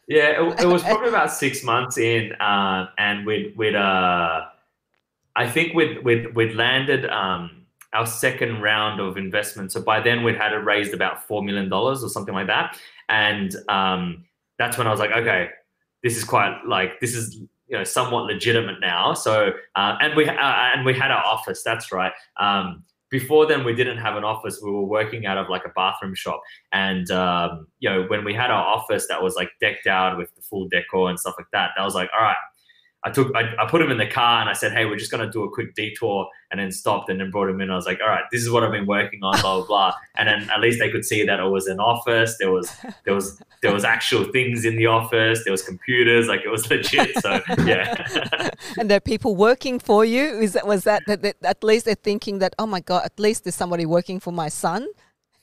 Yeah, 0.07 0.41
it, 0.41 0.61
it 0.61 0.65
was 0.65 0.83
probably 0.83 1.09
about 1.15 1.31
six 1.31 1.63
months 1.63 1.97
in, 1.97 2.33
uh, 2.33 2.87
and 2.97 3.25
we'd 3.25 3.55
we'd 3.57 3.75
uh 3.75 4.45
I 5.35 5.49
think 5.49 5.73
we'd, 5.73 6.03
we'd, 6.03 6.35
we'd 6.35 6.55
landed 6.55 7.05
um, 7.09 7.65
our 7.93 8.05
second 8.05 8.61
round 8.61 8.99
of 8.99 9.17
investment. 9.17 9.71
So 9.71 9.81
by 9.81 9.99
then 9.99 10.23
we'd 10.23 10.37
had 10.37 10.53
it 10.53 10.57
raised 10.57 10.93
about 10.93 11.27
$4 11.27 11.43
million 11.43 11.71
or 11.71 11.95
something 11.95 12.33
like 12.33 12.47
that. 12.47 12.77
And 13.09 13.55
um, 13.69 14.25
that's 14.57 14.77
when 14.77 14.87
I 14.87 14.91
was 14.91 14.99
like, 14.99 15.11
okay, 15.11 15.49
this 16.03 16.17
is 16.17 16.23
quite 16.23 16.61
like, 16.67 16.99
this 16.99 17.15
is, 17.15 17.35
you 17.67 17.77
know, 17.77 17.83
somewhat 17.83 18.25
legitimate 18.25 18.79
now. 18.79 19.13
So, 19.13 19.53
uh, 19.75 19.97
and 20.01 20.15
we, 20.15 20.27
uh, 20.27 20.35
and 20.35 20.85
we 20.85 20.93
had 20.93 21.11
our 21.11 21.23
office. 21.23 21.63
That's 21.63 21.91
right. 21.91 22.13
Um, 22.39 22.83
before 23.11 23.45
then 23.45 23.63
we 23.63 23.75
didn't 23.75 23.97
have 23.97 24.15
an 24.15 24.23
office 24.23 24.59
we 24.63 24.71
were 24.71 24.85
working 24.85 25.25
out 25.25 25.37
of 25.37 25.49
like 25.49 25.65
a 25.65 25.69
bathroom 25.75 26.15
shop 26.15 26.41
and 26.71 27.11
um, 27.11 27.67
you 27.79 27.89
know 27.89 28.03
when 28.03 28.23
we 28.23 28.33
had 28.33 28.49
our 28.49 28.65
office 28.65 29.05
that 29.07 29.21
was 29.21 29.35
like 29.35 29.49
decked 29.59 29.85
out 29.85 30.17
with 30.17 30.33
the 30.35 30.41
full 30.41 30.67
decor 30.69 31.09
and 31.09 31.19
stuff 31.19 31.35
like 31.37 31.47
that 31.51 31.71
that 31.75 31.83
was 31.83 31.93
like 31.93 32.09
all 32.17 32.23
right 32.23 32.37
I 33.03 33.09
took 33.09 33.35
I, 33.35 33.55
I, 33.57 33.67
put 33.67 33.81
him 33.81 33.89
in 33.89 33.97
the 33.97 34.07
car 34.07 34.41
and 34.41 34.49
I 34.49 34.53
said, 34.53 34.73
"Hey, 34.73 34.85
we're 34.85 34.95
just 34.95 35.09
gonna 35.09 35.29
do 35.29 35.43
a 35.43 35.49
quick 35.49 35.73
detour," 35.73 36.27
and 36.51 36.59
then 36.59 36.71
stopped 36.71 37.09
and 37.09 37.19
then 37.19 37.31
brought 37.31 37.49
him 37.49 37.59
in. 37.59 37.71
I 37.71 37.75
was 37.75 37.87
like, 37.87 37.99
"All 37.99 38.07
right, 38.09 38.23
this 38.31 38.43
is 38.43 38.51
what 38.51 38.63
I've 38.63 38.71
been 38.71 38.85
working 38.85 39.23
on, 39.23 39.41
blah 39.41 39.57
blah 39.57 39.65
blah." 39.65 39.93
And 40.17 40.29
then 40.29 40.49
at 40.51 40.61
least 40.61 40.77
they 40.77 40.91
could 40.91 41.03
see 41.03 41.25
that 41.25 41.39
it 41.39 41.49
was 41.49 41.65
an 41.65 41.79
office. 41.79 42.37
There 42.39 42.51
was 42.51 42.71
there 43.05 43.15
was 43.15 43.41
there 43.63 43.73
was 43.73 43.83
actual 43.83 44.25
things 44.25 44.65
in 44.65 44.75
the 44.75 44.85
office. 44.85 45.43
There 45.43 45.51
was 45.51 45.63
computers, 45.63 46.27
like 46.27 46.41
it 46.45 46.49
was 46.49 46.69
legit. 46.69 47.17
So 47.21 47.41
yeah. 47.65 48.49
and 48.77 48.89
there 48.89 48.97
are 48.97 49.07
people 49.13 49.35
working 49.35 49.79
for 49.79 50.05
you. 50.05 50.39
Is 50.39 50.53
that 50.53 50.67
was 50.67 50.83
that, 50.83 51.01
that, 51.07 51.23
that 51.23 51.37
at 51.43 51.63
least 51.63 51.85
they're 51.85 51.95
thinking 51.95 52.37
that 52.39 52.55
oh 52.59 52.67
my 52.67 52.81
god, 52.81 53.03
at 53.03 53.19
least 53.19 53.45
there's 53.45 53.55
somebody 53.55 53.87
working 53.87 54.19
for 54.19 54.31
my 54.31 54.49
son. 54.49 54.87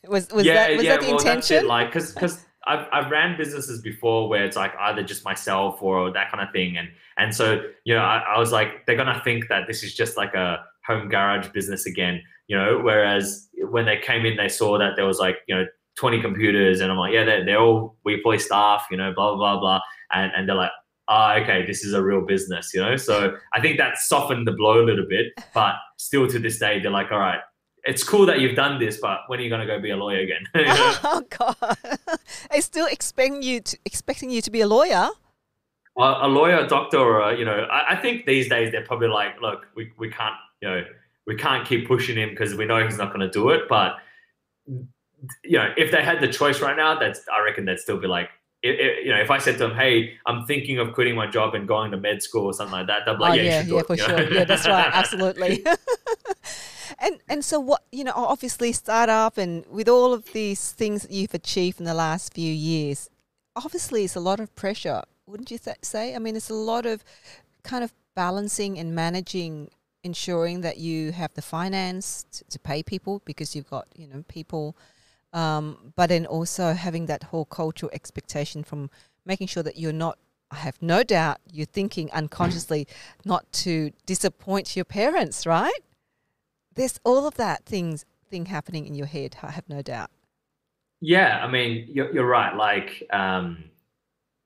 Was 0.07 0.29
was 0.31 0.47
yeah, 0.47 0.55
that 0.55 0.77
was 0.77 0.85
yeah, 0.85 0.92
that 0.92 1.01
the 1.01 1.09
well, 1.09 1.18
intention? 1.18 1.66
Like 1.66 1.88
because 1.88 2.14
because 2.14 2.44
I've, 2.68 2.87
I've 2.92 3.11
ran 3.11 3.37
businesses 3.37 3.81
before 3.81 4.29
where 4.29 4.44
it's 4.44 4.57
like 4.57 4.75
either 4.79 5.03
just 5.03 5.25
myself 5.25 5.83
or 5.83 6.12
that 6.12 6.31
kind 6.31 6.47
of 6.47 6.53
thing. 6.53 6.77
And, 6.77 6.88
and 7.18 7.35
so, 7.35 7.62
you 7.85 7.94
know, 7.94 8.00
I, 8.00 8.18
I 8.35 8.38
was 8.38 8.52
like, 8.52 8.87
they're 8.87 8.96
going 8.96 9.12
to 9.12 9.20
think 9.24 9.48
that 9.48 9.66
this 9.66 9.83
is 9.83 9.94
just 9.94 10.16
like 10.16 10.35
a 10.35 10.64
home 10.87 11.09
garage 11.09 11.48
business 11.48 11.87
again, 11.87 12.22
you 12.46 12.57
know, 12.57 12.81
whereas 12.83 13.48
when 13.70 13.85
they 13.85 13.98
came 13.98 14.24
in, 14.24 14.37
they 14.37 14.48
saw 14.48 14.78
that 14.78 14.94
there 14.96 15.04
was 15.04 15.18
like, 15.18 15.37
you 15.46 15.54
know, 15.54 15.66
20 15.96 16.22
computers 16.22 16.81
and 16.81 16.92
I'm 16.92 16.96
like, 16.96 17.12
yeah, 17.12 17.24
they're, 17.24 17.44
they're 17.44 17.61
all 17.61 17.96
WePloy 18.07 18.40
staff, 18.40 18.87
you 18.90 18.96
know, 18.96 19.12
blah, 19.12 19.35
blah, 19.35 19.59
blah. 19.59 19.81
And, 20.12 20.33
and 20.35 20.48
they're 20.48 20.57
like, 20.57 20.70
oh, 21.09 21.33
okay, 21.42 21.66
this 21.66 21.85
is 21.85 21.92
a 21.92 22.02
real 22.02 22.20
business, 22.24 22.72
you 22.72 22.81
know? 22.81 22.96
So 22.96 23.37
I 23.52 23.61
think 23.61 23.78
that 23.78 23.98
softened 23.98 24.46
the 24.46 24.52
blow 24.52 24.81
a 24.81 24.85
little 24.85 25.07
bit, 25.09 25.33
but 25.52 25.74
still 25.96 26.28
to 26.28 26.38
this 26.38 26.59
day, 26.59 26.81
they're 26.81 26.90
like, 26.90 27.11
all 27.11 27.18
right, 27.18 27.40
it's 27.85 28.04
cool 28.04 28.26
that 28.26 28.40
you've 28.40 28.54
done 28.54 28.78
this, 28.78 28.98
but 29.00 29.20
when 29.26 29.40
are 29.40 29.42
you 29.42 29.48
going 29.48 29.61
to 29.61 29.66
go 29.66 29.81
be 29.81 29.90
a 29.90 29.96
lawyer 29.96 30.20
again? 30.20 30.44
oh 30.54 31.22
God, 31.31 31.57
I 32.50 32.61
still 32.61 32.87
expect 32.87 33.42
you 33.42 33.61
to 33.61 33.78
expecting 33.85 34.31
you 34.31 34.40
to 34.42 34.50
be 34.50 34.61
a 34.61 34.68
lawyer. 34.68 35.09
A 35.99 36.29
lawyer, 36.29 36.59
a 36.59 36.69
doctor, 36.69 36.99
or 36.99 37.21
a, 37.21 37.37
you 37.37 37.45
know, 37.45 37.67
I, 37.71 37.95
I, 37.95 37.97
think 37.97 38.25
these 38.25 38.49
days 38.49 38.71
they're 38.71 38.85
probably 38.85 39.09
like, 39.09 39.41
look, 39.41 39.67
we, 39.75 39.91
we 39.99 40.09
can't, 40.09 40.37
you 40.63 40.69
know, 40.69 40.85
we 41.27 41.35
can't 41.35 41.67
keep 41.67 41.89
pushing 41.89 42.17
him 42.17 42.31
because 42.31 42.55
we 42.55 42.67
know 42.67 42.85
he's 42.85 42.99
not 42.99 43.09
going 43.09 43.21
to 43.21 43.31
do 43.31 43.51
it. 43.51 43.63
But 43.69 43.97
you 45.45 45.59
know, 45.59 45.73
if 45.77 45.91
they 45.91 46.03
had 46.03 46.21
the 46.21 46.29
choice 46.29 46.61
right 46.61 46.77
now, 46.77 46.99
that's 46.99 47.21
I 47.33 47.43
reckon 47.45 47.65
they'd 47.65 47.79
still 47.79 47.99
be 47.99 48.07
like, 48.07 48.31
it, 48.63 48.81
it, 48.81 49.05
you 49.05 49.13
know, 49.13 49.21
if 49.21 49.31
I 49.31 49.39
said 49.39 49.53
to 49.53 49.69
them, 49.69 49.75
"Hey, 49.75 50.15
I'm 50.27 50.45
thinking 50.47 50.79
of 50.79 50.93
quitting 50.93 51.15
my 51.15 51.27
job 51.29 51.55
and 51.55 51.69
going 51.69 51.93
to 51.93 51.97
med 51.97 52.23
school 52.23 52.47
or 52.47 52.53
something 52.53 52.73
like 52.73 52.89
that," 52.89 53.05
they'd 53.07 53.15
be 53.15 53.19
like, 53.19 53.33
oh, 53.33 53.43
"Yeah, 53.43 53.63
yeah, 53.63 53.75
yeah, 53.77 53.83
for 53.83 53.97
sure, 53.97 54.33
yeah, 54.33 54.45
that's 54.45 54.67
right, 54.67 54.91
absolutely." 54.93 55.65
and 56.99 57.19
and 57.29 57.45
so 57.45 57.61
what 57.61 57.85
you 57.93 58.03
know, 58.03 58.13
obviously, 58.17 58.73
startup 58.73 59.39
and 59.39 59.65
with 59.67 59.89
all 59.89 60.13
of 60.13 60.33
these 60.33 60.73
things 60.73 61.03
that 61.03 61.13
you've 61.13 61.35
achieved 61.35 61.79
in 61.79 61.87
the 61.87 61.95
last 61.95 62.35
few 62.35 62.53
years, 62.53 63.09
obviously, 63.55 64.05
it's 64.05 64.17
a 64.17 64.21
lot 64.21 64.41
of 64.41 64.55
pressure, 64.57 65.03
wouldn't 65.29 65.51
you 65.51 65.59
th- 65.59 65.79
say? 65.83 66.14
I 66.14 66.19
mean, 66.19 66.37
it's 66.37 66.51
a 66.51 66.55
lot 66.55 66.87
of 66.87 67.05
kind 67.62 67.85
of 67.85 67.93
balancing 68.14 68.79
and 68.79 68.95
managing, 68.95 69.71
ensuring 70.03 70.62
that 70.62 70.79
you 70.79 71.12
have 71.12 71.35
the 71.35 71.43
finance 71.43 72.25
to, 72.33 72.45
to 72.45 72.59
pay 72.59 72.83
people 72.83 73.23
because 73.25 73.55
you've 73.55 73.71
got 73.71 73.87
you 73.95 74.07
know 74.07 74.25
people, 74.29 74.77
um, 75.33 75.93
but 75.97 76.09
then 76.09 76.27
also 76.27 76.73
having 76.73 77.07
that 77.07 77.25
whole 77.25 77.45
cultural 77.45 77.91
expectation 77.93 78.64
from 78.64 78.91
making 79.25 79.47
sure 79.47 79.62
that 79.62 79.77
you're 79.77 79.93
not 79.93 80.19
I 80.51 80.57
have 80.57 80.81
no 80.81 81.03
doubt 81.03 81.38
you're 81.53 81.67
thinking 81.67 82.11
unconsciously 82.12 82.88
not 83.25 83.53
to 83.64 83.93
disappoint 84.07 84.75
your 84.77 84.87
parents, 84.87 85.47
right? 85.47 85.83
there's 86.79 87.01
all 87.05 87.27
of 87.27 87.35
that 87.35 87.67
things 87.67 88.07
thing 88.31 88.47
happening 88.47 88.87
in 88.87 88.95
your 88.95 89.07
head. 89.07 89.37
I 89.43 89.51
have 89.51 89.69
no 89.69 89.83
doubt. 89.83 90.11
Yeah, 91.01 91.45
I 91.45 91.49
mean, 91.51 91.88
you're, 91.88 92.12
you're 92.12 92.27
right. 92.27 92.55
Like, 92.55 93.03
um, 93.11 93.64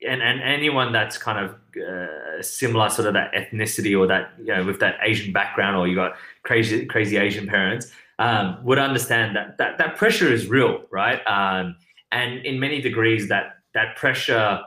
and 0.07 0.23
and 0.23 0.41
anyone 0.43 0.93
that's 0.93 1.19
kind 1.19 1.45
of 1.45 1.57
uh, 1.81 2.43
similar, 2.43 2.89
sort 2.89 3.09
of 3.09 3.15
that 3.15 3.33
ethnicity 3.33 3.99
or 3.99 4.07
that 4.07 4.33
you 4.39 4.55
know 4.55 4.65
with 4.65 4.81
that 4.81 4.97
Asian 5.03 5.33
background, 5.33 5.77
or 5.77 5.87
you 5.87 5.95
got 5.95 6.17
crazy 6.43 6.87
crazy 6.87 7.17
Asian 7.17 7.47
parents, 7.47 7.93
um, 8.19 8.59
would 8.65 8.79
understand 8.79 9.37
that 9.37 9.59
that 9.59 9.79
that 9.79 9.97
pressure 9.97 10.33
is 10.33 10.47
real, 10.49 10.83
right? 10.91 11.21
Um, 11.27 11.77
and 12.11 12.45
in 12.45 12.61
many 12.61 12.81
degrees, 12.81 13.29
that 13.29 13.59
that 13.75 13.97
pressure 13.97 14.61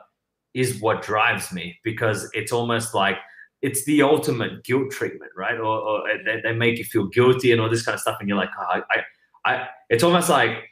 is 0.53 0.79
what 0.79 1.01
drives 1.01 1.51
me 1.51 1.77
because 1.83 2.29
it's 2.33 2.51
almost 2.51 2.95
like 2.95 3.17
it's 3.61 3.83
the 3.85 4.01
ultimate 4.01 4.63
guilt 4.63 4.91
treatment, 4.91 5.31
right? 5.35 5.57
Or, 5.57 5.79
or 5.79 6.03
they, 6.23 6.39
they, 6.41 6.53
make 6.53 6.77
you 6.77 6.83
feel 6.83 7.07
guilty 7.07 7.51
and 7.51 7.59
all 7.59 7.69
this 7.69 7.83
kind 7.83 7.93
of 7.93 7.99
stuff, 7.99 8.17
and 8.19 8.29
you're 8.29 8.37
like, 8.37 8.49
oh, 8.59 8.81
I, 8.91 9.03
I, 9.45 9.67
it's 9.89 10.03
almost 10.03 10.29
like 10.29 10.69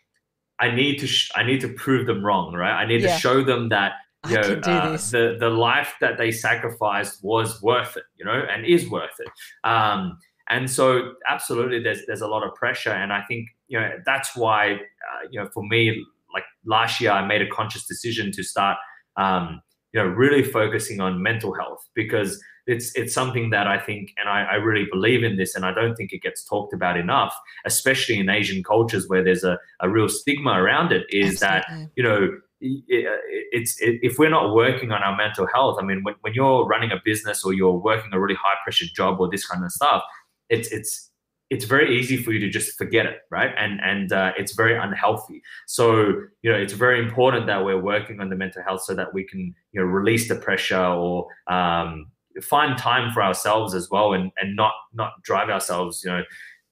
I 0.60 0.70
need 0.70 1.00
to, 1.00 1.08
sh- 1.08 1.32
I 1.36 1.44
need 1.44 1.60
to 1.62 1.70
prove 1.70 2.06
them 2.06 2.24
wrong, 2.24 2.54
right? 2.54 2.72
I 2.72 2.86
need 2.86 3.02
yeah. 3.02 3.16
to 3.16 3.20
show 3.20 3.44
them 3.44 3.70
that 3.70 3.94
you 4.30 4.36
know 4.36 4.62
uh, 4.64 4.98
the 5.12 5.38
the 5.40 5.50
life 5.50 5.96
that 6.02 6.18
they 6.18 6.32
sacrificed 6.32 7.24
was 7.24 7.62
worth 7.62 7.98
it, 7.98 8.04
you 8.18 8.26
know, 8.26 8.44
and 8.50 8.66
is 8.66 8.90
worth 8.90 9.20
it. 9.20 9.30
Um, 9.68 10.18
and 10.50 10.70
so, 10.70 11.14
absolutely, 11.30 11.82
there's 11.82 12.06
there's 12.06 12.22
a 12.22 12.28
lot 12.28 12.46
of 12.46 12.54
pressure, 12.56 12.92
and 12.92 13.12
I 13.12 13.22
think 13.28 13.50
you 13.68 13.80
know 13.80 13.92
that's 14.06 14.36
why 14.36 14.74
uh, 14.74 15.28
you 15.30 15.40
know 15.40 15.50
for 15.54 15.64
me, 15.64 16.06
like 16.34 16.44
last 16.66 17.02
year, 17.02 17.12
I 17.12 17.26
made 17.26 17.42
a 17.42 17.50
conscious 17.50 17.86
decision 17.86 18.32
to 18.34 18.44
start. 18.44 18.78
Um, 19.16 19.62
you 19.94 20.02
know, 20.02 20.08
really 20.08 20.42
focusing 20.42 21.00
on 21.02 21.22
mental 21.22 21.54
health 21.54 21.88
because 21.94 22.42
it's 22.66 22.96
it's 22.96 23.14
something 23.14 23.52
that 23.52 23.68
I 23.68 23.78
think, 23.80 24.12
and 24.18 24.28
I, 24.28 24.44
I, 24.44 24.56
really 24.56 24.88
believe 24.92 25.24
in 25.24 25.38
this, 25.38 25.54
and 25.56 25.66
I 25.66 25.74
don't 25.74 25.96
think 25.96 26.14
it 26.14 26.24
gets 26.24 26.44
talked 26.44 26.74
about 26.74 26.98
enough, 26.98 27.36
especially 27.66 28.20
in 28.20 28.28
Asian 28.30 28.64
cultures 28.64 29.08
where 29.08 29.24
there's 29.24 29.44
a, 29.44 29.60
a 29.82 29.90
real 29.90 30.10
stigma 30.10 30.52
around 30.52 30.92
it. 30.92 31.06
Is 31.12 31.44
Absolutely. 31.44 31.84
that 31.86 31.92
you 31.96 32.04
know 32.04 32.38
it's 32.64 33.80
it, 33.82 34.00
if 34.02 34.18
we're 34.18 34.30
not 34.30 34.54
working 34.54 34.92
on 34.92 35.04
our 35.04 35.16
mental 35.16 35.48
health. 35.54 35.78
I 35.80 35.84
mean, 35.84 36.04
when, 36.04 36.16
when 36.22 36.34
you're 36.34 36.66
running 36.66 36.92
a 36.92 37.02
business 37.04 37.44
or 37.44 37.54
you're 37.54 37.78
working 37.78 38.14
a 38.14 38.20
really 38.20 38.36
high 38.36 38.56
pressure 38.64 38.86
job 38.96 39.20
or 39.20 39.30
this 39.30 39.46
kind 39.46 39.64
of 39.64 39.72
stuff, 39.72 40.04
it's 40.50 40.72
it's 40.72 41.10
it's 41.50 41.66
very 41.66 42.00
easy 42.00 42.18
for 42.18 42.32
you 42.32 42.40
to 42.40 42.50
just 42.50 42.78
forget 42.78 43.06
it, 43.06 43.20
right? 43.30 43.52
And 43.58 43.80
and 43.82 44.12
uh, 44.12 44.32
it's 44.38 44.54
very 44.54 44.78
unhealthy. 44.78 45.42
So 45.68 46.22
you 46.42 46.52
know, 46.52 46.58
it's 46.58 46.74
very 46.74 47.00
important 47.00 47.48
that 47.48 47.64
we're 47.64 47.82
working 47.82 48.20
on 48.22 48.30
the 48.30 48.36
mental 48.36 48.64
health 48.64 48.84
so 48.84 48.94
that 48.96 49.14
we 49.14 49.24
can 49.24 49.54
you 49.72 49.82
know 49.82 49.86
release 49.86 50.28
the 50.28 50.36
pressure 50.36 50.84
or 50.84 51.28
um, 51.48 52.08
find 52.42 52.78
time 52.78 53.12
for 53.14 53.22
ourselves 53.22 53.74
as 53.74 53.90
well, 53.90 54.14
and 54.14 54.32
and 54.38 54.56
not 54.56 54.74
not 54.94 55.22
drive 55.24 55.50
ourselves 55.50 56.02
you 56.04 56.12
know 56.12 56.24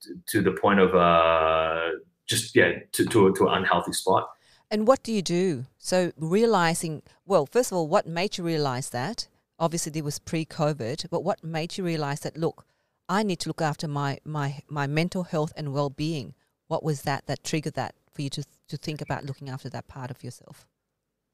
to, 0.02 0.16
to 0.28 0.42
the 0.42 0.52
point 0.52 0.80
of 0.80 0.96
uh, 0.96 1.90
just 2.28 2.56
yeah 2.56 2.72
to 2.94 3.06
to 3.06 3.34
to 3.34 3.48
an 3.48 3.60
unhealthy 3.60 3.94
spot. 3.94 4.30
And 4.72 4.88
what 4.88 5.04
do 5.04 5.12
you 5.12 5.22
do? 5.22 5.66
So 5.78 6.14
realizing, 6.18 7.02
well, 7.26 7.46
first 7.46 7.74
of 7.74 7.78
all, 7.78 7.90
what 7.90 8.08
made 8.08 8.38
you 8.38 8.46
realize 8.46 8.90
that? 8.92 9.28
Obviously, 9.60 9.92
it 9.96 10.06
was 10.06 10.18
pre-COVID, 10.18 11.10
but 11.12 11.26
what 11.26 11.44
made 11.44 11.78
you 11.78 11.84
realize 11.84 12.22
that? 12.22 12.38
Look, 12.38 12.66
I 13.10 13.22
need 13.22 13.42
to 13.42 13.50
look 13.50 13.62
after 13.62 13.90
my 13.90 14.20
my 14.24 14.62
my 14.70 14.88
mental 14.88 15.24
health 15.24 15.52
and 15.58 15.74
well-being. 15.74 16.36
What 16.70 16.84
was 16.84 17.02
that 17.02 17.26
that 17.26 17.44
triggered 17.44 17.74
that 17.74 17.96
for 18.14 18.22
you 18.22 18.30
to 18.30 18.46
to 18.70 18.78
think 18.78 19.02
about 19.02 19.26
looking 19.26 19.50
after 19.50 19.70
that 19.70 19.90
part 19.90 20.10
of 20.10 20.24
yourself? 20.24 20.66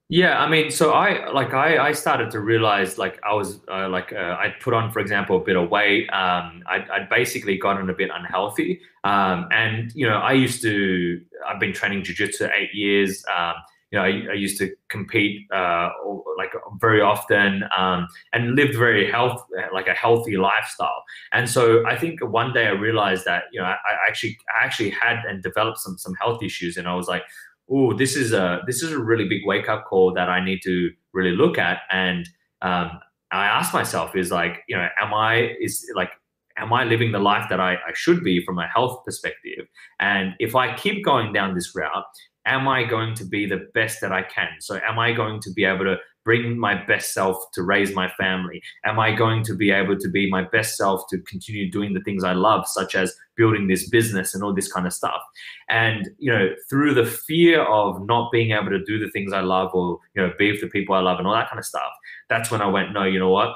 Yeah, 0.09 0.39
I 0.39 0.49
mean, 0.49 0.71
so 0.71 0.93
I 0.93 1.29
like 1.31 1.53
I 1.53 1.89
I 1.89 1.91
started 1.91 2.31
to 2.31 2.39
realize 2.39 2.97
like 2.97 3.19
I 3.23 3.33
was 3.33 3.59
uh, 3.67 3.89
like 3.89 4.13
uh, 4.13 4.38
I 4.39 4.55
put 4.61 4.73
on, 4.73 4.89
for 4.89 4.99
example, 4.99 5.35
a 5.35 5.43
bit 5.43 5.57
of 5.57 5.69
weight. 5.69 6.07
Um, 6.13 6.63
I 6.65 6.85
I'd 6.91 7.09
basically 7.09 7.57
gotten 7.57 7.89
a 7.89 7.93
bit 7.93 8.09
unhealthy. 8.13 8.79
Um, 9.03 9.47
and 9.51 9.91
you 9.93 10.07
know, 10.07 10.17
I 10.17 10.31
used 10.31 10.61
to 10.61 11.21
I've 11.48 11.60
been 11.60 11.74
training 11.74 12.04
jujitsu 12.04 12.52
eight 12.54 12.74
years. 12.74 13.24
Um, 13.36 13.54
you 13.91 13.98
know, 13.98 14.04
I, 14.04 14.32
I 14.32 14.34
used 14.34 14.58
to 14.58 14.76
compete 14.89 15.50
uh, 15.50 15.89
like 16.38 16.52
very 16.80 17.02
often 17.02 17.64
um, 17.78 18.08
and 18.34 18.56
lived 18.56 18.76
very 18.76 19.10
health 19.10 19.41
like 19.74 19.88
a 19.88 19.93
healthy 19.93 20.36
lifestyle. 20.36 21.04
And 21.32 21.50
so 21.50 21.86
I 21.88 21.95
think 21.95 22.20
one 22.22 22.52
day 22.54 22.68
I 22.68 22.72
realized 22.72 23.24
that 23.26 23.43
you 23.54 23.62
know 23.62 23.66
I, 23.66 23.76
I 23.76 24.08
actually 24.08 24.38
I 24.50 24.66
actually 24.66 24.89
had 24.89 25.24
and 25.26 25.41
developed 25.41 25.80
some 25.80 25.98
some 25.98 26.16
health 26.16 26.43
issues, 26.43 26.76
and 26.76 26.88
I 26.88 26.95
was 26.95 27.08
like, 27.08 27.24
oh, 27.70 27.93
this 27.93 28.16
is 28.16 28.34
a 28.34 28.62
this 28.68 28.84
is 28.84 28.91
a 28.91 29.00
really 29.00 29.28
big 29.28 29.41
wake 29.45 29.70
up 29.70 29.86
call 29.86 30.14
that 30.14 30.30
I 30.30 30.43
need 30.43 30.60
to 30.64 30.91
really 31.14 31.36
look 31.36 31.58
at. 31.58 31.80
And 31.89 32.28
um, 32.62 33.00
I 33.32 33.45
asked 33.45 33.74
myself, 33.74 34.16
is 34.16 34.32
like, 34.32 34.64
you 34.68 34.76
know, 34.76 34.88
am 35.02 35.14
I 35.14 35.56
is 35.60 35.89
like, 35.95 36.12
am 36.58 36.74
I 36.74 36.84
living 36.84 37.12
the 37.12 37.20
life 37.20 37.47
that 37.49 37.60
I, 37.60 37.74
I 37.76 37.93
should 37.93 38.24
be 38.24 38.43
from 38.43 38.60
a 38.60 38.68
health 38.68 39.03
perspective? 39.05 39.68
And 39.99 40.34
if 40.39 40.55
I 40.55 40.76
keep 40.76 41.03
going 41.03 41.34
down 41.34 41.55
this 41.55 41.76
route, 41.76 42.05
am 42.45 42.68
I 42.68 42.84
going 42.84 43.14
to 43.16 43.26
be 43.26 43.45
the 43.45 43.68
best 43.74 44.01
that 44.01 44.12
I 44.12 44.24
can? 44.24 44.49
So 44.60 44.80
am 44.88 44.97
I 44.97 45.12
going 45.12 45.41
to 45.41 45.51
be 45.51 45.66
able 45.66 45.86
to 45.86 45.97
bring 46.28 46.60
my 46.60 46.76
best 46.86 47.14
self 47.14 47.38
to 47.53 47.64
raise 47.64 47.95
my 47.95 48.10
family? 48.18 48.62
Am 48.84 48.99
I 48.99 49.14
going 49.14 49.43
to 49.43 49.55
be 49.55 49.72
able 49.72 49.97
to 49.97 50.10
be 50.10 50.30
my 50.30 50.43
best 50.43 50.76
self 50.76 51.03
to 51.10 51.20
continue 51.20 51.72
doing 51.72 51.93
the 51.93 52.01
things 52.01 52.24
I 52.26 52.34
love, 52.34 52.68
such 52.68 52.95
as 52.95 53.16
building 53.38 53.68
this 53.68 53.89
business 53.89 54.36
and 54.36 54.43
all 54.43 54.53
this 54.53 54.72
kind 54.72 54.86
of 54.86 54.91
stuff? 54.91 55.22
And, 55.70 56.10
you 56.18 56.30
know, 56.30 56.49
through 56.70 56.95
the 56.95 57.05
fear 57.05 57.62
of 57.64 58.05
not 58.05 58.30
being 58.34 58.51
able 58.51 58.72
to 58.72 58.84
do 58.84 58.99
the 58.99 59.10
things 59.12 59.32
I 59.32 59.39
love 59.39 59.74
or, 59.74 59.99
you 60.16 60.22
know, 60.22 60.34
be 60.38 60.51
with 60.51 60.60
the 60.60 60.68
people 60.68 60.95
I 60.95 60.99
love 60.99 61.18
and 61.18 61.26
all 61.28 61.34
that 61.34 61.49
kind 61.49 61.60
of 61.60 61.66
stuff, 61.66 61.91
that's 62.28 62.51
when 62.51 62.62
I 62.62 62.68
went, 62.68 62.91
no, 62.91 63.03
you 63.03 63.20
know 63.20 63.30
what? 63.30 63.55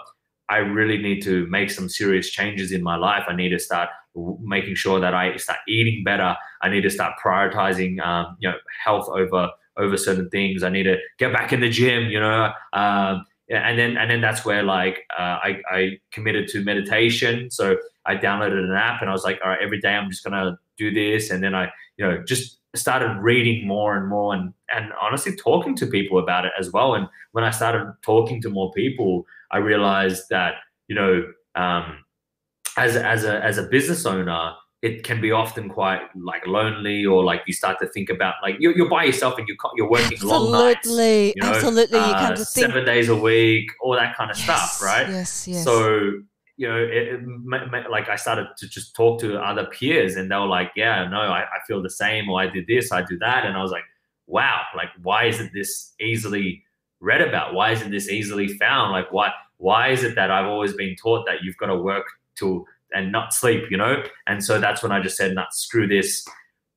I 0.52 0.58
really 0.58 0.97
need 0.97 1.22
to 1.24 1.47
make 1.47 1.72
some 1.72 1.88
serious 1.88 2.30
changes 2.30 2.74
in 2.74 2.84
my 2.84 2.97
life. 2.97 3.24
I 3.28 3.36
need 3.36 3.49
to 3.49 3.60
start 3.60 3.89
making 4.41 4.76
sure 4.76 4.99
that 4.99 5.14
I 5.14 5.38
start 5.38 5.60
eating 5.68 6.04
better. 6.04 6.36
I 6.62 6.70
need 6.70 6.82
to 6.82 6.89
start 6.89 7.14
prioritizing, 7.24 8.06
um, 8.06 8.36
you 8.39 8.49
know, 8.49 8.58
health 8.84 9.08
over 9.10 9.49
over 9.78 9.95
certain 9.95 10.30
things. 10.30 10.64
I 10.64 10.70
need 10.70 10.84
to 10.84 10.97
get 11.18 11.32
back 11.32 11.54
in 11.54 11.62
the 11.62 11.70
gym, 11.70 12.10
you 12.10 12.20
know. 12.20 12.52
Um, 12.74 13.26
and 13.49 13.80
then 13.80 13.97
and 13.97 14.12
then 14.12 14.20
that's 14.20 14.43
where 14.43 14.64
like 14.64 14.99
uh, 15.18 15.38
I, 15.47 15.62
I 15.72 15.99
committed 16.12 16.49
to 16.49 16.64
meditation. 16.64 17.49
So 17.49 17.78
I 18.06 18.16
downloaded 18.16 18.64
an 18.64 18.74
app 18.74 19.02
and 19.02 19.10
I 19.10 19.14
was 19.14 19.24
like, 19.24 19.39
all 19.43 19.52
right, 19.52 19.60
every 19.62 19.80
day 19.80 19.93
I'm 19.93 20.10
just 20.10 20.24
gonna 20.24 20.60
do 20.78 20.93
this. 20.93 21.32
And 21.32 21.41
then 21.41 21.56
I, 21.56 21.72
you 21.97 22.06
know, 22.06 22.24
just 22.26 22.60
started 22.76 23.18
reading 23.22 23.68
more 23.68 23.97
and 23.97 24.08
more 24.08 24.34
and 24.34 24.54
and 24.74 24.91
honestly 25.02 25.36
talking 25.36 25.76
to 25.76 25.88
people 25.88 26.20
about 26.20 26.45
it 26.45 26.54
as 26.60 26.72
well. 26.72 26.95
And 26.95 27.08
when 27.32 27.43
I 27.43 27.52
started 27.52 27.93
talking 28.02 28.41
to 28.41 28.49
more 28.49 28.72
people, 28.74 29.26
I 29.52 29.58
realized 29.58 30.24
that 30.30 30.56
you 30.88 30.95
know 30.95 31.24
um, 31.56 32.04
as 32.78 32.95
as 32.95 33.24
a 33.24 33.43
as 33.43 33.58
a 33.58 33.64
business 33.64 34.06
owner, 34.06 34.54
it 34.82 35.04
can 35.04 35.22
be 35.22 35.32
often 35.32 35.70
quite 35.70 36.02
like 36.16 36.45
lonely 36.47 37.06
or 37.06 37.24
like 37.24 37.41
you 37.45 37.54
start 37.54 37.78
to 37.80 37.88
think 37.88 38.10
about 38.10 38.36
like 38.41 38.56
you're, 38.60 38.76
you're 38.76 38.89
by 38.89 39.04
yourself 39.04 39.38
and 39.38 39.47
you 39.47 39.56
you're 39.76 39.89
working 39.89 40.14
absolutely, 40.14 40.39
long 40.39 40.52
nights 40.52 40.88
you 40.89 41.34
know, 41.38 41.49
absolutely. 41.49 41.99
You 41.99 42.06
uh, 42.06 42.36
seven 42.36 42.86
days 42.86 43.10
a 43.10 43.16
week 43.16 43.72
all 43.82 43.93
that 43.93 44.16
kind 44.16 44.32
of 44.32 44.38
yes, 44.38 44.45
stuff 44.45 44.82
right? 44.82 45.08
Yes 45.08 45.47
yes. 45.47 45.64
So 45.64 46.14
you 46.58 46.68
know 46.68 46.78
it, 46.78 47.20
it, 47.24 47.89
like 47.89 48.08
i 48.10 48.16
started 48.16 48.47
to 48.58 48.68
just 48.68 48.93
talk 48.93 49.20
to 49.20 49.39
other 49.39 49.66
peers 49.66 50.16
and 50.16 50.30
they 50.30 50.36
were 50.36 50.45
like 50.45 50.72
yeah 50.76 51.08
no 51.08 51.18
I, 51.18 51.41
I 51.41 51.60
feel 51.66 51.82
the 51.82 51.89
same 51.89 52.30
or 52.30 52.39
i 52.39 52.45
did 52.45 52.68
this 52.68 52.91
i 52.91 53.02
do 53.02 53.18
that. 53.20 53.45
And 53.45 53.58
i 53.58 53.62
was 53.62 53.72
like 53.72 53.86
wow 54.28 54.62
like 54.76 54.89
why 55.02 55.26
isn't 55.26 55.52
this 55.54 55.93
easily 55.99 56.64
read 57.02 57.22
about 57.22 57.54
why 57.54 57.72
isn't 57.72 57.91
this 57.91 58.10
easily 58.10 58.47
found 58.47 58.91
like 58.91 59.12
why 59.12 59.30
why 59.58 59.89
is 59.89 60.04
it 60.04 60.16
that 60.16 60.32
i've 60.32 60.45
always 60.45 60.74
been 60.74 60.95
taught 60.95 61.26
that 61.26 61.43
you've 61.43 61.58
got 61.58 61.68
to 61.68 61.76
work 61.76 62.06
to 62.38 62.66
and 62.93 63.12
not 63.12 63.34
sleep, 63.34 63.66
you 63.70 63.78
know? 63.78 64.04
And 64.28 64.43
so 64.43 64.60
that's 64.60 64.84
when 64.84 64.91
I 64.91 65.02
just 65.02 65.18
said, 65.18 65.34
not 65.34 65.54
screw 65.54 65.88
this. 65.88 66.26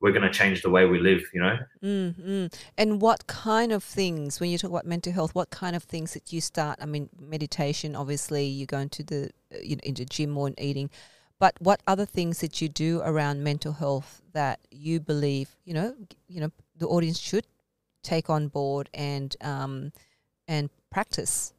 We're 0.00 0.12
going 0.12 0.22
to 0.22 0.30
change 0.30 0.62
the 0.62 0.70
way 0.70 0.84
we 0.84 0.98
live, 0.98 1.22
you 1.32 1.40
know? 1.40 1.58
Mm-hmm. 1.82 2.46
And 2.76 3.00
what 3.00 3.26
kind 3.26 3.72
of 3.72 3.82
things, 3.82 4.38
when 4.38 4.50
you 4.50 4.58
talk 4.58 4.70
about 4.70 4.86
mental 4.86 5.12
health, 5.12 5.34
what 5.34 5.50
kind 5.50 5.74
of 5.74 5.82
things 5.82 6.12
that 6.12 6.32
you 6.32 6.40
start? 6.40 6.78
I 6.80 6.86
mean, 6.86 7.08
meditation, 7.18 7.96
obviously, 7.96 8.44
you 8.44 8.66
go 8.66 8.78
into 8.78 9.02
the, 9.02 9.30
uh, 9.52 9.58
you 9.62 9.76
know, 9.76 9.80
into 9.82 10.04
gym 10.04 10.36
or 10.36 10.52
eating. 10.58 10.90
But 11.38 11.54
what 11.58 11.82
other 11.86 12.06
things 12.06 12.40
that 12.40 12.60
you 12.60 12.68
do 12.68 13.00
around 13.04 13.42
mental 13.42 13.72
health 13.72 14.22
that 14.32 14.60
you 14.70 15.00
believe, 15.00 15.56
you 15.64 15.74
know, 15.74 15.94
you 16.28 16.40
know, 16.40 16.50
the 16.76 16.86
audience 16.86 17.18
should 17.18 17.46
take 18.02 18.28
on 18.28 18.48
board 18.48 18.90
and 18.92 19.34
um, 19.40 19.90
and 20.48 20.70
practice? 20.90 21.52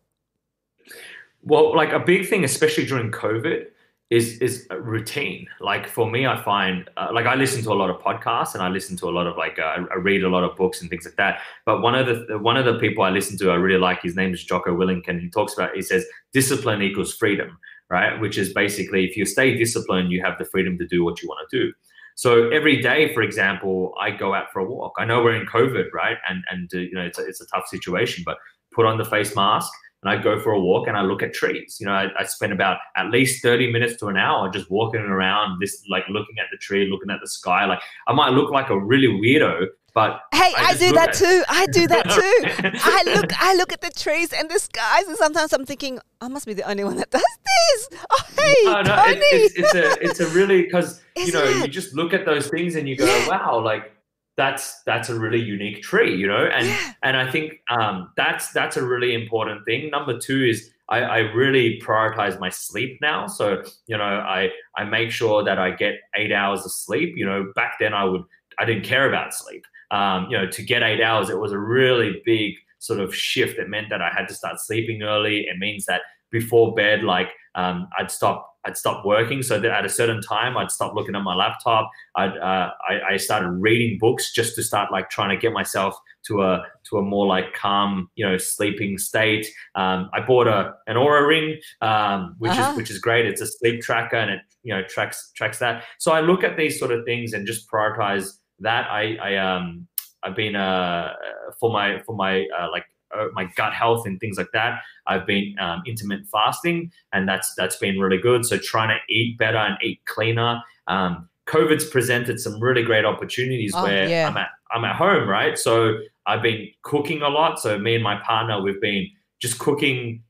Well, 1.43 1.75
like 1.75 1.91
a 1.91 1.99
big 1.99 2.27
thing, 2.27 2.43
especially 2.43 2.85
during 2.85 3.11
COVID, 3.11 3.67
is 4.09 4.37
is 4.39 4.67
routine. 4.81 5.47
Like 5.59 5.87
for 5.87 6.09
me, 6.09 6.27
I 6.27 6.41
find 6.41 6.89
uh, 6.95 7.09
like 7.11 7.25
I 7.25 7.35
listen 7.35 7.63
to 7.63 7.71
a 7.71 7.73
lot 7.73 7.89
of 7.89 7.99
podcasts 8.01 8.53
and 8.53 8.61
I 8.61 8.69
listen 8.69 8.95
to 8.97 9.09
a 9.09 9.13
lot 9.17 9.25
of 9.25 9.35
like 9.35 9.57
uh, 9.57 9.77
I 9.91 9.95
read 9.95 10.23
a 10.23 10.29
lot 10.29 10.43
of 10.43 10.55
books 10.55 10.81
and 10.81 10.89
things 10.89 11.05
like 11.05 11.15
that. 11.15 11.41
But 11.65 11.81
one 11.81 11.95
of 11.95 12.05
the 12.05 12.37
one 12.37 12.57
of 12.57 12.65
the 12.65 12.77
people 12.79 13.03
I 13.03 13.09
listen 13.09 13.37
to, 13.39 13.51
I 13.51 13.55
really 13.55 13.79
like. 13.79 14.01
His 14.01 14.15
name 14.15 14.33
is 14.33 14.43
Jocko 14.43 14.75
Willink, 14.75 15.07
and 15.07 15.19
he 15.19 15.29
talks 15.29 15.53
about. 15.53 15.75
He 15.75 15.81
says 15.81 16.05
discipline 16.33 16.81
equals 16.81 17.15
freedom, 17.15 17.57
right? 17.89 18.19
Which 18.19 18.37
is 18.37 18.53
basically 18.53 19.05
if 19.05 19.17
you 19.17 19.25
stay 19.25 19.57
disciplined, 19.57 20.11
you 20.11 20.23
have 20.23 20.37
the 20.37 20.45
freedom 20.45 20.77
to 20.77 20.87
do 20.87 21.03
what 21.03 21.21
you 21.21 21.27
want 21.27 21.49
to 21.49 21.57
do. 21.57 21.73
So 22.15 22.49
every 22.49 22.81
day, 22.81 23.13
for 23.13 23.23
example, 23.23 23.93
I 23.99 24.09
go 24.11 24.33
out 24.33 24.51
for 24.53 24.59
a 24.59 24.65
walk. 24.65 24.93
I 24.97 25.05
know 25.05 25.21
we're 25.21 25.35
in 25.35 25.47
COVID, 25.47 25.91
right? 25.93 26.17
And 26.29 26.43
and 26.51 26.69
uh, 26.73 26.77
you 26.77 26.93
know 26.93 27.01
it's 27.01 27.17
a, 27.17 27.25
it's 27.25 27.41
a 27.41 27.47
tough 27.47 27.67
situation, 27.67 28.23
but 28.25 28.37
put 28.75 28.85
on 28.85 28.97
the 28.97 29.05
face 29.05 29.35
mask 29.35 29.71
and 30.03 30.11
I 30.11 30.21
go 30.21 30.39
for 30.39 30.51
a 30.51 30.59
walk 30.59 30.87
and 30.87 30.95
I 30.95 31.01
look 31.01 31.23
at 31.23 31.33
trees. 31.33 31.77
You 31.79 31.87
know, 31.87 31.93
I, 31.93 32.07
I 32.19 32.25
spend 32.25 32.53
about 32.53 32.77
at 32.95 33.09
least 33.09 33.41
30 33.41 33.71
minutes 33.71 33.95
to 34.01 34.07
an 34.07 34.17
hour 34.17 34.49
just 34.49 34.69
walking 34.69 35.01
around 35.01 35.59
this, 35.59 35.83
like 35.89 36.03
looking 36.09 36.37
at 36.37 36.45
the 36.51 36.57
tree, 36.57 36.87
looking 36.91 37.09
at 37.09 37.19
the 37.21 37.27
sky. 37.27 37.65
Like 37.65 37.79
I 38.07 38.13
might 38.13 38.29
look 38.29 38.51
like 38.51 38.69
a 38.69 38.79
really 38.79 39.07
weirdo, 39.07 39.65
but 39.95 40.19
hey, 40.33 40.53
I, 40.57 40.71
I 40.71 40.77
do 40.77 40.91
that 40.91 41.13
too. 41.13 41.43
I 41.47 41.65
do 41.67 41.87
that 41.87 42.03
too. 42.03 42.69
I 42.83 43.03
look, 43.15 43.41
I 43.41 43.55
look 43.55 43.71
at 43.71 43.79
the 43.79 43.89
trees 43.89 44.33
and 44.33 44.51
the 44.51 44.59
skies, 44.59 45.07
and 45.07 45.17
sometimes 45.17 45.53
I'm 45.53 45.65
thinking, 45.65 45.99
I 46.19 46.27
must 46.27 46.45
be 46.45 46.53
the 46.53 46.69
only 46.69 46.83
one 46.83 46.97
that 46.97 47.09
does 47.09 47.23
this. 47.23 47.89
Oh, 48.11 48.25
hey, 48.37 48.55
no, 48.65 48.81
no, 48.81 48.95
Tony. 48.95 49.19
It, 49.19 49.53
it's, 49.55 49.57
it's 49.57 49.73
a, 49.73 50.03
it's 50.03 50.19
a 50.19 50.27
really 50.35 50.63
because 50.63 51.01
you 51.15 51.31
know 51.31 51.45
it? 51.45 51.55
you 51.55 51.67
just 51.69 51.95
look 51.95 52.13
at 52.13 52.25
those 52.25 52.47
things 52.49 52.75
and 52.75 52.89
you 52.89 52.97
go, 52.97 53.05
yeah. 53.05 53.29
wow, 53.29 53.59
like 53.63 53.94
that's 54.37 54.81
that's 54.83 55.09
a 55.09 55.17
really 55.17 55.39
unique 55.39 55.81
tree, 55.81 56.15
you 56.15 56.27
know, 56.27 56.45
and 56.45 56.67
yeah. 56.67 56.93
and 57.03 57.17
I 57.17 57.31
think 57.31 57.61
um, 57.69 58.11
that's 58.17 58.51
that's 58.51 58.77
a 58.77 58.85
really 58.85 59.13
important 59.13 59.65
thing. 59.65 59.89
Number 59.89 60.17
two 60.17 60.43
is 60.43 60.71
I, 60.89 60.99
I 60.99 61.17
really 61.19 61.79
prioritize 61.81 62.39
my 62.39 62.49
sleep 62.49 62.99
now. 63.01 63.27
So 63.27 63.63
you 63.87 63.97
know, 63.97 64.03
I 64.03 64.51
I 64.77 64.83
make 64.83 65.11
sure 65.11 65.43
that 65.43 65.57
I 65.57 65.71
get 65.71 65.95
eight 66.15 66.31
hours 66.31 66.65
of 66.65 66.71
sleep. 66.71 67.13
You 67.15 67.25
know, 67.25 67.51
back 67.55 67.75
then 67.79 67.93
I 67.93 68.03
would 68.03 68.23
I 68.59 68.65
didn't 68.65 68.83
care 68.83 69.07
about 69.07 69.33
sleep. 69.33 69.65
Um, 69.91 70.27
you 70.29 70.37
know, 70.37 70.47
to 70.47 70.63
get 70.63 70.83
eight 70.83 71.01
hours, 71.01 71.29
it 71.29 71.39
was 71.39 71.51
a 71.51 71.59
really 71.59 72.21
big 72.25 72.55
sort 72.79 72.99
of 72.99 73.15
shift. 73.15 73.57
It 73.57 73.69
meant 73.69 73.89
that 73.89 74.01
I 74.01 74.09
had 74.15 74.27
to 74.27 74.33
start 74.33 74.59
sleeping 74.59 75.01
early. 75.01 75.41
It 75.41 75.57
means 75.57 75.85
that 75.85 76.01
before 76.29 76.73
bed, 76.73 77.03
like 77.03 77.29
um, 77.55 77.87
I'd 77.97 78.11
stop 78.11 78.54
I'd 78.65 78.77
stop 78.77 79.05
working. 79.05 79.43
So 79.43 79.59
that 79.59 79.71
at 79.71 79.85
a 79.85 79.89
certain 79.89 80.21
time, 80.21 80.57
I'd 80.57 80.71
stop 80.71 80.95
looking 80.95 81.15
at 81.15 81.21
my 81.21 81.35
laptop. 81.35 81.89
I'd 82.15 82.37
uh, 82.37 82.71
I, 82.89 83.13
I, 83.13 83.17
started 83.17 83.49
reading 83.49 83.97
books 83.99 84.33
just 84.33 84.55
to 84.55 84.63
start 84.63 84.91
like 84.91 85.09
trying 85.09 85.29
to 85.29 85.37
get 85.37 85.53
myself 85.53 85.95
to 86.27 86.41
a 86.41 86.65
to 86.89 86.97
a 86.97 87.01
more 87.01 87.27
like 87.27 87.53
calm, 87.53 88.09
you 88.15 88.27
know, 88.27 88.37
sleeping 88.37 88.97
state. 88.97 89.45
Um, 89.75 90.09
I 90.13 90.21
bought 90.21 90.47
a 90.47 90.73
an 90.87 90.95
Oura 90.95 91.27
ring, 91.27 91.59
um, 91.81 92.35
which 92.39 92.51
uh-huh. 92.51 92.71
is 92.71 92.77
which 92.77 92.91
is 92.91 92.99
great. 92.99 93.25
It's 93.25 93.41
a 93.41 93.47
sleep 93.47 93.81
tracker 93.81 94.17
and 94.17 94.31
it 94.31 94.41
you 94.63 94.73
know 94.73 94.83
tracks 94.87 95.31
tracks 95.35 95.59
that. 95.59 95.83
So 95.99 96.11
I 96.11 96.21
look 96.21 96.43
at 96.43 96.57
these 96.57 96.79
sort 96.79 96.91
of 96.91 97.05
things 97.05 97.33
and 97.33 97.45
just 97.45 97.69
prioritize 97.69 98.29
that. 98.59 98.89
I 98.89 99.15
I 99.21 99.35
um 99.37 99.87
I've 100.23 100.35
been 100.35 100.55
uh 100.55 101.13
for 101.59 101.71
my 101.71 102.01
for 102.05 102.15
my 102.15 102.45
uh, 102.57 102.69
like 102.71 102.85
my 103.33 103.45
gut 103.55 103.73
health 103.73 104.05
and 104.05 104.19
things 104.19 104.37
like 104.37 104.51
that. 104.53 104.81
I've 105.07 105.25
been 105.25 105.55
um, 105.59 105.83
intermittent 105.85 106.29
fasting, 106.29 106.91
and 107.13 107.27
that's 107.27 107.53
that's 107.55 107.77
been 107.77 107.99
really 107.99 108.17
good. 108.17 108.45
So 108.45 108.57
trying 108.57 108.89
to 108.89 109.13
eat 109.13 109.37
better 109.37 109.57
and 109.57 109.77
eat 109.81 110.03
cleaner. 110.05 110.61
Um, 110.87 111.29
COVID's 111.47 111.85
presented 111.85 112.39
some 112.39 112.59
really 112.59 112.81
great 112.83 113.05
opportunities 113.05 113.73
Oh, 113.75 113.83
where 113.83 114.09
yeah. 114.09 114.27
I'm 114.27 114.37
at 114.37 114.49
I'm 114.71 114.83
at 114.83 114.95
home, 114.95 115.27
right? 115.29 115.57
So 115.57 115.97
I've 116.25 116.41
been 116.41 116.69
cooking 116.81 117.21
a 117.21 117.29
lot. 117.29 117.59
So 117.59 117.77
me 117.77 117.95
and 117.95 118.03
my 118.03 118.17
partner, 118.21 118.61
we've 118.61 118.81
been 118.81 119.09
just 119.39 119.59
cooking 119.59 120.23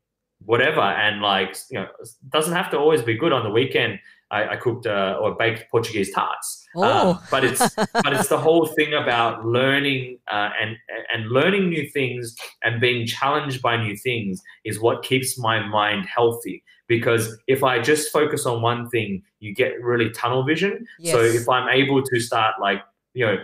whatever, 0.43 0.81
and 0.81 1.21
like 1.21 1.55
you 1.71 1.79
know, 1.79 1.87
doesn't 2.29 2.53
have 2.53 2.69
to 2.71 2.77
always 2.77 3.01
be 3.01 3.15
good. 3.15 3.31
On 3.31 3.43
the 3.43 3.49
weekend, 3.49 3.99
I, 4.35 4.53
I 4.53 4.55
cooked 4.57 4.85
uh, 4.85 5.17
or 5.21 5.35
baked 5.35 5.71
Portuguese 5.71 6.11
tarts. 6.11 6.67
Oh. 6.75 7.23
but 7.31 7.45
it's 7.45 7.75
but 7.75 8.11
it's 8.13 8.27
the 8.27 8.37
whole 8.37 8.65
thing 8.65 8.93
about 8.93 9.45
learning 9.45 10.19
uh, 10.29 10.49
and 10.61 10.75
and 11.13 11.29
learning 11.29 11.69
new 11.69 11.89
things 11.89 12.35
and 12.63 12.81
being 12.81 13.07
challenged 13.07 13.61
by 13.61 13.77
new 13.77 13.95
things 13.95 14.41
is 14.65 14.79
what 14.79 15.03
keeps 15.03 15.39
my 15.39 15.65
mind 15.65 16.05
healthy. 16.05 16.63
Because 16.87 17.35
if 17.47 17.63
I 17.63 17.81
just 17.81 18.11
focus 18.11 18.45
on 18.45 18.61
one 18.61 18.89
thing, 18.89 19.23
you 19.39 19.55
get 19.55 19.81
really 19.81 20.09
tunnel 20.11 20.43
vision. 20.43 20.85
So 21.13 21.21
if 21.21 21.49
I'm 21.49 21.69
able 21.69 22.03
to 22.03 22.19
start 22.19 22.55
like 22.61 22.81
you 23.13 23.25
know 23.25 23.37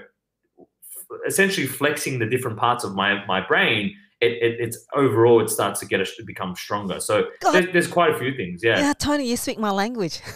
f- 0.59 1.19
essentially 1.25 1.67
flexing 1.67 2.19
the 2.19 2.25
different 2.25 2.57
parts 2.57 2.83
of 2.83 2.93
my 2.93 3.25
my 3.25 3.39
brain, 3.39 3.95
it, 4.21 4.31
it 4.41 4.55
it's 4.59 4.85
overall 4.95 5.41
it 5.41 5.49
starts 5.49 5.79
to 5.81 5.85
get 5.85 5.99
us 5.99 6.15
to 6.15 6.23
become 6.23 6.55
stronger. 6.55 6.99
So 6.99 7.25
there's, 7.41 7.73
there's 7.73 7.87
quite 7.87 8.11
a 8.13 8.17
few 8.19 8.35
things. 8.35 8.63
Yeah. 8.63 8.79
Yeah, 8.79 8.93
Tony, 8.93 9.27
you 9.27 9.35
speak 9.35 9.57
my 9.59 9.71
language. 9.71 10.21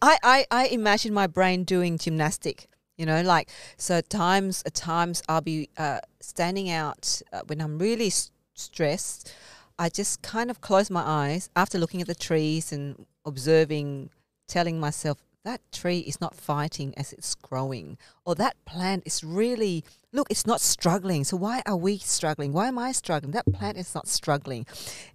I, 0.00 0.18
I, 0.22 0.46
I 0.50 0.66
imagine 0.68 1.12
my 1.12 1.26
brain 1.26 1.64
doing 1.64 1.98
gymnastic. 1.98 2.68
You 2.96 3.06
know, 3.06 3.22
like 3.22 3.48
so. 3.76 3.96
At 3.96 4.08
times, 4.08 4.62
at 4.64 4.74
times, 4.74 5.20
I'll 5.28 5.40
be 5.40 5.68
uh, 5.76 5.98
standing 6.20 6.70
out 6.70 7.20
uh, 7.32 7.40
when 7.48 7.60
I'm 7.60 7.76
really 7.76 8.06
s- 8.06 8.30
stressed. 8.54 9.34
I 9.76 9.88
just 9.88 10.22
kind 10.22 10.48
of 10.48 10.60
close 10.60 10.90
my 10.90 11.02
eyes 11.02 11.50
after 11.56 11.76
looking 11.76 12.00
at 12.00 12.06
the 12.06 12.14
trees 12.14 12.72
and 12.72 13.04
observing, 13.26 14.10
telling 14.46 14.78
myself 14.78 15.18
that 15.44 15.60
tree 15.72 15.98
is 15.98 16.20
not 16.20 16.34
fighting 16.34 16.94
as 16.96 17.12
it's 17.12 17.34
growing, 17.34 17.98
or 18.24 18.34
that 18.34 18.56
plant 18.64 19.02
is 19.06 19.22
really 19.22 19.84
look, 20.14 20.28
it's 20.30 20.46
not 20.46 20.60
struggling. 20.60 21.24
So 21.24 21.36
why 21.36 21.60
are 21.66 21.76
we 21.76 21.98
struggling? 21.98 22.52
Why 22.52 22.68
am 22.68 22.78
I 22.78 22.92
struggling? 22.92 23.32
That 23.32 23.52
plant 23.52 23.76
is 23.76 23.94
not 23.94 24.06
struggling. 24.06 24.64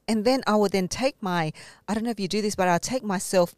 And 0.07 0.25
then 0.25 0.41
I 0.45 0.55
will 0.57 0.67
then 0.67 0.87
take 0.87 1.15
my, 1.21 1.53
I 1.87 1.93
don't 1.93 2.03
know 2.03 2.09
if 2.09 2.19
you 2.19 2.27
do 2.27 2.41
this, 2.41 2.55
but 2.55 2.67
I'll 2.67 2.79
take 2.79 3.03
myself, 3.03 3.55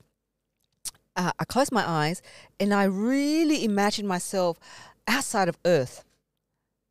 uh, 1.16 1.32
I 1.38 1.44
close 1.46 1.72
my 1.72 1.88
eyes 1.88 2.22
and 2.60 2.74
I 2.74 2.84
really 2.84 3.66
imagine 3.66 4.08
myself 4.08 4.60
outside 5.08 5.50
of 5.50 5.58
Earth, 5.66 6.06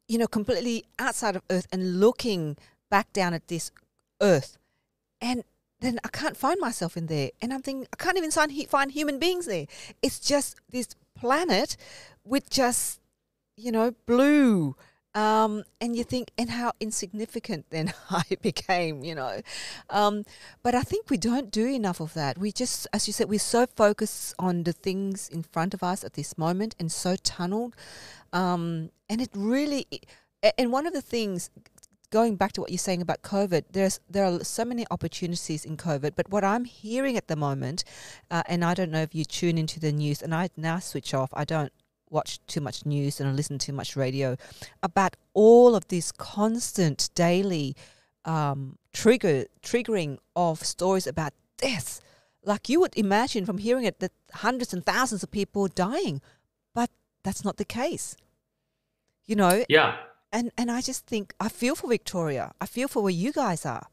you 0.08 0.18
know, 0.18 0.26
completely 0.26 0.84
outside 0.98 1.36
of 1.36 1.42
Earth 1.48 1.68
and 1.72 2.00
looking 2.00 2.56
back 2.90 3.12
down 3.12 3.32
at 3.32 3.46
this 3.46 3.70
Earth. 4.20 4.58
And 5.20 5.44
then 5.80 5.98
I 6.04 6.08
can't 6.08 6.36
find 6.36 6.60
myself 6.60 6.96
in 6.96 7.06
there. 7.06 7.30
And 7.40 7.52
I'm 7.52 7.62
thinking, 7.62 7.86
I 7.92 7.96
can't 7.96 8.16
even 8.16 8.30
find, 8.30 8.92
human 8.92 9.18
beings 9.18 9.46
there. 9.46 9.66
It's 10.02 10.20
just 10.20 10.56
this 10.70 10.88
planet 11.18 11.76
with 12.24 12.50
just, 12.50 13.00
you 13.56 13.72
know, 13.72 13.94
blue. 14.06 14.76
Um, 15.12 15.64
and 15.80 15.96
you 15.96 16.04
think, 16.04 16.30
and 16.38 16.50
how 16.50 16.72
insignificant 16.78 17.66
then 17.70 17.92
I 18.10 18.22
became, 18.42 19.02
you 19.02 19.14
know. 19.14 19.40
Um, 19.88 20.24
but 20.62 20.74
I 20.74 20.82
think 20.82 21.10
we 21.10 21.16
don't 21.16 21.50
do 21.50 21.66
enough 21.66 22.00
of 22.00 22.14
that. 22.14 22.38
We 22.38 22.52
just, 22.52 22.86
as 22.92 23.06
you 23.06 23.12
said, 23.12 23.28
we're 23.28 23.40
so 23.40 23.66
focused 23.66 24.34
on 24.38 24.62
the 24.62 24.72
things 24.72 25.28
in 25.28 25.42
front 25.42 25.74
of 25.74 25.82
us 25.82 26.04
at 26.04 26.14
this 26.14 26.38
moment 26.38 26.76
and 26.78 26.92
so 26.92 27.16
tunneled. 27.16 27.74
Um, 28.32 28.90
and 29.08 29.20
it 29.20 29.30
really, 29.34 29.86
and 30.56 30.70
one 30.70 30.86
of 30.86 30.92
the 30.92 31.02
things, 31.02 31.50
going 32.10 32.36
back 32.36 32.52
to 32.52 32.60
what 32.60 32.70
you're 32.70 32.78
saying 32.78 33.02
about 33.02 33.22
COVID, 33.22 33.64
there's 33.72 34.00
there 34.08 34.24
are 34.24 34.44
so 34.44 34.64
many 34.64 34.84
opportunities 34.90 35.64
in 35.64 35.76
COVID. 35.76 36.12
But 36.16 36.30
what 36.30 36.44
I'm 36.44 36.64
hearing 36.64 37.16
at 37.16 37.28
the 37.28 37.36
moment, 37.36 37.84
uh, 38.30 38.42
and 38.46 38.64
I 38.64 38.74
don't 38.74 38.90
know 38.90 39.02
if 39.02 39.14
you 39.14 39.24
tune 39.24 39.58
into 39.58 39.80
the 39.80 39.92
news, 39.92 40.22
and 40.22 40.34
I 40.34 40.50
now 40.56 40.78
switch 40.78 41.14
off. 41.14 41.30
I 41.32 41.44
don't 41.44 41.72
watch 42.10 42.40
too 42.46 42.60
much 42.60 42.84
news 42.84 43.20
and 43.20 43.28
I 43.28 43.32
listen 43.32 43.58
too 43.58 43.72
much 43.72 43.96
radio 43.96 44.36
about 44.82 45.16
all 45.32 45.76
of 45.76 45.86
this 45.88 46.10
constant 46.12 47.08
daily 47.14 47.76
um, 48.24 48.76
trigger 48.92 49.46
triggering 49.62 50.18
of 50.36 50.64
stories 50.64 51.06
about 51.06 51.32
death. 51.56 52.00
Like 52.44 52.68
you 52.68 52.80
would 52.80 52.96
imagine 52.96 53.46
from 53.46 53.58
hearing 53.58 53.84
it 53.84 54.00
that 54.00 54.12
hundreds 54.34 54.74
and 54.74 54.84
thousands 54.84 55.22
of 55.22 55.30
people 55.30 55.68
dying, 55.68 56.20
but 56.74 56.90
that's 57.22 57.44
not 57.44 57.56
the 57.56 57.64
case. 57.64 58.16
You 59.26 59.36
know, 59.36 59.64
Yeah. 59.68 59.96
And 60.32 60.50
and 60.56 60.70
I 60.70 60.80
just 60.80 61.06
think 61.06 61.34
I 61.40 61.48
feel 61.48 61.74
for 61.74 61.88
Victoria. 61.88 62.52
I 62.60 62.66
feel 62.66 62.88
for 62.88 63.02
where 63.02 63.12
you 63.12 63.32
guys 63.32 63.66
are. 63.66 63.86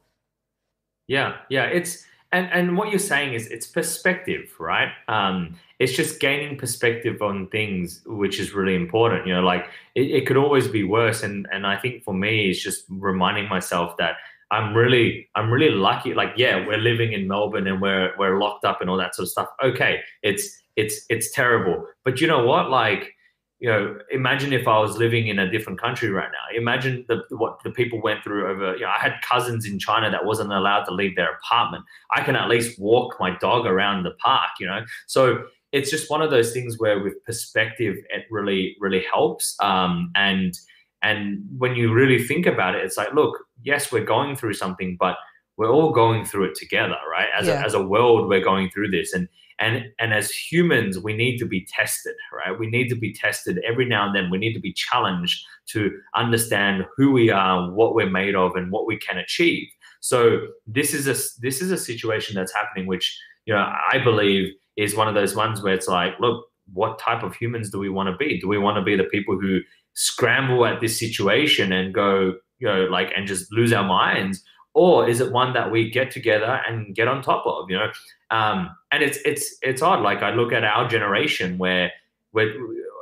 Yeah, 1.07 1.37
yeah. 1.49 1.65
It's 1.65 2.05
and 2.31 2.49
and 2.51 2.77
what 2.77 2.89
you're 2.89 2.99
saying 2.99 3.33
is 3.33 3.47
it's 3.47 3.67
perspective, 3.67 4.53
right? 4.59 4.89
Um, 5.07 5.55
it's 5.79 5.93
just 5.93 6.19
gaining 6.19 6.57
perspective 6.57 7.21
on 7.21 7.47
things, 7.47 8.01
which 8.05 8.39
is 8.39 8.53
really 8.53 8.75
important. 8.75 9.25
You 9.27 9.35
know, 9.35 9.41
like 9.41 9.67
it, 9.95 10.11
it 10.11 10.27
could 10.27 10.37
always 10.37 10.67
be 10.67 10.83
worse, 10.83 11.23
and 11.23 11.47
and 11.51 11.65
I 11.65 11.77
think 11.77 12.03
for 12.03 12.13
me, 12.13 12.49
it's 12.49 12.61
just 12.61 12.85
reminding 12.89 13.47
myself 13.47 13.95
that 13.97 14.15
I'm 14.51 14.75
really 14.75 15.29
I'm 15.35 15.51
really 15.51 15.71
lucky. 15.71 16.13
Like, 16.13 16.33
yeah, 16.37 16.65
we're 16.65 16.77
living 16.77 17.13
in 17.13 17.27
Melbourne 17.27 17.67
and 17.67 17.81
we're 17.81 18.13
we're 18.17 18.39
locked 18.39 18.65
up 18.65 18.81
and 18.81 18.89
all 18.89 18.97
that 18.97 19.15
sort 19.15 19.25
of 19.25 19.29
stuff. 19.29 19.47
Okay, 19.63 20.01
it's 20.23 20.61
it's 20.75 21.05
it's 21.09 21.31
terrible, 21.31 21.85
but 22.03 22.21
you 22.21 22.27
know 22.27 22.45
what? 22.45 22.69
Like 22.69 23.13
you 23.59 23.69
know, 23.69 23.97
imagine 24.11 24.53
if 24.53 24.67
I 24.67 24.77
was 24.79 24.97
living 24.97 25.27
in 25.27 25.39
a 25.39 25.49
different 25.49 25.81
country 25.81 26.09
right 26.09 26.29
now. 26.31 26.57
Imagine 26.57 27.05
the, 27.07 27.23
what 27.31 27.59
the 27.63 27.71
people 27.71 27.99
went 28.01 28.23
through 28.23 28.47
over. 28.47 28.75
You 28.75 28.81
know, 28.81 28.89
I 28.95 28.99
had 29.01 29.15
cousins 29.27 29.65
in 29.65 29.79
China 29.79 30.11
that 30.11 30.25
wasn't 30.25 30.51
allowed 30.53 30.83
to 30.83 30.93
leave 30.93 31.15
their 31.15 31.33
apartment. 31.33 31.83
I 32.11 32.21
can 32.21 32.35
at 32.35 32.49
least 32.49 32.79
walk 32.79 33.15
my 33.19 33.35
dog 33.39 33.65
around 33.65 34.03
the 34.03 34.11
park. 34.11 34.51
You 34.59 34.67
know, 34.67 34.81
so 35.07 35.43
it's 35.71 35.89
just 35.89 36.09
one 36.09 36.21
of 36.21 36.29
those 36.29 36.53
things 36.53 36.77
where 36.77 37.01
with 37.01 37.15
perspective, 37.25 37.95
it 38.09 38.25
really 38.29 38.75
really 38.79 39.03
helps. 39.11 39.55
Um, 39.59 40.11
and 40.15 40.53
and 41.01 41.43
when 41.57 41.75
you 41.75 41.93
really 41.93 42.23
think 42.23 42.45
about 42.45 42.75
it, 42.75 42.83
it's 42.85 42.97
like, 42.97 43.13
look, 43.13 43.37
yes, 43.63 43.91
we're 43.91 44.03
going 44.05 44.35
through 44.35 44.53
something, 44.53 44.97
but 44.99 45.17
we're 45.57 45.71
all 45.71 45.91
going 45.91 46.25
through 46.25 46.45
it 46.45 46.55
together, 46.55 46.97
right? 47.11 47.29
As 47.35 47.47
Yeah. 47.47 47.61
a, 47.61 47.65
as 47.65 47.73
a 47.73 47.81
world, 47.81 48.29
we're 48.29 48.43
going 48.43 48.69
through 48.69 48.89
this, 48.91 49.13
and 49.13 49.27
and 49.59 49.85
and 49.99 50.13
as 50.13 50.31
humans 50.31 50.99
we 50.99 51.15
need 51.15 51.37
to 51.37 51.45
be 51.45 51.65
tested 51.65 52.15
right? 52.33 52.57
We 52.57 52.67
need 52.67 52.89
to 52.89 52.95
be 52.95 53.13
tested 53.13 53.59
every 53.67 53.85
now 53.85 54.05
and 54.07 54.15
then. 54.15 54.29
We 54.29 54.37
need 54.37 54.53
to 54.53 54.59
be 54.59 54.73
challenged 54.73 55.43
to 55.67 55.91
understand 56.15 56.85
who 56.95 57.11
we 57.11 57.29
are 57.29 57.71
what 57.71 57.95
we're 57.95 58.09
made 58.09 58.35
of 58.35 58.55
and 58.55 58.71
what 58.71 58.85
we 58.85 58.97
can 58.97 59.17
achieve. 59.17 59.67
So 59.99 60.47
this 60.65 60.93
is 60.93 61.07
a 61.07 61.15
this 61.41 61.61
is 61.61 61.71
a 61.71 61.77
situation 61.77 62.35
that's 62.35 62.53
happening 62.53 62.87
which 62.87 63.19
you 63.45 63.53
know 63.53 63.71
i 63.91 63.97
believe 63.97 64.53
is 64.75 64.95
one 64.95 65.07
of 65.07 65.15
those 65.15 65.35
ones 65.35 65.61
where 65.61 65.73
it's 65.73 65.87
like 65.87 66.19
look 66.19 66.45
what 66.73 66.99
type 66.99 67.23
of 67.23 67.35
humans 67.35 67.69
do 67.69 67.79
we 67.79 67.89
want 67.89 68.09
to 68.09 68.17
be? 68.17 68.39
Do 68.39 68.47
we 68.47 68.57
want 68.57 68.77
to 68.77 68.83
be 68.83 68.95
the 68.95 69.05
people 69.05 69.39
who 69.39 69.59
scramble 69.93 70.65
at 70.65 70.79
this 70.79 70.99
situation 70.99 71.71
and 71.71 71.93
go 71.93 72.35
you 72.59 72.67
know 72.67 72.85
like 72.85 73.11
and 73.15 73.27
just 73.27 73.51
lose 73.51 73.73
our 73.73 73.83
minds? 73.83 74.43
Or 74.73 75.09
is 75.09 75.21
it 75.21 75.31
one 75.31 75.53
that 75.53 75.71
we 75.71 75.89
get 75.89 76.11
together 76.11 76.61
and 76.67 76.93
get 76.95 77.07
on 77.07 77.21
top 77.21 77.45
of 77.45 77.69
you 77.69 77.77
know 77.77 77.89
um, 78.31 78.75
and 78.91 79.03
it's 79.03 79.17
it's 79.25 79.55
it's 79.61 79.81
odd. 79.81 80.01
Like 80.01 80.21
i 80.21 80.31
look 80.31 80.51
at 80.51 80.63
our 80.63 80.87
generation 80.87 81.57
where 81.57 81.91
where 82.31 82.53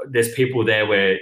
there's 0.09 0.34
people 0.34 0.63
there 0.63 0.86
where 0.86 1.17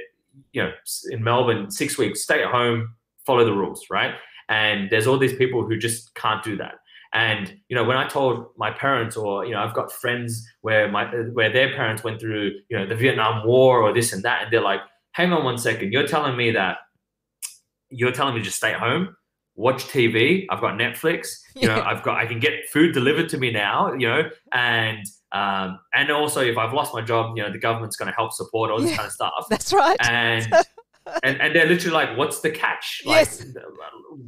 you 0.51 0.61
know 0.61 0.71
in 1.09 1.23
melbourne 1.23 1.71
six 1.71 1.97
weeks 1.97 2.21
stay 2.21 2.43
at 2.43 2.51
home 2.51 2.93
follow 3.25 3.45
the 3.45 3.53
rules 3.53 3.85
right? 3.89 4.15
And 4.49 4.89
there's 4.89 5.07
all 5.07 5.17
these 5.17 5.35
people 5.35 5.65
who 5.65 5.77
just 5.77 6.13
can't 6.15 6.43
do 6.43 6.57
that. 6.57 6.75
And 7.13 7.59
you 7.69 7.75
know 7.75 7.83
when 7.83 7.97
i 7.97 8.07
told 8.07 8.47
my 8.57 8.71
parents 8.71 9.15
or 9.15 9.45
you 9.45 9.51
know 9.51 9.61
i've 9.63 9.73
got 9.73 9.91
friends 9.91 10.45
where 10.61 10.91
my 10.91 11.05
where 11.33 11.51
their 11.51 11.73
parents 11.75 12.03
went 12.03 12.19
through 12.19 12.51
you 12.69 12.77
know 12.77 12.87
the 12.87 12.95
vietnam 12.95 13.45
war 13.45 13.81
or 13.83 13.93
this 13.93 14.13
and 14.13 14.23
that 14.23 14.43
and 14.43 14.51
they're 14.51 14.61
like 14.61 14.81
hang 15.13 15.31
on 15.31 15.43
one 15.43 15.57
second. 15.57 15.93
You're 15.93 16.07
telling 16.07 16.35
me 16.35 16.51
that 16.51 16.77
you're 17.89 18.11
telling 18.11 18.33
me 18.33 18.41
to 18.41 18.45
just 18.45 18.57
stay 18.57 18.73
at 18.73 18.79
home 18.79 19.15
watch 19.55 19.83
TV. 19.85 20.45
I've 20.49 20.61
got 20.61 20.75
Netflix. 20.79 21.27
You 21.55 21.67
know, 21.67 21.81
I've 21.85 22.01
got 22.01 22.17
I 22.17 22.25
can 22.25 22.39
get 22.39 22.67
food 22.71 22.93
delivered 22.95 23.29
to 23.29 23.37
me 23.37 23.51
now. 23.51 23.93
You 23.93 24.07
know, 24.07 24.29
and 24.53 25.05
um, 25.33 25.79
and 25.93 26.09
also 26.11 26.41
if 26.41 26.57
I've 26.57 26.73
lost 26.73 26.95
my 26.95 27.01
job, 27.01 27.37
you 27.37 27.43
know, 27.43 27.51
the 27.51 27.59
government's 27.59 27.95
going 27.95 28.09
to 28.09 28.15
help 28.15 28.33
support 28.33 28.71
all 28.71 28.79
this 28.81 28.89
Yeah. 28.89 28.97
kind 28.97 29.05
of 29.07 29.13
stuff. 29.13 29.45
That's 29.51 29.71
right. 29.71 29.95
And 30.01 30.51
and 31.23 31.39
and 31.39 31.55
they're 31.55 31.67
literally 31.67 31.93
like, 31.93 32.17
what's 32.17 32.39
the 32.39 32.49
catch? 32.49 33.03
Like, 33.05 33.27
Yes. 33.27 33.45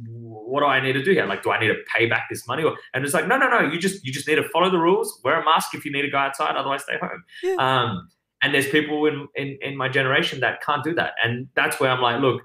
what 0.08 0.60
do 0.60 0.66
I 0.66 0.80
need 0.80 0.92
to 0.92 1.02
do 1.02 1.10
here? 1.12 1.26
Like, 1.26 1.42
do 1.42 1.50
I 1.50 1.58
need 1.58 1.68
to 1.68 1.76
pay 1.94 2.06
back 2.06 2.26
this 2.30 2.46
money? 2.46 2.62
Or, 2.62 2.76
and 2.94 3.04
it's 3.04 3.12
like, 3.14 3.26
no, 3.26 3.36
no, 3.36 3.48
no. 3.48 3.60
You 3.68 3.78
just 3.78 4.04
you 4.04 4.12
just 4.12 4.28
need 4.28 4.36
to 4.36 4.48
follow 4.50 4.70
the 4.70 4.78
rules. 4.78 5.20
Wear 5.24 5.40
a 5.40 5.44
mask 5.44 5.74
if 5.74 5.84
you 5.84 5.92
need 5.92 6.02
to 6.02 6.10
go 6.10 6.18
outside. 6.18 6.54
Otherwise, 6.56 6.82
stay 6.84 6.98
home. 7.00 7.24
Yeah. 7.42 7.56
Um, 7.58 8.08
and 8.42 8.54
there's 8.54 8.68
people 8.68 9.06
in, 9.06 9.26
in 9.34 9.58
in 9.62 9.76
my 9.76 9.88
generation 9.88 10.40
that 10.40 10.62
can't 10.62 10.84
do 10.84 10.94
that, 10.94 11.14
and 11.24 11.48
that's 11.56 11.80
where 11.80 11.90
I'm 11.90 12.00
like, 12.00 12.20
look, 12.20 12.40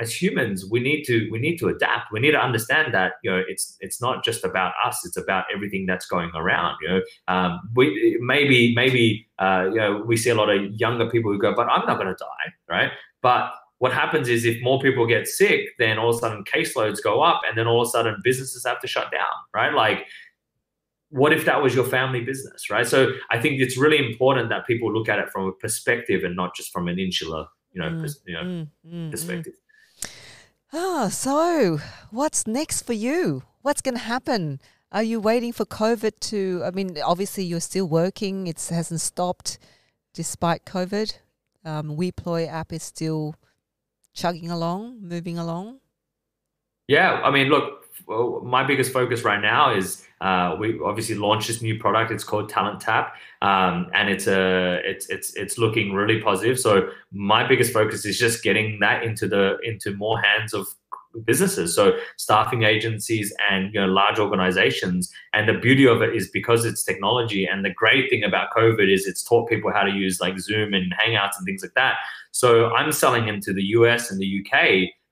as 0.00 0.22
humans, 0.22 0.64
we 0.70 0.80
need 0.80 1.04
to 1.04 1.28
we 1.30 1.38
need 1.38 1.56
to 1.58 1.68
adapt. 1.68 2.12
We 2.12 2.20
need 2.20 2.30
to 2.32 2.40
understand 2.40 2.94
that 2.94 3.14
you 3.22 3.30
know 3.30 3.42
it's 3.48 3.76
it's 3.80 4.00
not 4.00 4.24
just 4.24 4.44
about 4.44 4.72
us; 4.84 5.04
it's 5.04 5.16
about 5.16 5.44
everything 5.54 5.86
that's 5.86 6.06
going 6.06 6.30
around. 6.34 6.76
You 6.80 6.88
know, 6.88 7.00
um, 7.26 7.60
we 7.74 8.18
maybe 8.20 8.74
maybe 8.74 9.28
uh, 9.38 9.66
you 9.70 9.76
know 9.76 10.02
we 10.06 10.16
see 10.16 10.30
a 10.30 10.34
lot 10.34 10.50
of 10.50 10.72
younger 10.74 11.08
people 11.10 11.32
who 11.32 11.38
go, 11.38 11.54
but 11.54 11.68
I'm 11.68 11.86
not 11.86 11.98
going 11.98 12.08
to 12.08 12.16
die, 12.18 12.52
right? 12.68 12.92
But 13.22 13.52
what 13.78 13.92
happens 13.92 14.28
is 14.28 14.44
if 14.44 14.60
more 14.62 14.80
people 14.80 15.06
get 15.06 15.26
sick, 15.26 15.70
then 15.78 15.98
all 15.98 16.10
of 16.10 16.16
a 16.16 16.18
sudden 16.18 16.44
caseloads 16.44 17.02
go 17.02 17.20
up, 17.20 17.42
and 17.48 17.58
then 17.58 17.66
all 17.66 17.82
of 17.82 17.88
a 17.88 17.90
sudden 17.90 18.16
businesses 18.22 18.64
have 18.64 18.80
to 18.80 18.86
shut 18.86 19.10
down, 19.10 19.34
right? 19.52 19.74
Like 19.74 20.06
what 21.10 21.32
if 21.32 21.46
that 21.46 21.62
was 21.62 21.74
your 21.74 21.84
family 21.84 22.20
business, 22.20 22.68
right? 22.70 22.86
So 22.86 23.12
I 23.30 23.40
think 23.40 23.60
it's 23.60 23.78
really 23.78 23.98
important 23.98 24.50
that 24.50 24.66
people 24.66 24.92
look 24.92 25.08
at 25.08 25.18
it 25.18 25.30
from 25.30 25.46
a 25.46 25.52
perspective 25.52 26.22
and 26.22 26.36
not 26.36 26.54
just 26.54 26.70
from 26.70 26.86
an 26.86 26.98
insular, 26.98 27.46
you 27.72 27.80
know, 27.80 27.88
mm, 27.88 28.02
pers- 28.02 28.20
you 28.26 28.34
know, 28.34 28.42
mm, 28.42 28.68
mm, 28.86 28.92
mm. 28.92 29.10
perspective. 29.10 29.54
Ah, 30.72 31.08
so 31.08 31.80
what's 32.10 32.46
next 32.46 32.82
for 32.82 32.92
you? 32.92 33.42
What's 33.62 33.80
going 33.80 33.94
to 33.94 34.00
happen? 34.00 34.60
Are 34.92 35.02
you 35.02 35.18
waiting 35.18 35.52
for 35.52 35.64
COVID 35.64 36.20
to? 36.30 36.62
I 36.64 36.70
mean, 36.70 36.96
obviously 37.02 37.44
you're 37.44 37.60
still 37.60 37.86
working. 37.88 38.46
It 38.46 38.60
hasn't 38.70 39.00
stopped 39.00 39.58
despite 40.12 40.66
COVID. 40.66 41.14
Um, 41.64 41.96
WePloy 41.96 42.48
app 42.48 42.72
is 42.72 42.82
still 42.82 43.34
chugging 44.14 44.50
along, 44.50 44.98
moving 45.00 45.38
along. 45.38 45.80
Yeah, 46.86 47.20
I 47.22 47.30
mean, 47.30 47.48
look, 47.48 47.87
well, 48.08 48.40
my 48.42 48.64
biggest 48.64 48.92
focus 48.92 49.22
right 49.22 49.40
now 49.40 49.74
is 49.74 50.04
uh, 50.22 50.56
we 50.58 50.80
obviously 50.84 51.14
launched 51.14 51.48
this 51.48 51.60
new 51.60 51.78
product. 51.78 52.10
It's 52.10 52.24
called 52.24 52.48
Talent 52.48 52.80
Tap, 52.80 53.14
um, 53.42 53.90
and 53.94 54.08
it's 54.08 54.26
a 54.26 54.80
it's 54.82 55.08
it's 55.10 55.34
it's 55.34 55.58
looking 55.58 55.92
really 55.92 56.20
positive. 56.20 56.58
So 56.58 56.88
my 57.12 57.46
biggest 57.46 57.72
focus 57.72 58.06
is 58.06 58.18
just 58.18 58.42
getting 58.42 58.80
that 58.80 59.02
into 59.02 59.28
the 59.28 59.58
into 59.62 59.94
more 59.94 60.18
hands 60.20 60.54
of 60.54 60.66
businesses 61.24 61.74
so 61.74 61.96
staffing 62.16 62.62
agencies 62.64 63.32
and 63.50 63.72
you 63.72 63.80
know 63.80 63.86
large 63.86 64.18
organizations 64.18 65.10
and 65.32 65.48
the 65.48 65.54
beauty 65.54 65.86
of 65.86 66.02
it 66.02 66.14
is 66.14 66.28
because 66.30 66.64
it's 66.66 66.84
technology 66.84 67.46
and 67.46 67.64
the 67.64 67.72
great 67.72 68.10
thing 68.10 68.22
about 68.22 68.50
covid 68.56 68.92
is 68.92 69.06
it's 69.06 69.22
taught 69.22 69.48
people 69.48 69.72
how 69.72 69.82
to 69.82 69.90
use 69.90 70.20
like 70.20 70.38
zoom 70.38 70.74
and 70.74 70.92
hangouts 70.92 71.32
and 71.38 71.46
things 71.46 71.62
like 71.62 71.72
that 71.74 71.96
so 72.30 72.70
i'm 72.74 72.92
selling 72.92 73.26
into 73.26 73.52
the 73.54 73.62
us 73.62 74.10
and 74.10 74.20
the 74.20 74.44
uk 74.44 74.60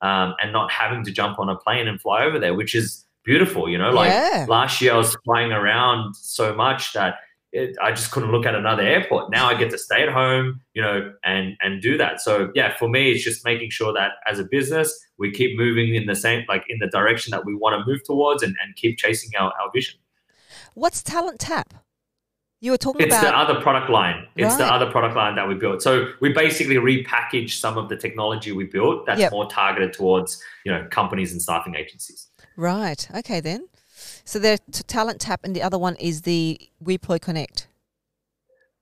um, 0.01 0.33
and 0.41 0.53
not 0.53 0.71
having 0.71 1.03
to 1.03 1.11
jump 1.11 1.39
on 1.39 1.49
a 1.49 1.55
plane 1.55 1.87
and 1.87 1.99
fly 2.01 2.23
over 2.23 2.39
there 2.39 2.53
which 2.53 2.75
is 2.75 3.05
beautiful 3.23 3.67
you 3.69 3.77
know 3.77 3.91
like 3.91 4.09
yeah. 4.09 4.45
last 4.47 4.79
year 4.79 4.93
i 4.93 4.97
was 4.97 5.15
flying 5.25 5.51
around 5.51 6.15
so 6.15 6.55
much 6.55 6.93
that 6.93 7.15
it, 7.53 7.75
I 7.81 7.91
just 7.91 8.11
couldn't 8.11 8.31
look 8.31 8.45
at 8.45 8.55
another 8.55 8.83
airport. 8.83 9.31
Now 9.31 9.47
I 9.47 9.55
get 9.55 9.71
to 9.71 9.77
stay 9.77 10.03
at 10.03 10.09
home, 10.09 10.61
you 10.73 10.81
know, 10.81 11.13
and 11.23 11.55
and 11.61 11.81
do 11.81 11.97
that. 11.97 12.21
So 12.21 12.51
yeah, 12.55 12.77
for 12.77 12.89
me, 12.89 13.11
it's 13.11 13.23
just 13.23 13.45
making 13.45 13.69
sure 13.69 13.93
that 13.93 14.11
as 14.29 14.39
a 14.39 14.43
business, 14.43 14.97
we 15.17 15.31
keep 15.31 15.57
moving 15.57 15.95
in 15.95 16.05
the 16.05 16.15
same, 16.15 16.43
like 16.47 16.65
in 16.69 16.77
the 16.79 16.87
direction 16.87 17.31
that 17.31 17.45
we 17.45 17.55
want 17.55 17.79
to 17.79 17.89
move 17.89 18.03
towards, 18.03 18.43
and 18.43 18.55
and 18.63 18.75
keep 18.75 18.97
chasing 18.97 19.31
our 19.39 19.51
our 19.61 19.71
vision. 19.73 19.99
What's 20.73 21.01
Talent 21.01 21.39
Tap? 21.39 21.73
You 22.59 22.71
were 22.71 22.77
talking 22.77 23.05
it's 23.05 23.15
about 23.15 23.31
the 23.31 23.37
other 23.37 23.61
product 23.61 23.89
line. 23.89 24.27
It's 24.35 24.49
right. 24.49 24.57
the 24.57 24.65
other 24.65 24.89
product 24.89 25.15
line 25.15 25.35
that 25.35 25.47
we 25.47 25.53
built. 25.53 25.83
So 25.83 26.11
we 26.21 26.33
basically 26.33 26.75
repackaged 26.75 27.51
some 27.51 27.77
of 27.77 27.87
the 27.87 27.95
technology 27.95 28.51
we 28.51 28.63
built 28.63 29.05
that's 29.05 29.19
yep. 29.19 29.31
more 29.31 29.47
targeted 29.47 29.93
towards 29.93 30.41
you 30.65 30.71
know 30.71 30.87
companies 30.89 31.31
and 31.31 31.41
staffing 31.41 31.75
agencies. 31.75 32.29
Right. 32.55 33.07
Okay 33.15 33.39
then. 33.41 33.67
So 34.25 34.39
the 34.39 34.59
Talent 34.87 35.21
Tap, 35.21 35.41
and 35.43 35.55
the 35.55 35.61
other 35.61 35.77
one 35.77 35.95
is 35.95 36.23
the 36.23 36.59
WePloy 36.83 37.21
Connect. 37.21 37.67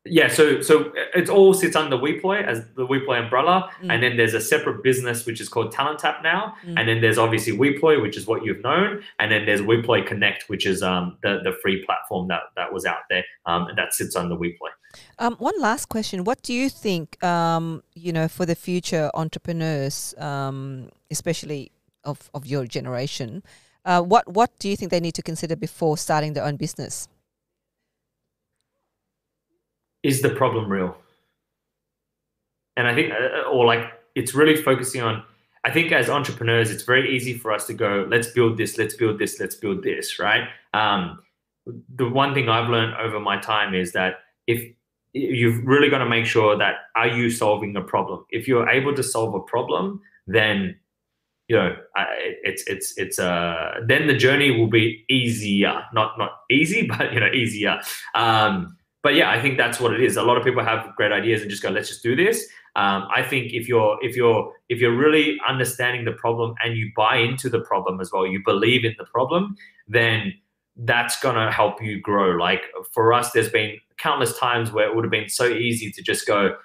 Yeah, 0.07 0.27
so 0.27 0.61
so 0.61 0.93
it 1.15 1.29
all 1.29 1.55
sits 1.55 1.75
under 1.75 1.97
WePloy 1.97 2.45
as 2.45 2.63
the 2.75 2.85
WePloy 2.85 3.23
umbrella, 3.23 3.71
mm. 3.81 3.91
and 3.91 4.03
then 4.03 4.17
there's 4.17 4.35
a 4.35 4.39
separate 4.39 4.83
business 4.83 5.25
which 5.25 5.41
is 5.41 5.49
called 5.49 5.71
Talent 5.71 5.97
Tap 5.97 6.21
now, 6.21 6.55
mm. 6.63 6.75
and 6.77 6.87
then 6.87 7.01
there's 7.01 7.17
obviously 7.17 7.57
WePloy, 7.57 7.99
which 7.99 8.15
is 8.15 8.27
what 8.27 8.45
you've 8.45 8.61
known, 8.61 9.01
and 9.17 9.31
then 9.31 9.47
there's 9.47 9.61
WePloy 9.61 10.05
Connect, 10.05 10.47
which 10.47 10.67
is 10.67 10.83
um, 10.83 11.17
the 11.23 11.39
the 11.43 11.53
free 11.53 11.83
platform 11.83 12.27
that 12.27 12.43
that 12.55 12.71
was 12.71 12.85
out 12.85 13.09
there, 13.09 13.25
um, 13.47 13.65
and 13.65 13.77
that 13.79 13.95
sits 13.95 14.15
under 14.15 14.35
WePloy. 14.35 14.69
Um, 15.17 15.35
one 15.37 15.59
last 15.59 15.89
question: 15.89 16.23
What 16.23 16.43
do 16.43 16.53
you 16.53 16.69
think, 16.69 17.23
um, 17.23 17.81
you 17.95 18.13
know, 18.13 18.27
for 18.27 18.45
the 18.45 18.55
future 18.55 19.09
entrepreneurs, 19.15 20.13
um, 20.19 20.89
especially 21.09 21.71
of 22.03 22.29
of 22.35 22.45
your 22.45 22.67
generation? 22.67 23.41
Uh, 23.85 24.03
what 24.03 24.27
what 24.31 24.51
do 24.59 24.69
you 24.69 24.75
think 24.75 24.91
they 24.91 24.99
need 24.99 25.15
to 25.15 25.23
consider 25.23 25.55
before 25.55 25.97
starting 25.97 26.33
their 26.33 26.45
own 26.45 26.57
business? 26.57 27.07
Is 30.05 30.21
the 30.21 30.29
problem 30.29 30.71
real? 30.71 30.95
And 32.77 32.87
I 32.87 32.93
think, 32.93 33.11
uh, 33.11 33.15
uh, 33.15 33.49
or 33.49 33.65
like, 33.65 33.91
it's 34.13 34.35
really 34.35 34.55
focusing 34.55 35.01
on. 35.01 35.23
I 35.63 35.71
think 35.71 35.91
as 35.91 36.11
entrepreneurs, 36.11 36.69
it's 36.69 36.83
very 36.83 37.15
easy 37.15 37.33
for 37.33 37.51
us 37.51 37.65
to 37.65 37.73
go, 37.73 38.05
let's 38.07 38.27
build 38.27 38.55
this, 38.55 38.77
let's 38.77 38.93
build 38.93 39.17
this, 39.17 39.39
let's 39.39 39.55
build 39.55 39.81
this, 39.81 40.19
right? 40.19 40.47
Um, 40.75 41.23
the 41.95 42.07
one 42.07 42.35
thing 42.35 42.49
I've 42.49 42.69
learned 42.69 42.93
over 42.97 43.19
my 43.19 43.39
time 43.39 43.73
is 43.73 43.93
that 43.93 44.19
if 44.45 44.71
you've 45.13 45.65
really 45.65 45.89
got 45.89 45.99
to 45.99 46.05
make 46.05 46.27
sure 46.27 46.55
that 46.55 46.75
are 46.95 47.07
you 47.07 47.31
solving 47.31 47.75
a 47.75 47.81
problem? 47.81 48.25
If 48.29 48.47
you're 48.47 48.69
able 48.69 48.93
to 48.93 49.01
solve 49.01 49.33
a 49.33 49.39
problem, 49.39 50.01
then 50.27 50.75
you 51.47 51.55
know, 51.55 51.75
it's 52.43 52.63
it's 52.67 52.93
it's 52.97 53.19
uh 53.19 53.79
then 53.85 54.07
the 54.07 54.17
journey 54.17 54.51
will 54.51 54.67
be 54.67 55.03
easier, 55.09 55.83
not 55.93 56.17
not 56.19 56.31
easy, 56.51 56.87
but 56.97 57.11
you 57.11 57.19
know, 57.19 57.31
easier. 57.31 57.81
Um, 58.13 58.74
but 59.05 59.13
yeah, 59.13 59.29
I 59.29 59.39
think 59.39 59.55
that's 59.55 59.79
what 59.79 59.93
it 59.93 60.01
is. 60.01 60.17
A 60.17 60.23
lot 60.23 60.35
of 60.35 60.43
people 60.43 60.63
have 60.63 60.95
great 60.95 61.11
ideas 61.11 61.43
and 61.43 61.51
just 61.51 61.61
go, 61.61 61.69
let's 61.69 61.89
just 61.89 62.01
do 62.01 62.15
this. 62.15 62.43
Um, 62.75 63.07
I 63.15 63.21
think 63.21 63.53
if 63.53 63.67
you're 63.67 63.99
if 64.01 64.15
you're 64.15 64.51
if 64.67 64.79
you're 64.81 64.97
really 64.97 65.37
understanding 65.47 66.05
the 66.05 66.13
problem 66.13 66.55
and 66.63 66.75
you 66.75 66.91
buy 66.97 67.17
into 67.17 67.47
the 67.47 67.59
problem 67.59 68.01
as 68.01 68.11
well, 68.11 68.25
you 68.25 68.41
believe 68.43 68.83
in 68.83 68.95
the 68.97 69.05
problem, 69.05 69.55
then 69.87 70.33
that's 70.75 71.21
gonna 71.21 71.51
help 71.51 71.83
you 71.83 72.01
grow. 72.01 72.31
Like 72.31 72.63
for 72.93 73.13
us, 73.13 73.29
there's 73.31 73.51
been 73.51 73.77
countless 73.99 74.35
times 74.39 74.71
where 74.71 74.89
it 74.89 74.95
would 74.95 75.05
have 75.05 75.11
been 75.11 75.29
so 75.29 75.45
easy 75.45 75.91
to 75.91 76.01
just 76.01 76.25
go, 76.25 76.55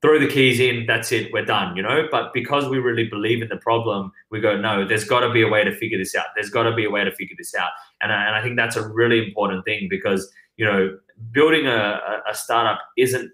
throw 0.00 0.20
the 0.20 0.28
keys 0.28 0.60
in, 0.60 0.86
that's 0.86 1.10
it, 1.10 1.32
we're 1.32 1.44
done, 1.44 1.76
you 1.76 1.82
know? 1.82 2.06
But 2.08 2.32
because 2.32 2.68
we 2.68 2.78
really 2.78 3.08
believe 3.08 3.42
in 3.42 3.48
the 3.48 3.56
problem, 3.56 4.12
we 4.30 4.40
go, 4.40 4.56
no, 4.56 4.86
there's 4.86 5.04
got 5.04 5.20
to 5.20 5.32
be 5.32 5.42
a 5.42 5.48
way 5.48 5.64
to 5.64 5.74
figure 5.74 5.98
this 5.98 6.14
out. 6.14 6.26
There's 6.36 6.50
got 6.50 6.62
to 6.62 6.74
be 6.74 6.84
a 6.84 6.90
way 6.90 7.02
to 7.02 7.14
figure 7.16 7.34
this 7.36 7.52
out. 7.56 7.70
And 8.00 8.12
I, 8.12 8.26
and 8.26 8.36
I 8.36 8.42
think 8.42 8.56
that's 8.56 8.76
a 8.76 8.88
really 8.88 9.18
important 9.26 9.64
thing 9.64 9.88
because, 9.90 10.30
you 10.56 10.64
know, 10.64 10.96
building 11.32 11.66
a, 11.66 12.00
a 12.30 12.34
startup 12.34 12.80
isn't 12.96 13.30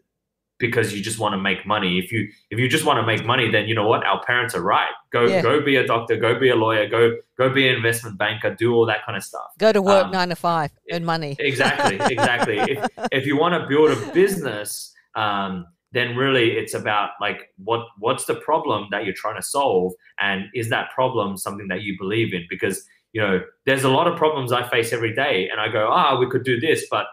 because 0.59 0.95
you 0.95 1.03
just 1.03 1.19
want 1.19 1.33
to 1.33 1.39
make 1.39 1.67
money. 1.67 1.99
If 1.99 2.13
you 2.13 2.29
if 2.51 2.59
you 2.59 2.69
just 2.69 2.85
want 2.85 2.99
to 2.99 3.07
make 3.07 3.25
money, 3.25 3.51
then 3.51 3.69
you 3.69 3.75
know 3.75 3.87
what? 3.87 4.05
Our 4.05 4.23
parents 4.25 4.55
are 4.55 4.63
right. 4.63 4.93
Go 5.13 5.27
yeah. 5.27 5.43
go 5.43 5.61
be 5.61 5.77
a 5.77 5.87
doctor, 5.87 6.17
go 6.17 6.39
be 6.39 6.49
a 6.49 6.57
lawyer, 6.57 6.89
go 6.89 7.17
go 7.37 7.51
be 7.51 7.69
an 7.69 7.75
investment 7.75 8.19
banker, 8.19 8.55
do 8.55 8.73
all 8.75 8.87
that 8.87 9.05
kind 9.05 9.17
of 9.17 9.25
stuff. 9.25 9.51
Go 9.59 9.73
to 9.73 9.83
work 9.83 10.07
um, 10.07 10.13
nine 10.13 10.29
to 10.29 10.37
five, 10.37 10.71
earn 10.93 11.05
money. 11.05 11.37
Exactly, 11.45 11.99
exactly. 12.11 12.59
if, 12.59 12.89
if 13.13 13.27
you 13.27 13.37
want 13.37 13.61
to 13.61 13.69
build 13.69 13.91
a 13.91 14.13
business, 14.13 14.93
um, 15.15 15.67
then 15.93 16.17
really 16.17 16.53
it's 16.53 16.75
about 16.75 17.11
like 17.21 17.53
what 17.57 17.87
what's 17.99 18.25
the 18.25 18.35
problem 18.35 18.89
that 18.91 19.05
you're 19.05 19.15
trying 19.15 19.37
to 19.37 19.43
solve 19.43 19.93
and 20.19 20.45
is 20.55 20.69
that 20.69 20.91
problem 20.91 21.37
something 21.37 21.69
that 21.69 21.83
you 21.83 21.97
believe 21.99 22.35
in 22.35 22.45
because 22.51 22.85
you 23.13 23.21
know 23.21 23.41
there's 23.65 23.85
a 23.85 23.89
lot 23.89 24.09
of 24.09 24.17
problems 24.19 24.53
i 24.53 24.69
face 24.69 24.93
every 24.93 25.15
day 25.15 25.49
and 25.51 25.61
i 25.61 25.69
go 25.69 25.89
ah 25.91 26.11
oh, 26.11 26.19
we 26.19 26.29
could 26.29 26.45
do 26.45 26.59
this 26.59 26.87
but 26.91 27.07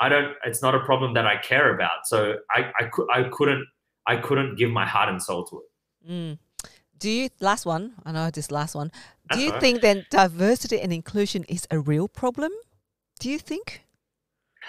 i 0.00 0.08
don't 0.08 0.34
it's 0.44 0.62
not 0.62 0.74
a 0.74 0.80
problem 0.80 1.14
that 1.14 1.26
i 1.26 1.36
care 1.36 1.74
about. 1.74 2.06
So 2.06 2.36
i 2.50 2.70
i, 2.80 2.84
could, 2.84 3.06
I 3.12 3.24
couldn't 3.24 3.66
i 4.06 4.16
couldn't 4.16 4.56
give 4.56 4.70
my 4.70 4.86
heart 4.86 5.08
and 5.08 5.22
soul 5.22 5.44
to 5.46 5.62
it. 5.62 6.10
Mm. 6.10 6.38
do 6.98 7.10
you 7.10 7.28
last 7.40 7.66
one 7.66 7.94
i 8.04 8.12
know 8.12 8.30
this 8.30 8.50
last 8.50 8.74
one. 8.74 8.90
Do 9.32 9.40
you 9.40 9.52
think 9.60 9.82
then 9.82 10.06
diversity 10.10 10.80
and 10.80 10.90
inclusion 10.92 11.44
is 11.44 11.66
a 11.70 11.78
real 11.78 12.08
problem? 12.08 12.50
Do 13.20 13.28
you 13.30 13.38
think? 13.38 13.84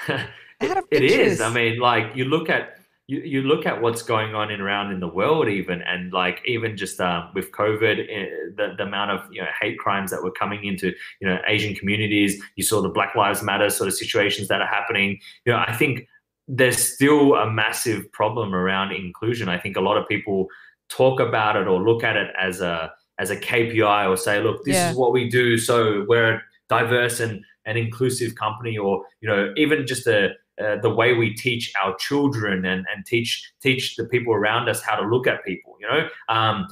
It, 0.62 0.78
it 0.92 1.04
is. 1.04 1.40
i 1.40 1.50
mean 1.50 1.80
like 1.80 2.18
you 2.18 2.26
look 2.26 2.50
at 2.50 2.79
you, 3.10 3.22
you 3.22 3.41
look 3.41 3.66
at 3.66 3.82
what's 3.82 4.03
going 4.03 4.36
on 4.36 4.51
in 4.51 4.62
around 4.62 4.91
in 4.91 4.99
the 4.99 5.07
world 5.07 5.47
even 5.47 5.82
and 5.82 6.14
like 6.14 6.41
even 6.45 6.78
just 6.78 7.01
uh, 7.01 7.26
with 7.34 7.51
covid 7.51 8.05
eh, 8.07 8.28
the, 8.55 8.76
the 8.78 8.84
amount 8.84 9.10
of 9.10 9.22
you 9.32 9.41
know 9.41 9.47
hate 9.60 9.80
crimes 9.80 10.12
that 10.12 10.22
were 10.22 10.32
coming 10.32 10.64
into 10.64 10.93
you 11.20 11.28
know 11.28 11.39
asian 11.47 11.74
communities 11.74 12.41
you 12.55 12.64
saw 12.64 12.82
the 12.82 12.89
black 12.89 13.16
lives 13.16 13.41
matter 13.41 13.70
sort 13.70 13.88
of 13.88 13.95
situations 13.95 14.47
that 14.47 14.62
are 14.62 14.68
happening 14.68 15.20
you 15.45 15.51
know 15.51 15.64
i 15.68 15.76
think 15.76 16.07
there's 16.47 16.78
still 16.78 17.34
a 17.36 17.49
massive 17.49 18.10
problem 18.12 18.53
around 18.53 18.91
inclusion 18.91 19.49
i 19.49 19.57
think 19.57 19.76
a 19.76 19.82
lot 19.82 19.97
of 19.97 20.07
people 20.07 20.45
talk 20.88 21.20
about 21.20 21.55
it 21.55 21.68
or 21.68 21.82
look 21.82 22.03
at 22.03 22.16
it 22.16 22.30
as 22.39 22.62
a 22.62 22.91
as 23.18 23.32
a 23.32 23.38
kpi 23.38 24.07
or 24.07 24.16
say 24.16 24.41
look 24.41 24.64
this 24.66 24.76
yeah. 24.76 24.91
is 24.91 24.95
what 24.95 25.12
we 25.12 25.28
do 25.28 25.57
so 25.57 26.05
we're 26.07 26.36
a 26.36 26.41
diverse 26.70 27.20
and 27.20 27.43
an 27.66 27.76
inclusive 27.76 28.36
company 28.36 28.78
or 28.78 29.03
you 29.22 29.28
know 29.28 29.51
even 29.57 29.88
just 29.88 30.05
a 30.05 30.30
uh, 30.64 30.78
the 30.82 30.89
way 30.89 31.14
we 31.14 31.34
teach 31.34 31.72
our 31.84 31.95
children 31.97 32.66
and, 32.66 32.86
and 32.93 33.05
teach 33.05 33.51
teach 33.62 33.95
the 33.95 34.05
people 34.05 34.34
around 34.34 34.70
us 34.70 34.82
how 34.82 34.95
to 34.95 35.07
look 35.07 35.28
at 35.28 35.43
people 35.45 35.76
you 35.80 35.88
know 35.88 36.07
um, 36.28 36.68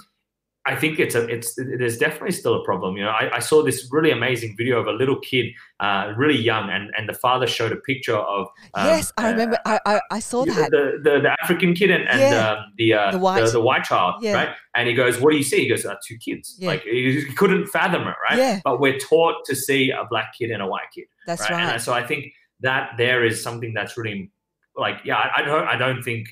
I 0.68 0.76
think 0.76 1.00
it's 1.00 1.16
a 1.16 1.26
it's 1.28 1.56
there's 1.56 1.98
definitely 1.98 2.34
still 2.34 2.56
a 2.56 2.64
problem. 2.66 2.98
You 2.98 3.06
know, 3.06 3.12
I, 3.12 3.38
I 3.38 3.40
saw 3.40 3.64
this 3.64 3.88
really 3.90 4.12
amazing 4.12 4.56
video 4.58 4.80
of 4.80 4.88
a 4.88 4.92
little 4.92 5.18
kid, 5.18 5.54
uh, 5.80 6.14
really 6.18 6.38
young, 6.38 6.70
and, 6.70 6.92
and 6.98 7.08
the 7.08 7.14
father 7.14 7.48
showed 7.48 7.72
a 7.72 7.78
picture 7.78 8.18
of. 8.18 8.48
Um, 8.74 8.88
yes, 8.88 9.14
I 9.18 9.30
remember. 9.32 9.58
Uh, 9.64 9.80
I, 9.86 10.02
I 10.12 10.20
saw 10.20 10.44
that 10.44 10.72
the, 10.72 11.00
the, 11.02 11.22
the 11.22 11.38
African 11.42 11.74
kid 11.74 11.90
and, 11.90 12.06
and 12.10 12.20
yeah. 12.20 12.50
um, 12.50 12.74
the, 12.78 12.94
uh, 12.94 13.12
the 13.12 13.18
white 13.18 13.46
the, 13.46 13.52
the, 13.52 13.62
white 13.62 13.86
child, 13.86 14.16
yeah. 14.22 14.34
right? 14.34 14.50
And 14.76 14.90
he 14.90 14.94
goes, 14.94 15.22
"What 15.22 15.32
do 15.32 15.38
you 15.38 15.44
see?" 15.44 15.62
He 15.62 15.70
goes, 15.70 15.86
uh, 15.86 15.96
two 16.06 16.18
kids." 16.18 16.58
Yeah. 16.60 16.68
Like 16.68 16.82
he, 16.84 17.22
he, 17.22 17.34
couldn't 17.34 17.68
fathom 17.68 18.02
it, 18.02 18.16
right? 18.30 18.38
Yeah. 18.38 18.60
But 18.66 18.82
we're 18.82 19.00
taught 19.00 19.46
to 19.46 19.56
see 19.56 19.92
a 19.92 20.04
black 20.10 20.34
kid 20.38 20.52
and 20.52 20.62
a 20.62 20.68
white 20.68 20.92
kid. 20.94 21.06
That's 21.26 21.44
right. 21.44 21.52
right. 21.52 21.74
And 21.74 21.82
so 21.82 21.94
I 21.94 22.06
think 22.06 22.34
that 22.62 22.92
there 22.98 23.26
is 23.26 23.42
something 23.42 23.74
that's 23.74 23.98
really 23.98 24.32
like 24.76 24.98
yeah 25.04 25.30
I, 25.36 25.42
don't 25.42 25.68
I 25.68 25.78
don't 25.78 26.04
think 26.04 26.28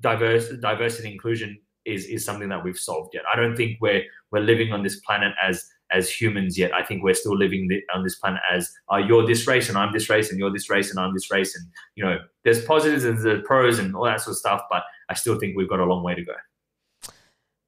diverse 0.00 0.48
diversity 0.60 1.10
inclusion 1.10 1.58
is 1.84 2.04
is 2.06 2.24
something 2.24 2.48
that 2.48 2.62
we've 2.64 2.78
solved 2.78 3.14
yet. 3.14 3.22
I 3.32 3.36
don't 3.36 3.56
think 3.56 3.78
we're 3.80 4.02
we're 4.30 4.40
living 4.40 4.72
on 4.72 4.82
this 4.82 5.00
planet 5.00 5.32
as 5.42 5.64
as 5.90 6.10
humans 6.10 6.58
yet. 6.58 6.72
I 6.72 6.84
think 6.84 7.02
we're 7.02 7.14
still 7.14 7.36
living 7.36 7.68
on 7.94 8.02
this 8.02 8.16
planet 8.16 8.40
as 8.52 8.70
uh, 8.92 8.96
you're 8.96 9.26
this 9.26 9.46
race 9.46 9.68
and 9.68 9.76
I'm 9.76 9.92
this 9.92 10.08
race 10.08 10.30
and 10.30 10.38
you're 10.38 10.52
this 10.52 10.70
race 10.70 10.90
and 10.90 10.98
I'm 10.98 11.12
this 11.14 11.30
race. 11.30 11.56
And, 11.56 11.66
you 11.96 12.04
know, 12.04 12.18
there's 12.44 12.64
positives 12.64 13.04
and 13.04 13.18
there's 13.18 13.42
pros 13.44 13.78
and 13.78 13.94
all 13.94 14.04
that 14.04 14.20
sort 14.20 14.34
of 14.34 14.38
stuff, 14.38 14.62
but 14.70 14.82
I 15.08 15.14
still 15.14 15.38
think 15.38 15.56
we've 15.56 15.68
got 15.68 15.80
a 15.80 15.84
long 15.84 16.02
way 16.02 16.14
to 16.14 16.24
go. 16.24 16.34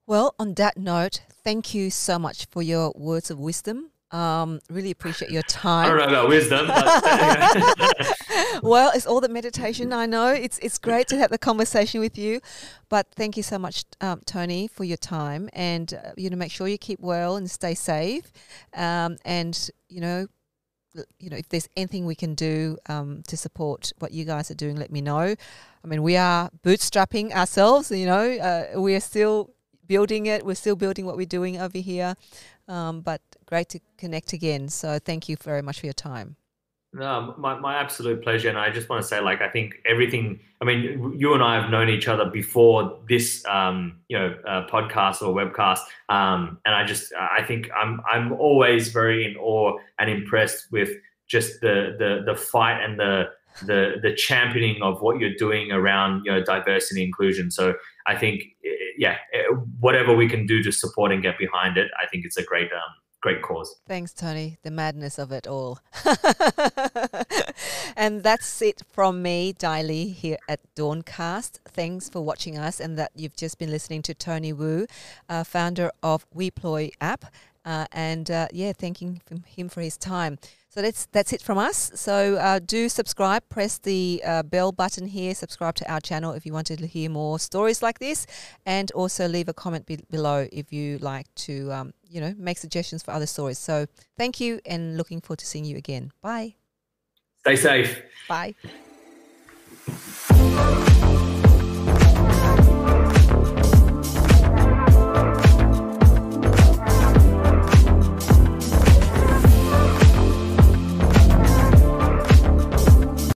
Well, 0.07 0.35
on 0.39 0.55
that 0.55 0.77
note, 0.77 1.23
thank 1.31 1.75
you 1.75 1.91
so 1.91 2.19
much 2.19 2.47
for 2.51 2.63
your 2.63 2.93
words 2.95 3.31
of 3.31 3.39
wisdom. 3.39 3.92
Um, 4.13 4.61
really 4.71 4.91
appreciate 4.91 5.31
your 5.31 5.43
time. 5.43 5.87
I 5.87 5.89
don't 5.89 6.13
know 6.13 6.21
about 6.21 6.29
wisdom. 6.29 6.71
Well, 8.63 8.93
it's 8.95 9.07
all 9.07 9.21
the 9.21 9.29
meditation. 9.29 9.93
I 9.93 10.07
know 10.07 10.29
it's 10.29 10.59
it's 10.61 10.79
great 10.79 11.09
to 11.09 11.17
have 11.17 11.31
the 11.31 11.39
conversation 11.39 12.01
with 12.01 12.17
you, 12.17 12.41
but 12.89 13.09
thank 13.17 13.37
you 13.37 13.43
so 13.43 13.59
much, 13.59 13.85
um, 14.01 14.21
Tony, 14.25 14.69
for 14.69 14.85
your 14.85 14.97
time. 14.97 15.49
And 15.53 15.93
uh, 15.93 16.13
you 16.17 16.31
know, 16.31 16.37
make 16.37 16.53
sure 16.53 16.69
you 16.69 16.79
keep 16.79 17.01
well 17.01 17.37
and 17.37 17.51
stay 17.51 17.75
safe. 17.75 18.33
Um, 18.75 19.17
and 19.25 19.71
you 19.89 20.01
know, 20.01 20.27
you 21.19 21.31
know, 21.31 21.37
if 21.37 21.49
there's 21.49 21.69
anything 21.77 22.07
we 22.07 22.15
can 22.15 22.35
do 22.35 22.79
um, 22.89 23.23
to 23.27 23.37
support 23.37 23.93
what 23.99 24.13
you 24.13 24.25
guys 24.25 24.51
are 24.51 24.55
doing, 24.55 24.77
let 24.77 24.93
me 24.93 25.01
know. 25.01 25.35
I 25.85 25.87
mean, 25.87 26.03
we 26.03 26.17
are 26.17 26.51
bootstrapping 26.65 27.33
ourselves. 27.33 27.91
You 27.91 28.07
know, 28.07 28.31
uh, 28.37 28.81
we 28.81 28.95
are 28.95 29.01
still 29.01 29.51
building 29.87 30.27
it. 30.27 30.47
We're 30.47 30.55
still 30.55 30.77
building 30.77 31.05
what 31.05 31.17
we're 31.17 31.27
doing 31.27 31.61
over 31.61 31.79
here. 31.79 32.15
Um, 32.73 33.03
but 33.03 33.21
great 33.45 33.69
to 33.71 33.81
connect 33.99 34.33
again. 34.33 34.69
So 34.69 34.99
thank 34.99 35.29
you 35.29 35.37
very 35.37 35.61
much 35.61 35.81
for 35.81 35.87
your 35.87 35.93
time. 35.93 36.37
No, 36.95 37.35
my, 37.39 37.59
my 37.59 37.75
absolute 37.75 38.23
pleasure. 38.23 38.49
And 38.49 38.59
I 38.59 38.71
just 38.71 38.89
want 38.89 39.03
to 39.03 39.09
say, 39.09 39.21
like, 39.21 39.43
I 39.43 39.49
think 39.49 39.75
everything, 39.87 40.41
I 40.61 40.65
mean, 40.65 41.15
you 41.19 41.35
and 41.35 41.43
I 41.43 41.61
have 41.61 41.71
known 41.71 41.89
each 41.91 42.09
other 42.09 42.27
before 42.31 42.99
this, 43.09 43.45
um, 43.47 44.01
you 44.09 44.19
know, 44.19 44.37
uh, 44.47 44.67
podcast 44.69 45.21
or 45.23 45.35
webcast. 45.35 45.81
Um, 46.09 46.59
and 46.65 46.75
I 46.75 46.85
just, 46.85 47.13
I 47.15 47.43
think 47.43 47.71
I'm, 47.77 48.01
I'm 48.11 48.33
always 48.33 48.89
very 48.89 49.27
in 49.27 49.37
awe 49.37 49.79
and 49.99 50.09
impressed 50.11 50.73
with 50.73 50.91
just 51.29 51.61
the, 51.61 51.97
the, 51.99 52.23
the 52.31 52.39
fight 52.39 52.83
and 52.83 52.99
the, 52.99 53.31
the, 53.67 53.97
the 54.03 54.15
championing 54.15 54.83
of 54.83 55.03
what 55.03 55.19
you're 55.19 55.35
doing 55.35 55.73
around, 55.73 56.25
you 56.25 56.33
know, 56.33 56.43
diversity 56.43 57.03
inclusion. 57.05 57.51
So 57.51 57.75
I 58.07 58.17
think, 58.17 58.43
yeah, 58.97 59.17
whatever 59.81 60.15
we 60.15 60.29
can 60.29 60.47
do 60.47 60.63
to 60.63 60.73
support 60.73 61.13
and 61.13 61.23
get 61.23 61.39
behind 61.39 61.77
it, 61.77 61.91
I 62.03 62.07
think 62.07 62.25
it's 62.25 62.37
a 62.37 62.45
great, 62.45 62.73
um, 62.73 62.93
great 63.23 63.41
cause. 63.43 63.75
Thanks, 63.87 64.13
Tony. 64.13 64.59
The 64.63 64.71
madness 64.71 65.19
of 65.19 65.33
it 65.33 65.47
all. 65.47 65.79
and 67.97 68.23
that's 68.23 68.61
it 68.61 68.83
from 68.91 69.23
me, 69.23 69.53
Dai 69.53 69.83
Le, 69.83 70.11
here 70.13 70.39
at 70.49 70.61
Dawncast. 70.75 71.61
Thanks 71.65 72.11
for 72.11 72.21
watching 72.21 72.59
us, 72.59 72.81
and 72.81 72.99
that 72.99 73.13
you've 73.15 73.37
just 73.37 73.59
been 73.59 73.71
listening 73.71 74.03
to 74.03 74.15
Tony 74.15 74.53
Wu, 74.53 74.87
uh, 75.29 75.45
founder 75.45 75.91
of 76.03 76.29
WePloy 76.31 76.91
app. 77.01 77.27
Uh, 77.65 77.87
and 77.93 78.31
uh, 78.31 78.49
yeah, 78.53 78.73
thanking 78.73 79.23
him 79.47 79.69
for 79.69 79.81
his 79.81 79.97
time. 79.97 80.39
So 80.75 80.81
that's 80.81 81.05
that's 81.13 81.35
it 81.35 81.43
from 81.43 81.59
us. 81.59 81.93
So 81.95 82.37
uh, 82.37 82.59
do 82.59 82.89
subscribe, 82.89 83.47
press 83.51 83.77
the 83.77 84.23
uh, 84.25 84.43
bell 84.43 84.73
button 84.73 85.07
here, 85.07 85.35
subscribe 85.35 85.75
to 85.75 85.93
our 85.93 86.01
channel 86.01 86.33
if 86.33 86.47
you 86.47 86.55
wanted 86.55 86.79
to 86.79 86.87
hear 86.87 87.11
more 87.11 87.39
stories 87.39 87.83
like 87.83 87.99
this, 87.99 88.27
and 88.65 88.91
also 88.93 89.29
leave 89.29 89.51
a 89.51 89.53
comment 89.53 89.85
be- 89.85 90.01
below 90.11 90.49
if 90.51 90.73
you 90.73 90.97
like 90.99 91.27
to, 91.35 91.71
um, 91.71 91.93
you 92.09 92.23
know, 92.23 92.35
make 92.39 92.57
suggestions 92.57 93.03
for 93.03 93.11
other 93.11 93.27
stories. 93.27 93.59
So 93.59 93.85
thank 94.17 94.41
you, 94.41 94.61
and 94.65 94.97
looking 94.97 95.21
forward 95.21 95.41
to 95.41 95.47
seeing 95.47 95.67
you 95.67 95.77
again. 95.77 96.11
Bye. 96.23 96.55
Stay 97.41 97.57
safe. 97.57 98.03
Bye. 98.27 98.55